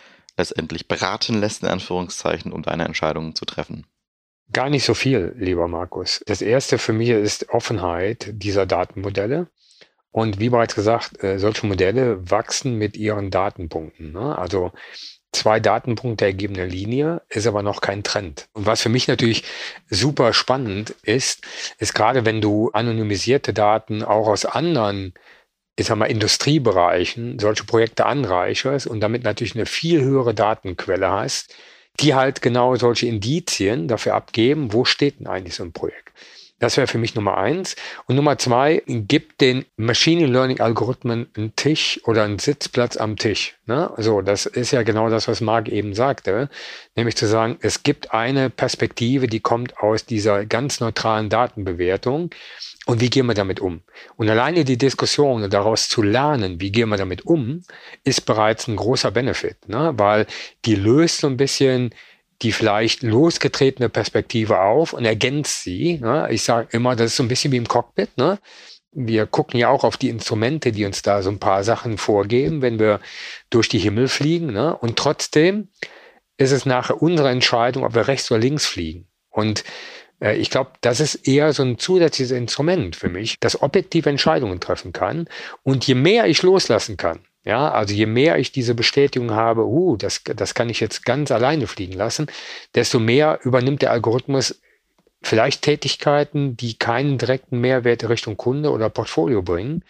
letztendlich 0.41 0.89
beraten 0.89 1.41
lässt, 1.41 1.63
in 1.63 1.69
Anführungszeichen, 1.69 2.53
um 2.53 2.63
deine 2.63 2.85
Entscheidungen 2.85 3.35
zu 3.35 3.45
treffen? 3.45 3.87
Gar 4.53 4.71
nicht 4.71 4.85
so 4.85 4.95
viel, 4.95 5.35
lieber 5.39 5.69
Markus. 5.69 6.23
Das 6.27 6.43
erste 6.43 6.79
für 6.79 6.93
mich 6.93 7.11
ist 7.11 7.51
Offenheit 7.51 8.31
dieser 8.33 8.67
Datenmodelle. 8.67 9.49
Und 10.13 10.41
wie 10.41 10.49
bereits 10.49 10.75
gesagt, 10.75 11.23
äh, 11.23 11.39
solche 11.39 11.67
Modelle 11.67 12.29
wachsen 12.31 12.75
mit 12.77 12.97
ihren 12.97 13.31
Datenpunkten. 13.31 14.13
Ne? 14.13 14.37
Also 14.37 14.73
zwei 15.33 15.61
Datenpunkte 15.61 16.25
ergeben 16.25 16.57
eine 16.57 16.67
Linie, 16.67 17.23
ist 17.29 17.47
aber 17.47 17.63
noch 17.63 17.81
kein 17.81 18.03
Trend. 18.03 18.49
Und 18.53 18.67
was 18.67 18.83
für 18.83 18.89
mich 18.89 19.07
natürlich 19.07 19.45
super 19.89 20.33
spannend 20.33 20.97
ist, 21.03 21.47
ist 21.79 21.95
gerade 21.95 22.25
wenn 22.25 22.41
du 22.41 22.71
anonymisierte 22.73 23.53
Daten 23.53 24.03
auch 24.03 24.27
aus 24.27 24.45
anderen 24.45 25.15
ich 25.81 25.87
sag 25.87 25.97
mal, 25.97 26.07
Industriebereichen 26.07 27.39
solche 27.39 27.65
Projekte 27.65 28.07
anreicherst 28.07 28.87
und 28.87 29.01
damit 29.01 29.25
natürlich 29.25 29.55
eine 29.57 29.67
viel 29.67 30.03
höhere 30.03 30.35
Datenquelle 30.35 31.11
hast, 31.11 31.55
die 32.01 32.15
halt 32.15 32.43
genau 32.43 32.77
solche 32.77 33.07
Indizien 33.07 33.89
dafür 33.89 34.15
abgeben, 34.15 34.73
wo 34.73 34.85
steht 34.85 35.21
denn 35.21 35.27
eigentlich 35.27 35.55
so 35.55 35.65
ein 35.65 35.73
Projekt. 35.73 36.13
Das 36.61 36.77
wäre 36.77 36.87
für 36.87 36.99
mich 36.99 37.15
Nummer 37.15 37.39
eins. 37.39 37.75
Und 38.07 38.17
Nummer 38.17 38.37
zwei, 38.37 38.83
gibt 38.87 39.41
den 39.41 39.65
Machine 39.77 40.27
Learning 40.27 40.61
Algorithmen 40.61 41.29
einen 41.35 41.57
Tisch 41.57 41.99
oder 42.05 42.23
einen 42.23 42.39
Sitzplatz 42.39 42.99
am 42.99 43.17
Tisch. 43.17 43.57
Ne? 43.65 43.91
So, 43.97 44.21
das 44.21 44.45
ist 44.45 44.71
ja 44.71 44.83
genau 44.83 45.09
das, 45.09 45.27
was 45.27 45.41
Marc 45.41 45.69
eben 45.69 45.95
sagte. 45.95 46.51
Nämlich 46.97 47.17
zu 47.17 47.27
sagen, 47.27 47.57
es 47.63 47.83
gibt 47.83 48.13
eine 48.13 48.51
Perspektive, 48.51 49.27
die 49.27 49.41
kommt 49.41 49.79
aus 49.79 50.05
dieser 50.05 50.45
ganz 50.45 50.81
neutralen 50.81 51.31
Datenbewertung. 51.31 52.31
Und 52.85 53.01
wie 53.01 53.09
gehen 53.09 53.27
wir 53.27 53.35
damit 53.35 53.61
um? 53.61 53.81
Und 54.17 54.29
alleine 54.29 54.65
die 54.65 54.77
Diskussion 54.77 55.49
daraus 55.49 55.89
zu 55.89 56.03
lernen, 56.03 56.61
wie 56.61 56.73
gehen 56.73 56.91
wir 56.91 56.97
damit 56.99 57.25
um, 57.25 57.63
ist 58.05 58.27
bereits 58.27 58.69
ein 58.69 58.77
großer 58.77 59.11
Benefit, 59.11 59.69
ne? 59.69 59.95
weil 59.97 60.27
die 60.67 60.75
löst 60.75 61.21
so 61.21 61.27
ein 61.27 61.37
bisschen 61.39 61.95
die 62.43 62.53
vielleicht 62.53 63.03
losgetretene 63.03 63.89
Perspektive 63.89 64.61
auf 64.61 64.93
und 64.93 65.05
ergänzt 65.05 65.63
sie. 65.63 65.99
Ne? 65.99 66.29
Ich 66.31 66.43
sage 66.43 66.69
immer, 66.73 66.97
das 66.97 67.13
ist 67.13 67.17
so 67.17 67.23
ein 67.23 67.29
bisschen 67.29 67.53
wie 67.53 67.59
im 67.59 67.69
Cockpit. 67.69 68.17
Ne? 68.17 68.39
Wir 68.93 69.27
gucken 69.27 69.61
ja 69.61 69.69
auch 69.69 69.85
auf 69.85 69.97
die 69.97 70.09
Instrumente, 70.09 70.73
die 70.73 70.85
uns 70.85 71.03
da 71.03 71.23
so 71.23 71.31
ein 71.31 71.39
paar 71.39 71.65
Sachen 71.65 71.99
vorgeben, 71.99 72.63
wenn 72.63 72.79
wir 72.79 73.01
durch 73.51 73.69
die 73.69 73.79
Himmel 73.79 74.09
fliegen. 74.09 74.53
Ne? 74.53 74.77
Und 74.77 74.97
trotzdem 74.97 75.69
ist 76.39 76.53
es 76.53 76.65
nachher 76.65 77.03
unsere 77.03 77.29
Entscheidung, 77.29 77.85
ob 77.85 77.95
wir 77.95 78.09
rechts 78.09 78.31
oder 78.31 78.41
links 78.41 78.67
fliegen. 78.67 79.07
Und 79.29 79.63
äh, 80.21 80.37
ich 80.37 80.51
glaube, 80.51 80.73
das 80.81 81.01
ist 81.01 81.29
eher 81.29 81.53
so 81.53 81.63
ein 81.63 81.79
zusätzliches 81.79 82.33
Instrument 82.33 82.97
für 82.97 83.09
mich, 83.09 83.37
das 83.41 83.63
objektive 83.63 84.09
Entscheidungen 84.09 84.61
treffen 84.61 84.93
kann. 84.93 85.29
Und 85.63 85.87
je 85.87 85.95
mehr 85.95 86.27
ich 86.27 86.43
loslassen 86.43 86.97
kann, 86.97 87.21
ja, 87.45 87.71
also 87.71 87.95
je 87.95 88.07
mehr 88.07 88.39
ich 88.39 88.53
diese 88.53 88.75
Bestätigung 88.75 89.31
habe, 89.31 89.65
uh, 89.67 89.97
das, 89.97 90.23
das 90.25 90.55
kann 90.55 90.69
ich 90.69 90.81
jetzt 90.81 91.05
ganz 91.05 91.31
alleine 91.31 91.67
fliegen 91.67 91.95
lassen, 91.95 92.27
desto 92.75 92.99
mehr 92.99 93.41
übernimmt 93.43 93.83
der 93.83 93.93
Algorithmus 93.93 94.61
vielleicht 95.23 95.63
Tätigkeiten, 95.63 96.57
die 96.57 96.75
keinen 96.75 97.19
direkten 97.19 97.61
Mehrwert 97.61 98.09
Richtung 98.09 98.37
Kunde 98.37 98.71
oder 98.71 98.91
Portfolio 98.91 99.43
bringen. 99.43 99.85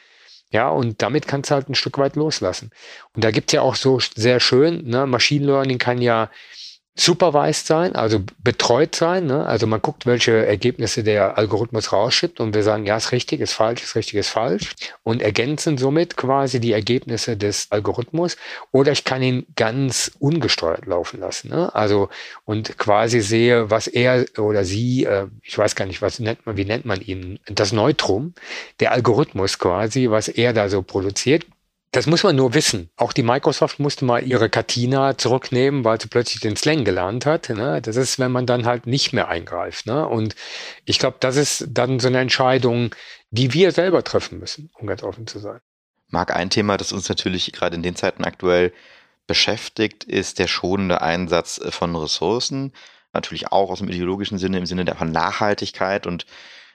Ja, 0.53 0.69
und 0.69 1.01
damit 1.03 1.29
kannst 1.29 1.51
du 1.51 1.55
halt 1.55 1.69
ein 1.69 1.77
Stück 1.77 1.99
weit 1.99 2.17
loslassen. 2.17 2.73
Und 3.15 3.23
da 3.23 3.31
gibt's 3.31 3.53
ja 3.53 3.63
auch 3.63 3.77
so 3.77 4.01
sehr 4.01 4.41
schön, 4.41 4.85
ne, 4.89 5.07
Machine 5.07 5.47
Learning 5.47 5.79
kann 5.79 6.03
ja 6.03 6.29
supervised 7.01 7.67
sein, 7.67 7.97
also 7.97 8.21
betreut 8.43 8.95
sein. 8.95 9.27
Ne? 9.27 9.47
Also 9.47 9.67
man 9.67 9.81
guckt, 9.81 10.07
welche 10.07 10.45
Ergebnisse 10.47 11.03
der 11.03 11.39
Algorithmus 11.39 11.93
rausschippt 11.93 12.41
und 12.41 12.55
wir 12.55 12.63
sagen, 12.63 12.85
ja, 12.85 12.97
ist 12.97 13.13
richtig, 13.13 13.41
ist 13.41 13.55
falsch, 13.55 13.83
ist 13.83 13.97
richtig, 13.97 14.17
ist 14.17 14.29
falsch 14.29 14.75
und 15.03 15.23
ergänzen 15.23 15.79
somit 15.79 16.17
quasi 16.17 16.61
die 16.61 16.73
Ergebnisse 16.73 17.37
des 17.37 17.69
Algorithmus. 17.71 18.37
Oder 18.71 18.93
ich 18.93 19.05
kann 19.05 19.23
ihn 19.23 19.47
ganz 19.57 20.13
ungesteuert 20.19 20.87
laufen 20.87 21.21
lassen. 21.21 21.49
Ne? 21.49 21.75
Also 21.75 22.11
und 22.45 22.77
quasi 22.77 23.21
sehe, 23.21 23.71
was 23.71 23.87
er 23.87 24.27
oder 24.39 24.65
sie, 24.65 25.05
äh, 25.05 25.27
ich 25.43 25.57
weiß 25.57 25.75
gar 25.77 25.87
nicht, 25.87 26.03
was 26.03 26.19
nennt 26.19 26.45
man, 26.45 26.57
wie 26.57 26.65
nennt 26.65 26.85
man 26.85 27.01
ihn, 27.01 27.39
das 27.47 27.73
Neutrum, 27.73 28.35
der 28.81 28.93
Algorithmus 28.93 29.59
quasi, 29.59 30.11
was 30.11 30.29
er 30.29 30.53
da 30.53 30.69
so 30.69 30.83
produziert, 30.83 31.47
das 31.93 32.07
muss 32.07 32.23
man 32.23 32.37
nur 32.37 32.55
wissen. 32.55 32.89
Auch 32.97 33.13
die 33.13 33.25
Microsoft 33.25 33.81
musste 33.81 34.05
mal 34.05 34.23
ihre 34.25 34.49
Katina 34.49 35.19
zurücknehmen, 35.19 35.85
weil 35.85 36.01
sie 36.01 36.07
plötzlich 36.07 36.41
den 36.41 36.57
Slang 36.57 36.85
gelernt 36.85 37.27
hat. 37.27 37.49
Ne? 37.49 37.83
Das 37.83 37.97
ist, 37.97 38.19
wenn 38.21 38.31
man 38.31 38.47
dann 38.47 38.65
halt 38.65 38.87
nicht 38.87 39.13
mehr 39.13 39.29
eingreift. 39.29 39.87
Ne? 39.87 40.07
Und 40.07 40.37
ich 40.85 41.01
glaube, 41.01 41.17
das 41.19 41.37
ist 41.37 41.67
dann 41.69 41.99
so 41.99 42.07
eine 42.07 42.21
Entscheidung, 42.21 42.95
die 43.31 43.53
wir 43.55 43.73
selber 43.73 44.05
treffen 44.05 44.39
müssen, 44.39 44.71
um 44.75 44.87
ganz 44.87 45.03
offen 45.03 45.27
zu 45.27 45.41
sein. 45.41 45.61
Marc, 46.09 46.35
ein 46.35 46.51
Thema, 46.51 46.77
das 46.77 46.93
uns 46.93 47.09
natürlich 47.09 47.51
gerade 47.53 47.77
in 47.77 47.83
den 47.83 47.97
Zeiten 47.97 48.25
aktuell 48.25 48.73
beschäftigt, 49.27 50.05
ist 50.05 50.39
der 50.39 50.47
schonende 50.47 51.03
Einsatz 51.03 51.61
von 51.71 51.95
Ressourcen. 51.97 52.73
Natürlich 53.13 53.51
auch 53.51 53.71
aus 53.71 53.79
dem 53.79 53.89
ideologischen 53.89 54.39
Sinne, 54.39 54.59
im 54.59 54.67
Sinne 54.67 54.85
der 54.85 55.03
Nachhaltigkeit 55.05 56.07
und 56.07 56.27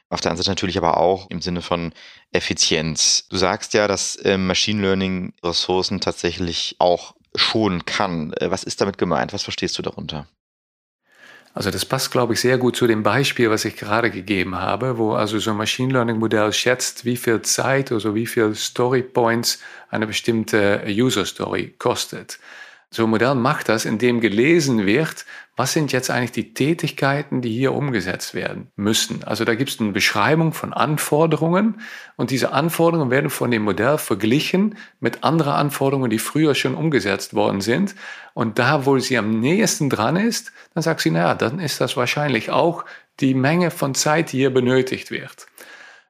auf 0.10 0.22
der 0.22 0.32
anderen 0.32 0.44
Seite 0.44 0.52
natürlich 0.52 0.78
aber 0.78 0.98
auch 0.98 1.30
im 1.30 1.42
Sinne 1.42 1.62
von 1.62 1.94
Effizienz. 2.32 3.28
Du 3.30 3.38
sagst 3.38 3.74
ja, 3.74 3.88
dass 3.88 4.16
äh, 4.18 4.38
Machine 4.38 4.82
Learning 4.82 5.34
Ressourcen 5.44 6.00
tatsächlich 6.00 6.76
auch 6.80 7.16
schonen 7.34 7.86
kann. 7.86 8.34
Äh, 8.34 8.52
was 8.52 8.64
ist 8.64 8.82
damit 8.82 8.98
gemeint? 8.98 9.34
Was 9.34 9.44
verstehst 9.44 9.78
du 9.78 9.82
darunter? 9.82 10.28
Also 11.56 11.72
das 11.72 11.86
passt, 11.86 12.12
glaube 12.12 12.34
ich, 12.34 12.42
sehr 12.42 12.58
gut 12.58 12.76
zu 12.76 12.86
dem 12.86 13.02
Beispiel, 13.02 13.50
was 13.50 13.64
ich 13.64 13.78
gerade 13.78 14.12
gegeben 14.12 14.56
habe, 14.56 14.98
wo 14.98 15.14
also 15.14 15.40
so 15.40 15.52
ein 15.52 15.58
Machine 15.58 15.94
Learning 15.94 16.20
Modell 16.20 16.52
schätzt, 16.52 17.06
wie 17.06 17.16
viel 17.16 17.42
Zeit 17.44 17.94
oder 17.94 18.14
wie 18.14 18.26
viel 18.26 18.54
Story 18.56 19.02
Points 19.02 19.60
eine 19.90 20.06
bestimmte 20.06 20.84
User 20.86 21.26
Story 21.26 21.74
kostet. 21.80 22.40
So 22.96 23.04
ein 23.04 23.10
Modell 23.10 23.36
macht 23.36 23.68
das, 23.68 23.84
indem 23.84 24.22
gelesen 24.22 24.86
wird, 24.86 25.26
was 25.58 25.74
sind 25.74 25.92
jetzt 25.92 26.10
eigentlich 26.10 26.32
die 26.32 26.54
Tätigkeiten, 26.54 27.42
die 27.42 27.52
hier 27.52 27.74
umgesetzt 27.74 28.34
werden 28.34 28.72
müssen. 28.78 29.22
Also 29.26 29.44
da 29.44 29.54
gibt 29.54 29.70
es 29.70 29.82
eine 29.82 29.92
Beschreibung 29.92 30.54
von 30.54 30.72
Anforderungen 30.72 31.82
und 32.16 32.32
diese 32.32 32.54
Anforderungen 32.54 33.12
werden 33.12 33.30
von 33.30 33.52
dem 33.52 33.64
Modell 33.64 33.98
verglichen 33.98 34.78
mit 35.02 35.26
anderen 35.26 35.52
Anforderungen, 35.52 36.10
die 36.10 36.20
früher 36.20 36.56
schon 36.56 36.74
umgesetzt 36.74 37.34
worden 37.34 37.60
sind. 37.60 37.96
Und 38.34 38.60
da, 38.60 38.86
wo 38.86 38.98
sie 38.98 39.18
am 39.18 39.42
nächsten 39.42 39.90
dran 39.90 40.16
ist, 40.16 40.54
dann 40.74 40.82
sagt 40.82 41.02
sie, 41.02 41.12
naja, 41.12 41.36
dann 41.36 41.60
ist 41.60 41.82
das 41.82 41.98
wahrscheinlich 41.98 42.50
auch 42.50 42.86
die 43.20 43.34
Menge 43.34 43.72
von 43.72 43.94
Zeit, 43.94 44.32
die 44.32 44.38
hier 44.38 44.54
benötigt 44.54 45.12
wird. 45.12 45.48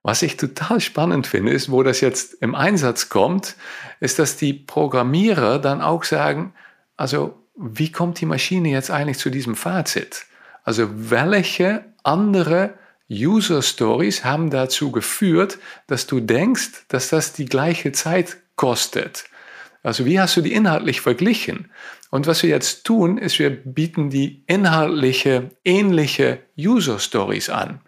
Was 0.03 0.21
ich 0.21 0.37
total 0.37 0.81
spannend 0.81 1.25
finde, 1.25 1.51
ist, 1.51 1.71
wo 1.71 1.81
das 1.81 1.99
jetzt 1.99 2.35
im 2.43 2.53
Einsatz 2.53 3.09
kommt, 3.09 3.55
ist, 3.99 4.19
dass 4.19 4.37
die 4.37 4.53
Programmierer 4.53 5.57
dann 5.57 5.81
auch 5.81 6.03
sagen, 6.03 6.53
also 6.97 7.35
wie 7.55 7.91
kommt 7.91 8.19
die 8.19 8.25
Maschine 8.25 8.69
jetzt 8.69 8.91
eigentlich 8.91 9.17
zu 9.17 9.29
diesem 9.29 9.55
Fazit? 9.55 10.25
Also 10.63 10.89
welche 10.91 11.85
andere 12.03 12.73
User 13.09 13.61
Stories 13.61 14.23
haben 14.25 14.49
dazu 14.49 14.91
geführt, 14.91 15.59
dass 15.87 16.07
du 16.07 16.19
denkst, 16.19 16.85
dass 16.87 17.09
das 17.09 17.33
die 17.33 17.45
gleiche 17.45 17.91
Zeit 17.91 18.37
kostet? 18.55 19.25
Also 19.83 20.05
wie 20.05 20.19
hast 20.19 20.35
du 20.35 20.41
die 20.41 20.53
inhaltlich 20.53 21.01
verglichen? 21.01 21.69
Und 22.09 22.27
was 22.27 22.41
wir 22.41 22.49
jetzt 22.49 22.85
tun, 22.85 23.17
ist, 23.17 23.37
wir 23.37 23.51
bieten 23.51 24.09
die 24.09 24.43
inhaltliche, 24.47 25.51
ähnliche 25.63 26.39
User 26.57 26.97
Stories 26.97 27.49
an. 27.49 27.81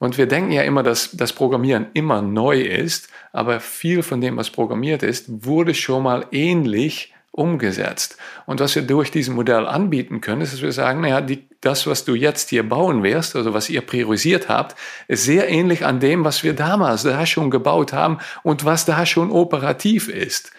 Und 0.00 0.16
wir 0.16 0.26
denken 0.26 0.52
ja 0.52 0.62
immer, 0.62 0.82
dass 0.82 1.10
das 1.12 1.32
Programmieren 1.32 1.86
immer 1.94 2.22
neu 2.22 2.60
ist, 2.60 3.08
aber 3.32 3.60
viel 3.60 4.02
von 4.02 4.20
dem, 4.20 4.36
was 4.36 4.50
programmiert 4.50 5.02
ist, 5.02 5.26
wurde 5.44 5.74
schon 5.74 6.04
mal 6.04 6.26
ähnlich 6.30 7.14
umgesetzt. 7.32 8.16
Und 8.46 8.60
was 8.60 8.74
wir 8.74 8.82
durch 8.82 9.10
diesen 9.10 9.34
Modell 9.34 9.66
anbieten 9.66 10.20
können, 10.20 10.42
ist, 10.42 10.52
dass 10.52 10.62
wir 10.62 10.72
sagen, 10.72 11.00
naja, 11.00 11.20
die, 11.20 11.48
das, 11.60 11.86
was 11.86 12.04
du 12.04 12.14
jetzt 12.14 12.50
hier 12.50 12.68
bauen 12.68 13.02
wirst, 13.02 13.36
also 13.36 13.54
was 13.54 13.70
ihr 13.70 13.80
priorisiert 13.80 14.48
habt, 14.48 14.76
ist 15.06 15.24
sehr 15.24 15.48
ähnlich 15.48 15.84
an 15.84 16.00
dem, 16.00 16.24
was 16.24 16.42
wir 16.42 16.54
damals 16.54 17.02
da 17.02 17.26
schon 17.26 17.50
gebaut 17.50 17.92
haben 17.92 18.18
und 18.42 18.64
was 18.64 18.84
da 18.84 19.06
schon 19.06 19.30
operativ 19.30 20.08
ist. 20.08 20.52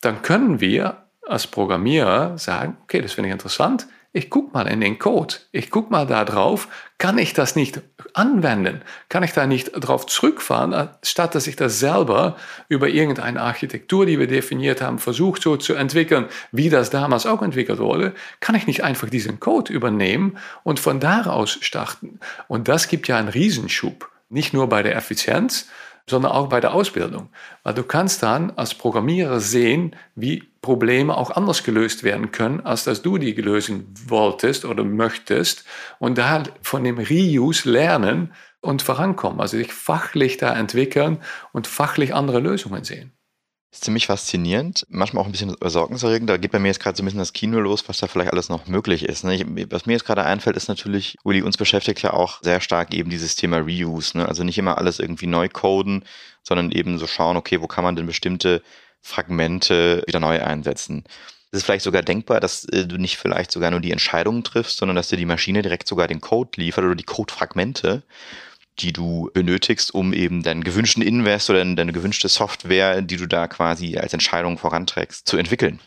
Dann 0.00 0.22
können 0.22 0.60
wir 0.60 1.04
als 1.26 1.46
Programmierer 1.46 2.36
sagen, 2.38 2.76
okay, 2.82 3.00
das 3.00 3.12
finde 3.12 3.28
ich 3.28 3.32
interessant, 3.32 3.86
ich 4.14 4.30
gucke 4.30 4.52
mal 4.52 4.68
in 4.68 4.80
den 4.80 5.00
Code, 5.00 5.34
ich 5.50 5.70
gucke 5.70 5.90
mal 5.90 6.06
da 6.06 6.24
drauf, 6.24 6.68
kann 6.98 7.18
ich 7.18 7.34
das 7.34 7.56
nicht 7.56 7.80
anwenden? 8.14 8.80
Kann 9.08 9.24
ich 9.24 9.32
da 9.32 9.44
nicht 9.44 9.72
drauf 9.72 10.06
zurückfahren, 10.06 10.88
statt 11.02 11.34
dass 11.34 11.48
ich 11.48 11.56
das 11.56 11.80
selber 11.80 12.36
über 12.68 12.88
irgendeine 12.88 13.42
Architektur, 13.42 14.06
die 14.06 14.20
wir 14.20 14.28
definiert 14.28 14.80
haben, 14.80 15.00
versucht 15.00 15.42
so 15.42 15.56
zu 15.56 15.74
entwickeln, 15.74 16.26
wie 16.52 16.70
das 16.70 16.90
damals 16.90 17.26
auch 17.26 17.42
entwickelt 17.42 17.80
wurde, 17.80 18.14
kann 18.38 18.54
ich 18.54 18.68
nicht 18.68 18.84
einfach 18.84 19.10
diesen 19.10 19.40
Code 19.40 19.72
übernehmen 19.72 20.38
und 20.62 20.78
von 20.78 21.00
daraus 21.00 21.58
starten? 21.60 22.20
Und 22.46 22.68
das 22.68 22.86
gibt 22.86 23.08
ja 23.08 23.16
einen 23.16 23.28
Riesenschub, 23.28 24.08
nicht 24.28 24.54
nur 24.54 24.68
bei 24.68 24.84
der 24.84 24.94
Effizienz, 24.94 25.68
sondern 26.08 26.30
auch 26.30 26.48
bei 26.48 26.60
der 26.60 26.72
Ausbildung. 26.72 27.30
Weil 27.64 27.74
du 27.74 27.82
kannst 27.82 28.22
dann 28.22 28.52
als 28.52 28.74
Programmierer 28.74 29.40
sehen, 29.40 29.96
wie 30.14 30.44
Probleme 30.64 31.14
auch 31.14 31.30
anders 31.30 31.62
gelöst 31.62 32.04
werden 32.04 32.32
können, 32.32 32.60
als 32.62 32.84
dass 32.84 33.02
du 33.02 33.18
die 33.18 33.32
lösen 33.32 33.92
wolltest 34.06 34.64
oder 34.64 34.82
möchtest 34.82 35.64
und 35.98 36.16
da 36.16 36.42
von 36.62 36.82
dem 36.82 36.96
Reuse 36.98 37.70
lernen 37.70 38.32
und 38.62 38.80
vorankommen, 38.80 39.40
also 39.40 39.58
sich 39.58 39.74
fachlich 39.74 40.38
da 40.38 40.56
entwickeln 40.56 41.18
und 41.52 41.66
fachlich 41.66 42.14
andere 42.14 42.40
Lösungen 42.40 42.82
sehen 42.82 43.12
ist 43.74 43.84
ziemlich 43.84 44.06
faszinierend, 44.06 44.86
manchmal 44.88 45.22
auch 45.22 45.26
ein 45.26 45.32
bisschen 45.32 45.56
besorgniserregend. 45.58 46.30
Da 46.30 46.36
geht 46.36 46.52
bei 46.52 46.60
mir 46.60 46.68
jetzt 46.68 46.78
gerade 46.78 46.96
so 46.96 47.02
ein 47.02 47.06
bisschen 47.06 47.18
das 47.18 47.32
Kino 47.32 47.58
los, 47.58 47.82
was 47.88 47.98
da 47.98 48.06
vielleicht 48.06 48.32
alles 48.32 48.48
noch 48.48 48.68
möglich 48.68 49.04
ist. 49.04 49.24
Ne? 49.24 49.34
Ich, 49.34 49.44
was 49.70 49.86
mir 49.86 49.94
jetzt 49.94 50.04
gerade 50.04 50.22
einfällt, 50.24 50.56
ist 50.56 50.68
natürlich, 50.68 51.16
Uli, 51.24 51.42
uns 51.42 51.56
beschäftigt 51.56 52.00
ja 52.02 52.12
auch 52.12 52.40
sehr 52.40 52.60
stark 52.60 52.94
eben 52.94 53.10
dieses 53.10 53.34
Thema 53.34 53.58
Reuse. 53.58 54.18
Ne? 54.18 54.28
Also 54.28 54.44
nicht 54.44 54.58
immer 54.58 54.78
alles 54.78 55.00
irgendwie 55.00 55.26
neu 55.26 55.48
coden, 55.48 56.04
sondern 56.44 56.70
eben 56.70 56.98
so 56.98 57.08
schauen, 57.08 57.36
okay, 57.36 57.60
wo 57.60 57.66
kann 57.66 57.82
man 57.82 57.96
denn 57.96 58.06
bestimmte 58.06 58.62
Fragmente 59.04 60.02
wieder 60.06 60.18
neu 60.18 60.42
einsetzen. 60.42 61.04
Es 61.52 61.58
ist 61.58 61.64
vielleicht 61.64 61.84
sogar 61.84 62.02
denkbar, 62.02 62.40
dass 62.40 62.64
äh, 62.64 62.86
du 62.86 62.96
nicht 62.96 63.16
vielleicht 63.16 63.52
sogar 63.52 63.70
nur 63.70 63.80
die 63.80 63.92
Entscheidungen 63.92 64.42
triffst, 64.42 64.78
sondern 64.78 64.96
dass 64.96 65.08
dir 65.08 65.16
die 65.16 65.26
Maschine 65.26 65.62
direkt 65.62 65.86
sogar 65.86 66.08
den 66.08 66.20
Code 66.20 66.50
liefert 66.56 66.84
oder 66.84 66.96
die 66.96 67.04
Codefragmente 67.04 68.02
die 68.80 68.92
du 68.92 69.30
benötigst, 69.32 69.94
um 69.94 70.12
eben 70.12 70.42
deinen 70.42 70.64
gewünschten 70.64 71.02
Invest 71.02 71.50
oder 71.50 71.64
deine 71.64 71.92
gewünschte 71.92 72.28
Software, 72.28 73.02
die 73.02 73.16
du 73.16 73.26
da 73.26 73.46
quasi 73.46 73.96
als 73.96 74.12
Entscheidung 74.12 74.58
voranträgst, 74.58 75.28
zu 75.28 75.36
entwickeln. 75.36 75.80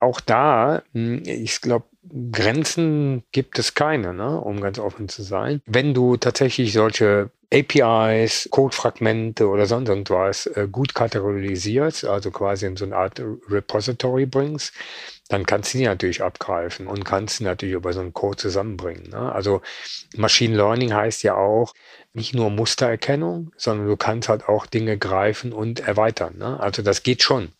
Auch 0.00 0.20
da, 0.20 0.82
hm, 0.92 1.22
ich 1.24 1.60
glaube, 1.60 1.86
Grenzen 2.32 3.22
gibt 3.32 3.58
es 3.58 3.74
keine, 3.74 4.12
ne, 4.12 4.38
um 4.40 4.60
ganz 4.60 4.78
offen 4.78 5.08
zu 5.08 5.22
sein. 5.22 5.62
Wenn 5.64 5.94
du 5.94 6.16
tatsächlich 6.16 6.72
solche 6.72 7.30
APIs, 7.54 8.48
Codefragmente 8.50 9.48
oder 9.48 9.66
sonst 9.66 9.88
irgendwas 9.88 10.46
äh, 10.46 10.66
gut 10.70 10.94
kategorisierst, 10.94 12.04
also 12.04 12.32
quasi 12.32 12.66
in 12.66 12.76
so 12.76 12.84
eine 12.84 12.96
Art 12.96 13.22
Repository 13.48 14.26
bringst, 14.26 14.74
dann 15.28 15.46
kannst 15.46 15.72
du 15.72 15.78
die 15.78 15.84
natürlich 15.84 16.22
abgreifen 16.22 16.88
und 16.88 17.04
kannst 17.04 17.36
sie 17.36 17.44
natürlich 17.44 17.76
über 17.76 17.92
so 17.92 18.00
einen 18.00 18.12
Code 18.12 18.36
zusammenbringen. 18.36 19.10
Ne? 19.10 19.32
Also 19.32 19.62
Machine 20.16 20.56
Learning 20.56 20.92
heißt 20.92 21.22
ja 21.22 21.36
auch 21.36 21.74
nicht 22.12 22.34
nur 22.34 22.50
Mustererkennung, 22.50 23.52
sondern 23.56 23.86
du 23.86 23.96
kannst 23.96 24.28
halt 24.28 24.48
auch 24.48 24.66
Dinge 24.66 24.98
greifen 24.98 25.52
und 25.52 25.80
erweitern. 25.80 26.36
Ne? 26.38 26.58
Also 26.58 26.82
das 26.82 27.04
geht 27.04 27.22
schon. 27.22 27.52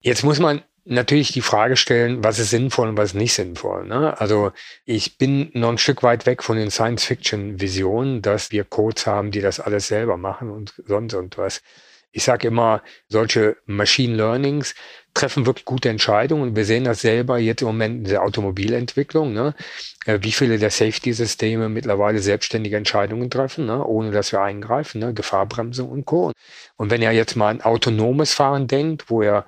Jetzt 0.00 0.24
muss 0.24 0.38
man 0.38 0.62
natürlich 0.90 1.32
die 1.32 1.40
Frage 1.40 1.76
stellen, 1.76 2.24
was 2.24 2.38
ist 2.38 2.50
sinnvoll 2.50 2.88
und 2.88 2.98
was 2.98 3.14
nicht 3.14 3.32
sinnvoll. 3.32 3.86
Ne? 3.86 4.18
Also 4.20 4.50
ich 4.84 5.18
bin 5.18 5.50
noch 5.54 5.70
ein 5.70 5.78
Stück 5.78 6.02
weit 6.02 6.26
weg 6.26 6.42
von 6.42 6.56
den 6.56 6.70
Science-Fiction-Visionen, 6.70 8.22
dass 8.22 8.50
wir 8.50 8.64
Codes 8.64 9.06
haben, 9.06 9.30
die 9.30 9.40
das 9.40 9.60
alles 9.60 9.86
selber 9.86 10.16
machen 10.16 10.50
und 10.50 10.74
sonst 10.86 11.14
und 11.14 11.38
was. 11.38 11.62
Ich 12.12 12.24
sage 12.24 12.48
immer, 12.48 12.82
solche 13.08 13.56
Machine 13.66 14.16
Learnings 14.16 14.74
treffen 15.14 15.46
wirklich 15.46 15.64
gute 15.64 15.88
Entscheidungen. 15.88 16.56
Wir 16.56 16.64
sehen 16.64 16.82
das 16.82 17.02
selber 17.02 17.38
jetzt 17.38 17.62
im 17.62 17.68
Moment 17.68 17.98
in 17.98 18.04
der 18.10 18.22
Automobilentwicklung, 18.24 19.32
ne? 19.32 19.54
Äh, 20.06 20.18
wie 20.22 20.32
viele 20.32 20.58
der 20.58 20.70
Safety-Systeme 20.70 21.68
mittlerweile 21.68 22.18
selbstständige 22.18 22.76
Entscheidungen 22.76 23.30
treffen, 23.30 23.66
ne? 23.66 23.84
ohne 23.84 24.10
dass 24.10 24.32
wir 24.32 24.40
eingreifen, 24.40 25.00
ne? 25.00 25.14
Gefahrbremse 25.14 25.84
und 25.84 26.04
Co. 26.04 26.32
Und 26.76 26.90
wenn 26.90 27.02
ihr 27.02 27.12
jetzt 27.12 27.36
mal 27.36 27.50
an 27.50 27.60
autonomes 27.60 28.34
Fahren 28.34 28.66
denkt, 28.66 29.08
wo 29.08 29.22
ihr 29.22 29.46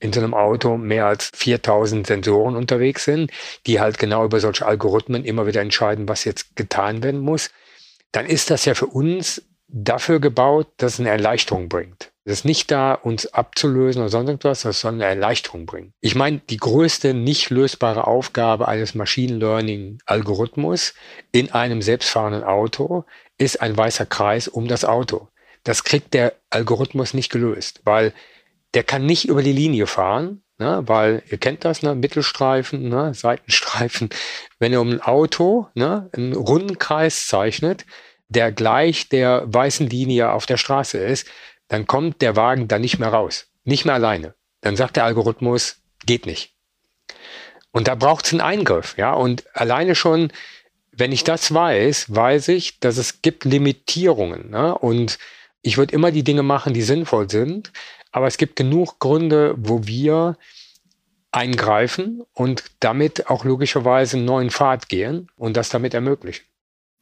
in 0.00 0.12
so 0.12 0.20
einem 0.20 0.34
Auto 0.34 0.76
mehr 0.76 1.06
als 1.06 1.30
4000 1.34 2.06
Sensoren 2.06 2.56
unterwegs 2.56 3.04
sind, 3.04 3.30
die 3.66 3.80
halt 3.80 3.98
genau 3.98 4.24
über 4.24 4.40
solche 4.40 4.66
Algorithmen 4.66 5.24
immer 5.24 5.46
wieder 5.46 5.60
entscheiden, 5.60 6.08
was 6.08 6.24
jetzt 6.24 6.56
getan 6.56 7.02
werden 7.02 7.20
muss, 7.20 7.50
dann 8.12 8.26
ist 8.26 8.50
das 8.50 8.64
ja 8.64 8.74
für 8.74 8.86
uns 8.86 9.42
dafür 9.68 10.18
gebaut, 10.18 10.66
dass 10.78 10.94
es 10.94 11.00
eine 11.00 11.10
Erleichterung 11.10 11.68
bringt. 11.68 12.10
Das 12.24 12.40
ist 12.40 12.44
nicht 12.44 12.70
da, 12.70 12.94
uns 12.94 13.32
abzulösen 13.32 14.02
oder 14.02 14.10
sonst 14.10 14.28
irgendwas, 14.28 14.62
das 14.62 14.80
soll 14.80 14.92
eine 14.92 15.04
Erleichterung 15.04 15.66
bringen. 15.66 15.92
Ich 16.00 16.14
meine, 16.14 16.40
die 16.50 16.58
größte 16.58 17.14
nicht 17.14 17.50
lösbare 17.50 18.06
Aufgabe 18.06 18.68
eines 18.68 18.94
Machine 18.94 19.36
Learning 19.36 19.98
Algorithmus 20.06 20.94
in 21.32 21.52
einem 21.52 21.82
selbstfahrenden 21.82 22.44
Auto 22.44 23.04
ist 23.38 23.60
ein 23.60 23.76
weißer 23.76 24.06
Kreis 24.06 24.48
um 24.48 24.68
das 24.68 24.84
Auto. 24.84 25.28
Das 25.64 25.84
kriegt 25.84 26.14
der 26.14 26.34
Algorithmus 26.50 27.14
nicht 27.14 27.30
gelöst, 27.30 27.80
weil 27.84 28.12
der 28.74 28.84
kann 28.84 29.06
nicht 29.06 29.28
über 29.28 29.42
die 29.42 29.52
Linie 29.52 29.86
fahren, 29.86 30.42
ne, 30.58 30.82
weil 30.86 31.22
ihr 31.30 31.38
kennt 31.38 31.64
das, 31.64 31.82
ne, 31.82 31.94
Mittelstreifen, 31.94 32.88
ne, 32.88 33.14
Seitenstreifen. 33.14 34.10
Wenn 34.58 34.72
ihr 34.72 34.80
um 34.80 34.90
ein 34.90 35.00
Auto 35.00 35.68
ne, 35.74 36.08
einen 36.12 36.34
runden 36.34 36.78
Kreis 36.78 37.26
zeichnet, 37.26 37.84
der 38.28 38.52
gleich 38.52 39.08
der 39.08 39.42
weißen 39.46 39.88
Linie 39.88 40.30
auf 40.30 40.46
der 40.46 40.56
Straße 40.56 40.98
ist, 40.98 41.26
dann 41.68 41.86
kommt 41.86 42.22
der 42.22 42.36
Wagen 42.36 42.68
da 42.68 42.78
nicht 42.78 42.98
mehr 42.98 43.08
raus. 43.08 43.48
Nicht 43.64 43.84
mehr 43.84 43.94
alleine. 43.94 44.34
Dann 44.60 44.76
sagt 44.76 44.96
der 44.96 45.04
Algorithmus, 45.04 45.82
geht 46.06 46.26
nicht. 46.26 46.54
Und 47.72 47.88
da 47.88 47.94
braucht 47.94 48.26
es 48.26 48.32
einen 48.32 48.40
Eingriff, 48.40 48.96
ja. 48.96 49.12
Und 49.12 49.44
alleine 49.54 49.94
schon, 49.94 50.32
wenn 50.92 51.12
ich 51.12 51.24
das 51.24 51.52
weiß, 51.54 52.14
weiß 52.14 52.48
ich, 52.48 52.80
dass 52.80 52.96
es 52.96 53.22
gibt 53.22 53.44
Limitierungen. 53.44 54.50
Ne? 54.50 54.76
Und 54.76 55.18
ich 55.62 55.76
würde 55.76 55.94
immer 55.94 56.10
die 56.10 56.24
Dinge 56.24 56.42
machen, 56.42 56.74
die 56.74 56.82
sinnvoll 56.82 57.30
sind. 57.30 57.72
Aber 58.12 58.26
es 58.26 58.36
gibt 58.36 58.56
genug 58.56 58.98
Gründe, 58.98 59.54
wo 59.56 59.86
wir 59.86 60.36
eingreifen 61.32 62.22
und 62.32 62.64
damit 62.80 63.30
auch 63.30 63.44
logischerweise 63.44 64.16
einen 64.16 64.26
neuen 64.26 64.50
Pfad 64.50 64.88
gehen 64.88 65.28
und 65.36 65.56
das 65.56 65.68
damit 65.68 65.94
ermöglichen. 65.94 66.44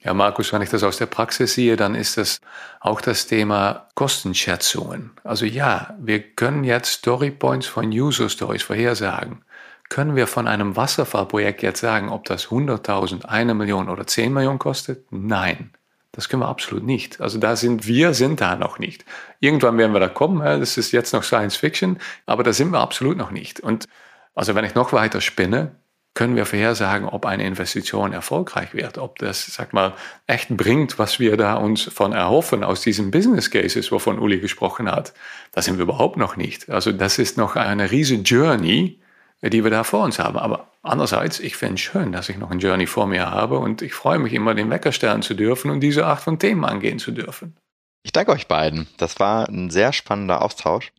Ja, 0.01 0.15
Markus, 0.15 0.53
wenn 0.53 0.63
ich 0.63 0.71
das 0.71 0.85
aus 0.85 0.99
der 0.99 1.07
Praxis 1.07 1.55
sehe, 1.55 1.77
dann 1.77 1.97
ist 1.97 2.19
das 2.19 2.41
auch 2.81 3.01
das 3.01 3.27
Thema 3.27 3.89
Kostenschätzungen. 3.95 5.11
Also 5.25 5.45
ja, 5.45 5.97
wir 5.99 6.21
können 6.21 6.63
jetzt 6.63 6.93
Storypoints 6.93 7.67
von 7.67 7.89
User 7.89 8.29
Stories 8.29 8.63
vorhersagen. 8.63 9.45
Können 9.89 10.15
wir 10.15 10.27
von 10.27 10.47
einem 10.47 10.77
Wasserfallprojekt 10.77 11.63
jetzt 11.63 11.81
sagen, 11.81 12.11
ob 12.11 12.27
das 12.27 12.49
100.000, 12.49 13.25
eine 13.25 13.55
Million 13.55 13.89
oder 13.89 14.07
10 14.07 14.33
Millionen 14.33 14.59
kostet? 14.59 15.11
Nein. 15.11 15.73
Das 16.13 16.29
können 16.29 16.43
wir 16.43 16.49
absolut 16.49 16.85
nicht. 16.85 17.21
Also 17.21 17.39
da 17.39 17.55
sind 17.57 17.87
wir, 17.87 18.15
sind 18.15 18.41
da 18.41 18.57
noch 18.57 18.79
nicht. 18.79 19.05
Irgendwann 19.41 19.79
werden 19.79 19.93
wir 19.93 20.01
da 20.01 20.09
kommen. 20.09 20.41
Das 20.41 20.79
ist 20.79 20.93
jetzt 20.93 21.13
noch 21.13 21.23
Science 21.23 21.57
Fiction, 21.57 21.99
aber 22.27 22.43
da 22.43 22.53
sind 22.53 22.71
wir 22.71 22.81
absolut 22.81 23.17
noch 23.17 23.31
nicht. 23.31 23.61
Und 23.61 23.87
Also 24.35 24.55
wenn 24.55 24.65
ich 24.65 24.75
noch 24.77 24.93
weiter 24.93 25.21
spinne, 25.21 25.75
können 26.15 26.37
wir 26.37 26.47
vorhersagen, 26.47 27.09
ob 27.09 27.27
eine 27.27 27.45
Investition 27.47 28.13
erfolgreich 28.13 28.73
wird, 28.75 28.99
ob 28.99 29.19
das, 29.19 29.47
sag 29.47 29.73
mal, 29.73 29.95
echt 30.27 30.57
bringt, 30.57 30.99
was 30.99 31.21
wir 31.21 31.37
da 31.37 31.55
uns 31.55 31.83
von 31.85 32.13
erhoffen 32.13 32.65
aus 32.65 32.81
diesen 32.83 33.11
Business 33.11 33.51
Cases, 33.51 33.91
wovon 33.93 34.19
Uli 34.19 34.39
gesprochen 34.41 34.91
hat. 34.91 35.13
Das 35.53 35.65
sind 35.65 35.77
wir 35.79 35.83
überhaupt 35.85 36.17
noch 36.17 36.37
nicht. 36.37 36.71
Also 36.71 36.93
das 36.93 37.19
ist 37.19 37.37
noch 37.37 37.57
eine 37.57 37.91
riesige 37.91 38.23
Journey, 38.23 39.01
die 39.43 39.63
wir 39.63 39.71
da 39.71 39.85
vor 39.85 40.05
uns 40.05 40.19
haben. 40.19 40.39
Aber 40.39 40.69
andererseits, 40.83 41.41
ich 41.41 41.57
finde 41.57 41.75
es 41.75 41.81
schön, 41.81 42.13
dass 42.13 42.29
ich 42.29 42.39
noch 42.39 42.51
ein 42.51 42.59
Journey 42.59 42.87
vor 42.87 43.07
mir 43.07 43.31
habe 43.31 43.59
und 43.59 43.83
ich 43.83 43.95
freue 43.95 44.19
mich 44.19 44.33
immer, 44.33 44.55
den 44.55 44.71
Wecker 44.71 44.93
stellen 44.93 45.23
zu 45.23 45.35
dürfen 45.35 45.71
und 45.71 45.81
diese 45.81 46.07
Art 46.07 46.21
von 46.21 46.39
Themen 46.39 46.65
angehen 46.65 46.99
zu 46.99 47.13
dürfen. 47.13 47.57
Ich 48.03 48.13
danke 48.13 48.33
euch 48.33 48.49
beiden. 48.49 48.89
Das 48.97 49.21
war 49.21 49.49
ein 49.49 49.71
sehr 49.71 49.93
spannender 49.93 50.43
Austausch. 50.43 50.93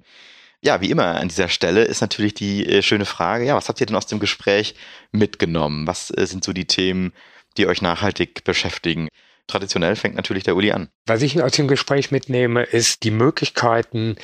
Ja, 0.62 0.82
wie 0.82 0.92
immer 0.92 1.20
an 1.20 1.30
dieser 1.30 1.48
Stelle 1.48 1.84
ist 1.84 2.02
natürlich 2.02 2.34
die 2.34 2.66
äh, 2.66 2.82
schöne 2.82 3.06
Frage, 3.06 3.46
ja, 3.46 3.56
was 3.56 3.70
habt 3.70 3.80
ihr 3.80 3.86
denn 3.86 3.96
aus 3.96 4.08
dem 4.08 4.20
Gespräch 4.20 4.76
mitgenommen? 5.12 5.88
Was 5.88 6.12
äh, 6.12 6.28
sind 6.28 6.44
so 6.44 6.52
die 6.52 6.66
Themen, 6.66 7.14
die 7.58 7.66
euch 7.66 7.82
nachhaltig 7.82 8.44
beschäftigen? 8.44 9.08
Traditionell 9.48 9.96
fängt 9.96 10.16
natürlich 10.16 10.44
der 10.44 10.56
Uli 10.56 10.72
an. 10.72 10.90
Was 11.08 11.22
ich 11.22 11.42
aus 11.42 11.54
dem 11.54 11.70
Gespräch 11.70 12.12
mitnehme, 12.12 12.64
ist 12.64 13.04
die 13.04 13.12
Möglichkeiten, 13.12 14.18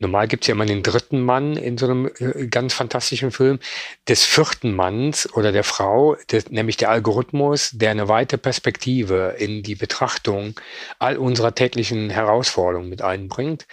Normal 0.00 0.28
gibt 0.28 0.44
es 0.44 0.48
ja 0.48 0.54
immer 0.54 0.66
den 0.66 0.82
dritten 0.82 1.20
Mann 1.20 1.56
in 1.56 1.76
so 1.76 1.86
einem 1.86 2.10
äh, 2.18 2.46
ganz 2.46 2.74
fantastischen 2.74 3.32
Film, 3.32 3.58
des 4.06 4.24
vierten 4.24 4.74
Manns 4.74 5.32
oder 5.34 5.50
der 5.50 5.64
Frau, 5.64 6.16
des, 6.30 6.50
nämlich 6.50 6.76
der 6.76 6.90
Algorithmus, 6.90 7.70
der 7.72 7.90
eine 7.90 8.08
weite 8.08 8.38
Perspektive 8.38 9.34
in 9.38 9.62
die 9.62 9.74
Betrachtung 9.74 10.54
all 10.98 11.16
unserer 11.16 11.54
täglichen 11.54 12.10
Herausforderungen 12.10 12.88
mit 12.88 13.02
einbringt 13.02 13.66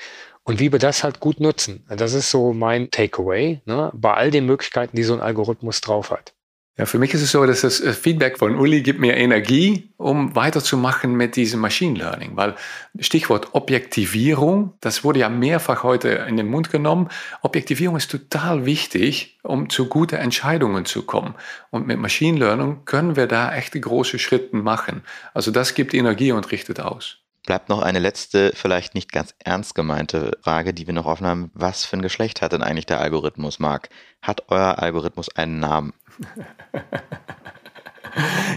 und 0.43 0.59
wie 0.59 0.71
wir 0.71 0.79
das 0.79 1.03
halt 1.03 1.19
gut 1.19 1.39
nutzen. 1.39 1.85
Das 1.89 2.13
ist 2.13 2.29
so 2.31 2.53
mein 2.53 2.91
Takeaway, 2.91 3.61
ne, 3.65 3.91
bei 3.93 4.13
all 4.13 4.31
den 4.31 4.45
Möglichkeiten, 4.45 4.95
die 4.95 5.03
so 5.03 5.13
ein 5.13 5.21
Algorithmus 5.21 5.81
drauf 5.81 6.11
hat. 6.11 6.34
Ja, 6.77 6.85
für 6.85 6.99
mich 6.99 7.13
ist 7.13 7.21
es 7.21 7.31
so, 7.31 7.45
dass 7.45 7.61
das 7.61 7.79
äh, 7.79 7.93
Feedback 7.93 8.37
von 8.37 8.57
Uli 8.57 8.81
gibt 8.81 8.99
mir 8.99 9.15
Energie, 9.15 9.89
um 9.95 10.35
weiterzumachen 10.35 11.15
mit 11.15 11.37
diesem 11.37 11.61
Machine 11.61 11.97
Learning, 11.97 12.35
weil 12.35 12.55
Stichwort 12.99 13.55
Objektivierung, 13.55 14.73
das 14.81 15.05
wurde 15.05 15.21
ja 15.21 15.29
mehrfach 15.29 15.83
heute 15.83 16.09
in 16.09 16.35
den 16.35 16.47
Mund 16.47 16.71
genommen. 16.71 17.07
Objektivierung 17.41 17.95
ist 17.95 18.11
total 18.11 18.65
wichtig, 18.65 19.39
um 19.41 19.69
zu 19.69 19.87
guten 19.87 20.15
Entscheidungen 20.15 20.83
zu 20.83 21.03
kommen. 21.03 21.35
Und 21.71 21.87
mit 21.87 21.97
Machine 21.97 22.37
Learning 22.37 22.83
können 22.83 23.15
wir 23.15 23.27
da 23.27 23.55
echt 23.55 23.81
große 23.81 24.19
Schritte 24.19 24.57
machen. 24.57 25.03
Also 25.33 25.51
das 25.51 25.75
gibt 25.75 25.93
Energie 25.93 26.33
und 26.33 26.51
richtet 26.51 26.81
aus. 26.81 27.19
Bleibt 27.45 27.69
noch 27.69 27.81
eine 27.83 27.99
letzte, 27.99 28.51
vielleicht 28.55 28.95
nicht 28.95 29.11
ganz 29.11 29.35
ernst 29.37 29.75
gemeinte 29.75 30.31
Frage, 30.41 30.73
die 30.73 30.87
wir 30.87 30.95
noch 30.95 31.05
offen 31.05 31.27
haben. 31.27 31.51
Was 31.53 31.85
für 31.85 31.95
ein 31.95 32.01
Geschlecht 32.01 32.41
hat 32.41 32.53
denn 32.53 32.63
eigentlich 32.63 32.87
der 32.87 32.99
Algorithmus, 32.99 33.59
Marc? 33.59 33.89
Hat 34.21 34.45
euer 34.47 34.79
Algorithmus 34.79 35.29
einen 35.35 35.59
Namen? 35.59 35.93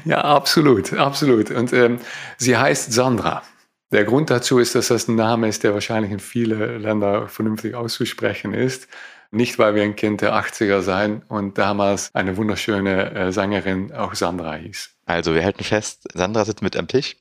Ja, 0.05 0.23
absolut, 0.23 0.93
absolut. 0.93 1.51
Und 1.51 1.73
ähm, 1.73 1.99
sie 2.37 2.57
heißt 2.57 2.93
Sandra. 2.93 3.43
Der 3.91 4.05
Grund 4.05 4.29
dazu 4.31 4.59
ist, 4.59 4.75
dass 4.75 4.89
das 4.89 5.09
ein 5.09 5.15
Name 5.15 5.49
ist, 5.49 5.65
der 5.65 5.73
wahrscheinlich 5.73 6.13
in 6.13 6.21
viele 6.21 6.77
Länder 6.79 7.29
vernünftig 7.29 7.75
auszusprechen 7.75 8.53
ist. 8.53 8.89
Nicht, 9.31 9.59
weil 9.59 9.75
wir 9.75 9.83
ein 9.83 9.97
Kind 9.97 10.21
der 10.21 10.35
80er 10.35 10.81
sein 10.81 11.23
und 11.29 11.59
damals 11.59 12.11
eine 12.15 12.37
wunderschöne 12.37 13.15
äh, 13.15 13.33
Sängerin 13.33 13.93
auch 13.93 14.15
Sandra 14.15 14.55
hieß. 14.55 14.91
Also 15.07 15.35
wir 15.35 15.45
halten 15.45 15.65
fest, 15.65 16.09
Sandra 16.15 16.45
sitzt 16.45 16.63
mit 16.63 16.77
am 16.77 16.89
Tisch 16.89 17.17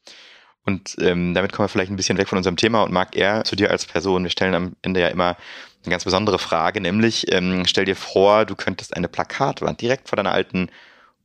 und 0.68 0.98
ähm, 1.00 1.34
damit 1.34 1.54
kommen 1.54 1.64
wir 1.64 1.70
vielleicht 1.70 1.92
ein 1.92 1.96
bisschen 1.96 2.18
weg 2.18 2.28
von 2.28 2.38
unserem 2.38 2.58
Thema 2.58 2.84
und 2.84 2.92
mag 2.92 3.16
er 3.16 3.46
zu 3.46 3.56
dir 3.56 3.72
als 3.72 3.86
Person. 3.86 4.24
Wir 4.24 4.30
stellen 4.30 4.54
am 4.54 4.76
Ende 4.82 5.00
ja 5.00 5.08
immer 5.08 5.38
eine 5.84 5.92
ganz 5.92 6.04
besondere 6.04 6.40
Frage, 6.40 6.82
nämlich 6.82 7.32
ähm, 7.32 7.64
stell 7.66 7.86
dir 7.86 7.96
vor, 7.96 8.44
du 8.46 8.56
könntest 8.56 8.94
eine 8.94 9.08
Plakatwand 9.08 9.80
direkt 9.80 10.10
vor 10.10 10.18
deiner 10.18 10.34
alten 10.34 10.70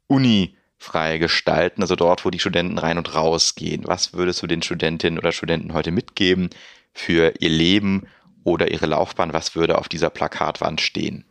Uni 0.07 0.57
frei 0.79 1.19
gestalten, 1.19 1.83
also 1.83 1.97
dort, 1.97 2.25
wo 2.25 2.31
die 2.31 2.39
Studenten 2.39 2.79
rein 2.79 2.99
und 2.99 3.17
raus 3.17 3.57
gehen. 3.57 3.83
Was 3.85 4.15
würdest 4.15 4.43
du 4.43 4.47
den 4.47 4.63
Studentinnen 4.63 5.19
oder 5.19 5.33
Studenten 5.33 5.75
heute 5.75 5.91
mitgeben 5.91 6.51
für 6.93 7.35
ihr 7.41 7.51
Leben 7.51 8.07
oder 8.45 8.71
ihre 8.71 8.87
Laufbahn? 8.87 9.33
Was 9.33 9.57
würde 9.57 9.77
auf 9.77 9.89
dieser 9.89 10.11
Plakatwand 10.11 10.81
stehen? 10.81 11.25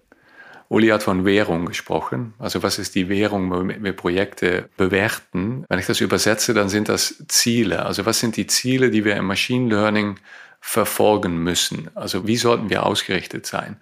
Uli 0.71 0.87
hat 0.87 1.03
von 1.03 1.25
Währung 1.25 1.65
gesprochen. 1.65 2.33
Also 2.39 2.63
was 2.63 2.79
ist 2.79 2.95
die 2.95 3.09
Währung, 3.09 3.51
womit 3.51 3.83
wir 3.83 3.91
Projekte 3.91 4.69
bewerten? 4.77 5.65
Wenn 5.67 5.79
ich 5.79 5.85
das 5.85 5.99
übersetze, 5.99 6.53
dann 6.53 6.69
sind 6.69 6.87
das 6.87 7.25
Ziele. 7.27 7.85
Also 7.85 8.05
was 8.05 8.21
sind 8.21 8.37
die 8.37 8.47
Ziele, 8.47 8.89
die 8.89 9.03
wir 9.03 9.17
im 9.17 9.25
Machine 9.25 9.67
Learning 9.67 10.15
verfolgen 10.61 11.43
müssen? 11.43 11.89
Also 11.93 12.25
wie 12.25 12.37
sollten 12.37 12.69
wir 12.69 12.85
ausgerichtet 12.85 13.45
sein? 13.45 13.75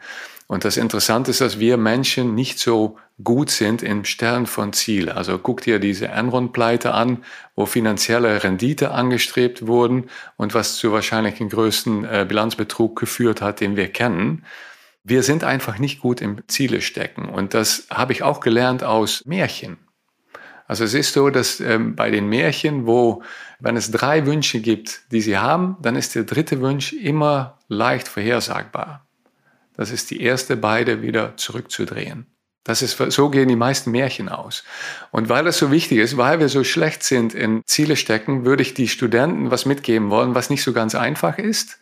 Und 0.47 0.65
das 0.65 0.77
Interessante 0.77 1.29
ist, 1.29 1.41
dass 1.41 1.59
wir 1.59 1.77
Menschen 1.77 2.33
nicht 2.33 2.57
so 2.57 2.97
gut 3.23 3.51
sind 3.51 3.83
im 3.83 4.03
Stellen 4.03 4.47
von 4.47 4.73
Zielen. 4.73 5.09
Also 5.09 5.37
guck 5.37 5.61
dir 5.61 5.77
diese 5.77 6.07
Enron-Pleite 6.07 6.95
an, 6.95 7.23
wo 7.55 7.67
finanzielle 7.67 8.43
Rendite 8.43 8.89
angestrebt 8.89 9.67
wurden 9.67 10.09
und 10.37 10.55
was 10.55 10.77
zu 10.77 10.91
wahrscheinlich 10.91 11.35
den 11.35 11.49
größten 11.49 12.03
äh, 12.03 12.25
Bilanzbetrug 12.27 12.99
geführt 12.99 13.43
hat, 13.43 13.59
den 13.59 13.75
wir 13.75 13.89
kennen. 13.89 14.43
Wir 15.03 15.23
sind 15.23 15.43
einfach 15.43 15.79
nicht 15.79 15.99
gut 15.99 16.21
im 16.21 16.47
Ziele 16.47 16.81
stecken. 16.81 17.25
Und 17.25 17.53
das 17.53 17.87
habe 17.89 18.13
ich 18.13 18.23
auch 18.23 18.39
gelernt 18.39 18.83
aus 18.83 19.25
Märchen. 19.25 19.77
Also 20.67 20.83
es 20.83 20.93
ist 20.93 21.13
so, 21.13 21.31
dass 21.31 21.59
ähm, 21.59 21.95
bei 21.95 22.11
den 22.11 22.27
Märchen, 22.27 22.85
wo, 22.85 23.23
wenn 23.59 23.75
es 23.75 23.89
drei 23.89 24.27
Wünsche 24.27 24.59
gibt, 24.59 25.01
die 25.11 25.21
sie 25.21 25.37
haben, 25.37 25.77
dann 25.81 25.95
ist 25.95 26.13
der 26.13 26.25
dritte 26.25 26.61
Wunsch 26.61 26.93
immer 26.93 27.57
leicht 27.67 28.07
vorhersagbar. 28.07 29.07
Das 29.75 29.89
ist 29.89 30.11
die 30.11 30.21
erste, 30.21 30.57
beide 30.57 31.01
wieder 31.01 31.37
zurückzudrehen. 31.37 32.27
Das 32.63 32.83
ist, 32.83 32.97
so 32.97 33.29
gehen 33.29 33.47
die 33.47 33.55
meisten 33.55 33.89
Märchen 33.89 34.29
aus. 34.29 34.63
Und 35.09 35.27
weil 35.27 35.45
das 35.45 35.57
so 35.57 35.71
wichtig 35.71 35.97
ist, 35.97 36.17
weil 36.17 36.39
wir 36.39 36.49
so 36.49 36.63
schlecht 36.63 37.01
sind 37.01 37.33
in 37.33 37.63
Ziele 37.65 37.95
stecken, 37.95 38.45
würde 38.45 38.61
ich 38.61 38.75
die 38.75 38.89
Studenten 38.89 39.49
was 39.49 39.65
mitgeben 39.65 40.11
wollen, 40.11 40.35
was 40.35 40.51
nicht 40.51 40.61
so 40.61 40.71
ganz 40.71 40.93
einfach 40.93 41.39
ist 41.39 41.79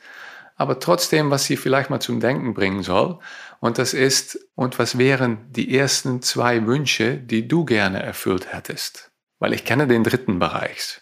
aber 0.57 0.79
trotzdem, 0.79 1.29
was 1.29 1.45
sie 1.45 1.55
vielleicht 1.55 1.89
mal 1.89 1.99
zum 1.99 2.19
Denken 2.19 2.53
bringen 2.53 2.83
soll. 2.83 3.19
Und 3.59 3.77
das 3.77 3.93
ist, 3.93 4.39
und 4.55 4.77
was 4.79 4.97
wären 4.97 5.51
die 5.51 5.75
ersten 5.77 6.21
zwei 6.21 6.65
Wünsche, 6.65 7.17
die 7.17 7.47
du 7.47 7.63
gerne 7.63 8.01
erfüllt 8.01 8.51
hättest? 8.53 9.11
Weil 9.39 9.53
ich 9.53 9.65
kenne 9.65 9.87
den 9.87 10.03
dritten 10.03 10.39
Bereich. 10.39 11.01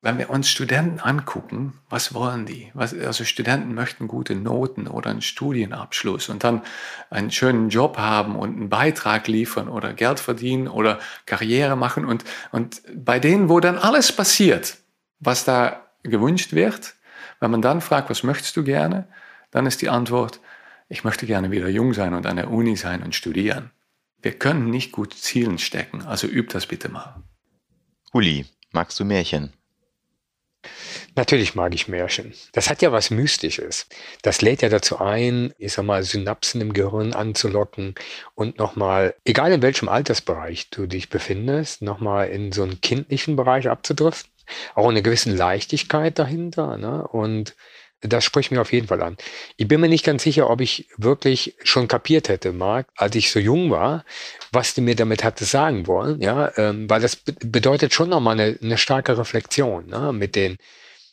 Wenn 0.00 0.18
wir 0.18 0.30
uns 0.30 0.48
Studenten 0.48 1.00
angucken, 1.00 1.80
was 1.90 2.14
wollen 2.14 2.46
die? 2.46 2.70
Was, 2.72 2.94
also 2.94 3.24
Studenten 3.24 3.74
möchten 3.74 4.06
gute 4.06 4.36
Noten 4.36 4.86
oder 4.86 5.10
einen 5.10 5.22
Studienabschluss 5.22 6.28
und 6.28 6.44
dann 6.44 6.62
einen 7.10 7.32
schönen 7.32 7.68
Job 7.68 7.98
haben 7.98 8.36
und 8.36 8.56
einen 8.56 8.68
Beitrag 8.68 9.26
liefern 9.26 9.68
oder 9.68 9.92
Geld 9.94 10.20
verdienen 10.20 10.68
oder 10.68 11.00
Karriere 11.26 11.74
machen. 11.74 12.04
Und, 12.04 12.22
und 12.52 12.80
bei 12.94 13.18
denen, 13.18 13.48
wo 13.48 13.58
dann 13.58 13.76
alles 13.76 14.12
passiert, 14.12 14.76
was 15.18 15.44
da 15.44 15.84
gewünscht 16.04 16.52
wird, 16.52 16.94
wenn 17.40 17.50
man 17.50 17.62
dann 17.62 17.80
fragt, 17.80 18.10
was 18.10 18.22
möchtest 18.22 18.56
du 18.56 18.64
gerne, 18.64 19.08
dann 19.50 19.66
ist 19.66 19.82
die 19.82 19.88
Antwort, 19.88 20.40
ich 20.88 21.04
möchte 21.04 21.26
gerne 21.26 21.50
wieder 21.50 21.68
jung 21.68 21.94
sein 21.94 22.14
und 22.14 22.26
an 22.26 22.36
der 22.36 22.50
Uni 22.50 22.76
sein 22.76 23.02
und 23.02 23.14
studieren. 23.14 23.70
Wir 24.20 24.32
können 24.32 24.70
nicht 24.70 24.92
gut 24.92 25.14
Zielen 25.14 25.58
stecken, 25.58 26.02
also 26.02 26.26
üb 26.26 26.50
das 26.50 26.66
bitte 26.66 26.88
mal. 26.88 27.22
Uli, 28.12 28.46
magst 28.72 28.98
du 28.98 29.04
Märchen? 29.04 29.52
Natürlich 31.14 31.54
mag 31.54 31.74
ich 31.74 31.88
Märchen. 31.88 32.34
Das 32.52 32.68
hat 32.68 32.82
ja 32.82 32.90
was 32.90 33.10
Mystisches. 33.10 33.86
Das 34.22 34.40
lädt 34.40 34.62
ja 34.62 34.68
dazu 34.68 34.98
ein, 34.98 35.52
ich 35.58 35.72
sag 35.72 35.84
mal, 35.84 36.02
Synapsen 36.02 36.60
im 36.60 36.72
Gehirn 36.72 37.12
anzulocken 37.12 37.94
und 38.34 38.58
nochmal, 38.58 39.14
egal 39.24 39.52
in 39.52 39.62
welchem 39.62 39.88
Altersbereich 39.88 40.70
du 40.70 40.86
dich 40.86 41.10
befindest, 41.10 41.82
nochmal 41.82 42.28
in 42.28 42.52
so 42.52 42.62
einen 42.62 42.80
kindlichen 42.80 43.36
Bereich 43.36 43.68
abzudriften 43.68 44.32
auch 44.74 44.88
eine 44.88 45.02
gewisse 45.02 45.30
Leichtigkeit 45.30 46.18
dahinter. 46.18 46.76
Ne? 46.76 47.06
Und 47.06 47.54
das 48.00 48.24
spricht 48.24 48.52
mir 48.52 48.60
auf 48.60 48.72
jeden 48.72 48.86
Fall 48.86 49.02
an. 49.02 49.16
Ich 49.56 49.66
bin 49.66 49.80
mir 49.80 49.88
nicht 49.88 50.04
ganz 50.04 50.22
sicher, 50.22 50.48
ob 50.50 50.60
ich 50.60 50.88
wirklich 50.96 51.56
schon 51.64 51.88
kapiert 51.88 52.28
hätte, 52.28 52.52
Marc, 52.52 52.86
als 52.96 53.16
ich 53.16 53.32
so 53.32 53.40
jung 53.40 53.70
war, 53.70 54.04
was 54.52 54.74
du 54.74 54.82
mir 54.82 54.94
damit 54.94 55.24
hattest 55.24 55.50
sagen 55.50 55.86
wollen, 55.88 56.20
ja, 56.20 56.52
ähm, 56.56 56.88
weil 56.88 57.00
das 57.00 57.16
be 57.16 57.32
bedeutet 57.44 57.92
schon 57.92 58.08
nochmal 58.08 58.38
eine, 58.38 58.58
eine 58.62 58.78
starke 58.78 59.18
Reflexion 59.18 59.86
ne, 59.86 60.12
mit 60.12 60.36
den 60.36 60.58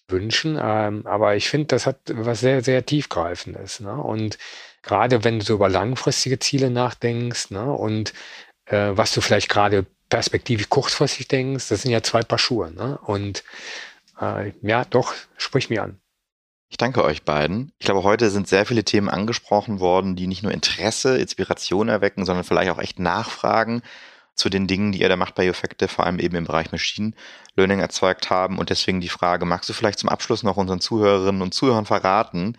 Wünschen. 0.08 0.60
Ähm, 0.62 1.08
aber 1.08 1.36
ich 1.36 1.50
finde, 1.50 1.68
das 1.68 1.88
hat 1.88 1.98
was 2.08 2.42
sehr, 2.42 2.64
sehr 2.64 2.86
tiefgreifendes. 2.86 3.80
Ne? 3.80 3.96
Und 3.96 4.38
gerade 4.84 5.24
wenn 5.24 5.40
du 5.40 5.46
so 5.46 5.56
über 5.56 5.70
langfristige 5.70 6.38
Ziele 6.38 6.70
nachdenkst 6.70 7.50
ne, 7.50 7.72
und 7.72 8.14
äh, 8.66 8.92
was 8.92 9.12
du 9.14 9.22
vielleicht 9.22 9.50
gerade 9.50 9.88
perspektivisch 10.10 10.70
kurzfristig 10.70 11.28
denkst, 11.28 11.70
das 11.70 11.82
sind 11.82 11.92
ja 11.92 12.04
zwei 12.04 12.22
Paar 12.22 12.40
Schuhe. 12.40 12.72
Ne? 12.72 12.98
Und 13.06 13.44
äh, 14.20 14.52
ja, 14.62 14.86
doch, 14.86 15.14
sprich 15.38 15.70
mir 15.70 15.84
an. 15.84 16.00
Ich 16.70 16.78
danke 16.78 17.04
euch 17.04 17.24
beiden. 17.24 17.72
Ich 17.78 17.86
glaube, 17.86 18.04
heute 18.04 18.30
sind 18.30 18.48
sehr 18.48 18.66
viele 18.66 18.84
Themen 18.84 19.10
angesprochen 19.10 19.80
worden, 19.80 20.16
die 20.16 20.28
nicht 20.28 20.44
nur 20.44 20.52
Interesse, 20.52 21.18
Inspiration 21.18 21.90
erwecken, 21.90 22.26
sondern 22.26 22.44
vielleicht 22.44 22.72
auch 22.72 22.80
echt 22.80 23.00
Nachfragen 23.00 23.82
zu 24.34 24.50
den 24.50 24.68
Dingen, 24.68 24.92
die 24.92 25.00
ihr 25.00 25.10
da 25.10 25.16
macht 25.16 25.36
bei 25.36 25.48
Effekte, 25.48 25.88
vor 25.88 26.06
allem 26.06 26.20
eben 26.20 26.36
im 26.36 26.46
Bereich 26.46 26.72
Machine 26.72 27.14
Learning 27.56 27.80
erzeugt 27.80 28.30
haben. 28.30 28.58
Und 28.58 28.70
deswegen 28.70 29.00
die 29.00 29.10
Frage, 29.10 29.46
magst 29.46 29.70
du 29.70 29.74
vielleicht 29.74 30.00
zum 30.00 30.10
Abschluss 30.10 30.44
noch 30.44 30.58
unseren 30.58 30.82
Zuhörerinnen 30.82 31.42
und 31.42 31.54
Zuhörern 31.54 31.86
verraten, 31.86 32.58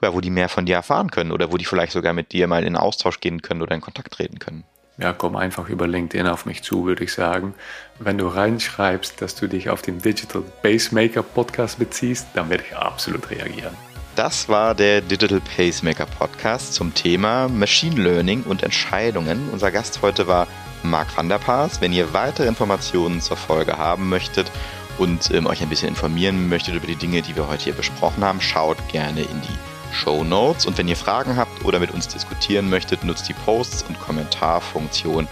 ja, 0.00 0.14
wo 0.14 0.20
die 0.20 0.30
mehr 0.30 0.48
von 0.48 0.64
dir 0.64 0.76
erfahren 0.76 1.10
können 1.10 1.32
oder 1.32 1.50
wo 1.50 1.56
die 1.56 1.64
vielleicht 1.64 1.92
sogar 1.92 2.12
mit 2.12 2.32
dir 2.32 2.46
mal 2.46 2.64
in 2.64 2.76
Austausch 2.76 3.18
gehen 3.18 3.42
können 3.42 3.62
oder 3.62 3.74
in 3.74 3.80
Kontakt 3.80 4.12
treten 4.12 4.38
können? 4.38 4.64
Ja, 4.98 5.12
komm 5.12 5.36
einfach 5.36 5.68
über 5.68 5.86
LinkedIn 5.86 6.26
auf 6.26 6.44
mich 6.44 6.64
zu, 6.64 6.84
würde 6.84 7.04
ich 7.04 7.12
sagen. 7.12 7.54
Wenn 8.00 8.18
du 8.18 8.26
reinschreibst, 8.26 9.22
dass 9.22 9.36
du 9.36 9.46
dich 9.46 9.70
auf 9.70 9.80
den 9.80 10.02
Digital 10.02 10.42
Pacemaker 10.62 11.22
Podcast 11.22 11.78
beziehst, 11.78 12.26
dann 12.34 12.50
werde 12.50 12.64
ich 12.68 12.76
absolut 12.76 13.30
reagieren. 13.30 13.76
Das 14.16 14.48
war 14.48 14.74
der 14.74 15.00
Digital 15.00 15.40
Pacemaker 15.40 16.06
Podcast 16.06 16.74
zum 16.74 16.92
Thema 16.94 17.46
Machine 17.46 18.02
Learning 18.02 18.42
und 18.42 18.64
Entscheidungen. 18.64 19.48
Unser 19.52 19.70
Gast 19.70 20.02
heute 20.02 20.26
war 20.26 20.48
Marc 20.82 21.16
van 21.16 21.28
der 21.28 21.38
Paas. 21.38 21.80
Wenn 21.80 21.92
ihr 21.92 22.12
weitere 22.12 22.48
Informationen 22.48 23.20
zur 23.20 23.36
Folge 23.36 23.78
haben 23.78 24.08
möchtet 24.08 24.50
und 24.98 25.30
ähm, 25.30 25.46
euch 25.46 25.62
ein 25.62 25.68
bisschen 25.68 25.90
informieren 25.90 26.48
möchtet 26.48 26.74
über 26.74 26.88
die 26.88 26.96
Dinge, 26.96 27.22
die 27.22 27.36
wir 27.36 27.46
heute 27.46 27.64
hier 27.64 27.74
besprochen 27.74 28.24
haben, 28.24 28.40
schaut 28.40 28.76
gerne 28.88 29.20
in 29.20 29.40
die 29.42 29.67
Show 29.92 30.24
Notes. 30.24 30.66
Und 30.66 30.78
wenn 30.78 30.88
ihr 30.88 30.96
Fragen 30.96 31.36
habt 31.36 31.64
oder 31.64 31.78
mit 31.78 31.92
uns 31.92 32.08
diskutieren 32.08 32.68
möchtet, 32.68 33.04
nutzt 33.04 33.28
die 33.28 33.34
Posts 33.34 33.84
und 33.88 34.00
Kommentarfunktion 34.00 35.28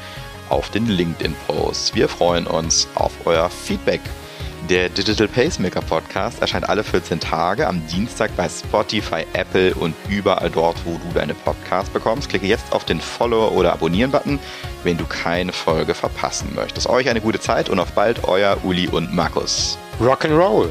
auf 0.48 0.70
den 0.70 0.86
LinkedIn-Posts. 0.86 1.94
Wir 1.94 2.08
freuen 2.08 2.46
uns 2.46 2.88
auf 2.94 3.12
euer 3.24 3.50
Feedback. 3.50 4.00
Der 4.68 4.88
Digital 4.88 5.28
Pacemaker 5.28 5.80
Podcast 5.80 6.40
erscheint 6.40 6.68
alle 6.68 6.82
14 6.82 7.20
Tage 7.20 7.68
am 7.68 7.86
Dienstag 7.86 8.34
bei 8.36 8.48
Spotify, 8.48 9.24
Apple 9.32 9.72
und 9.74 9.94
überall 10.08 10.50
dort, 10.50 10.76
wo 10.84 10.98
du 10.98 11.14
deine 11.14 11.34
Podcasts 11.34 11.90
bekommst. 11.90 12.28
Klicke 12.28 12.46
jetzt 12.46 12.72
auf 12.72 12.84
den 12.84 13.00
Follow- 13.00 13.50
oder 13.50 13.72
Abonnieren-Button, 13.74 14.40
wenn 14.82 14.96
du 14.96 15.04
keine 15.06 15.52
Folge 15.52 15.94
verpassen 15.94 16.52
möchtest. 16.56 16.88
Euch 16.88 17.08
eine 17.08 17.20
gute 17.20 17.38
Zeit 17.38 17.68
und 17.68 17.78
auf 17.78 17.92
bald, 17.92 18.24
euer 18.24 18.58
Uli 18.64 18.88
und 18.88 19.14
Markus. 19.14 19.78
Rock'n'Roll! 20.00 20.70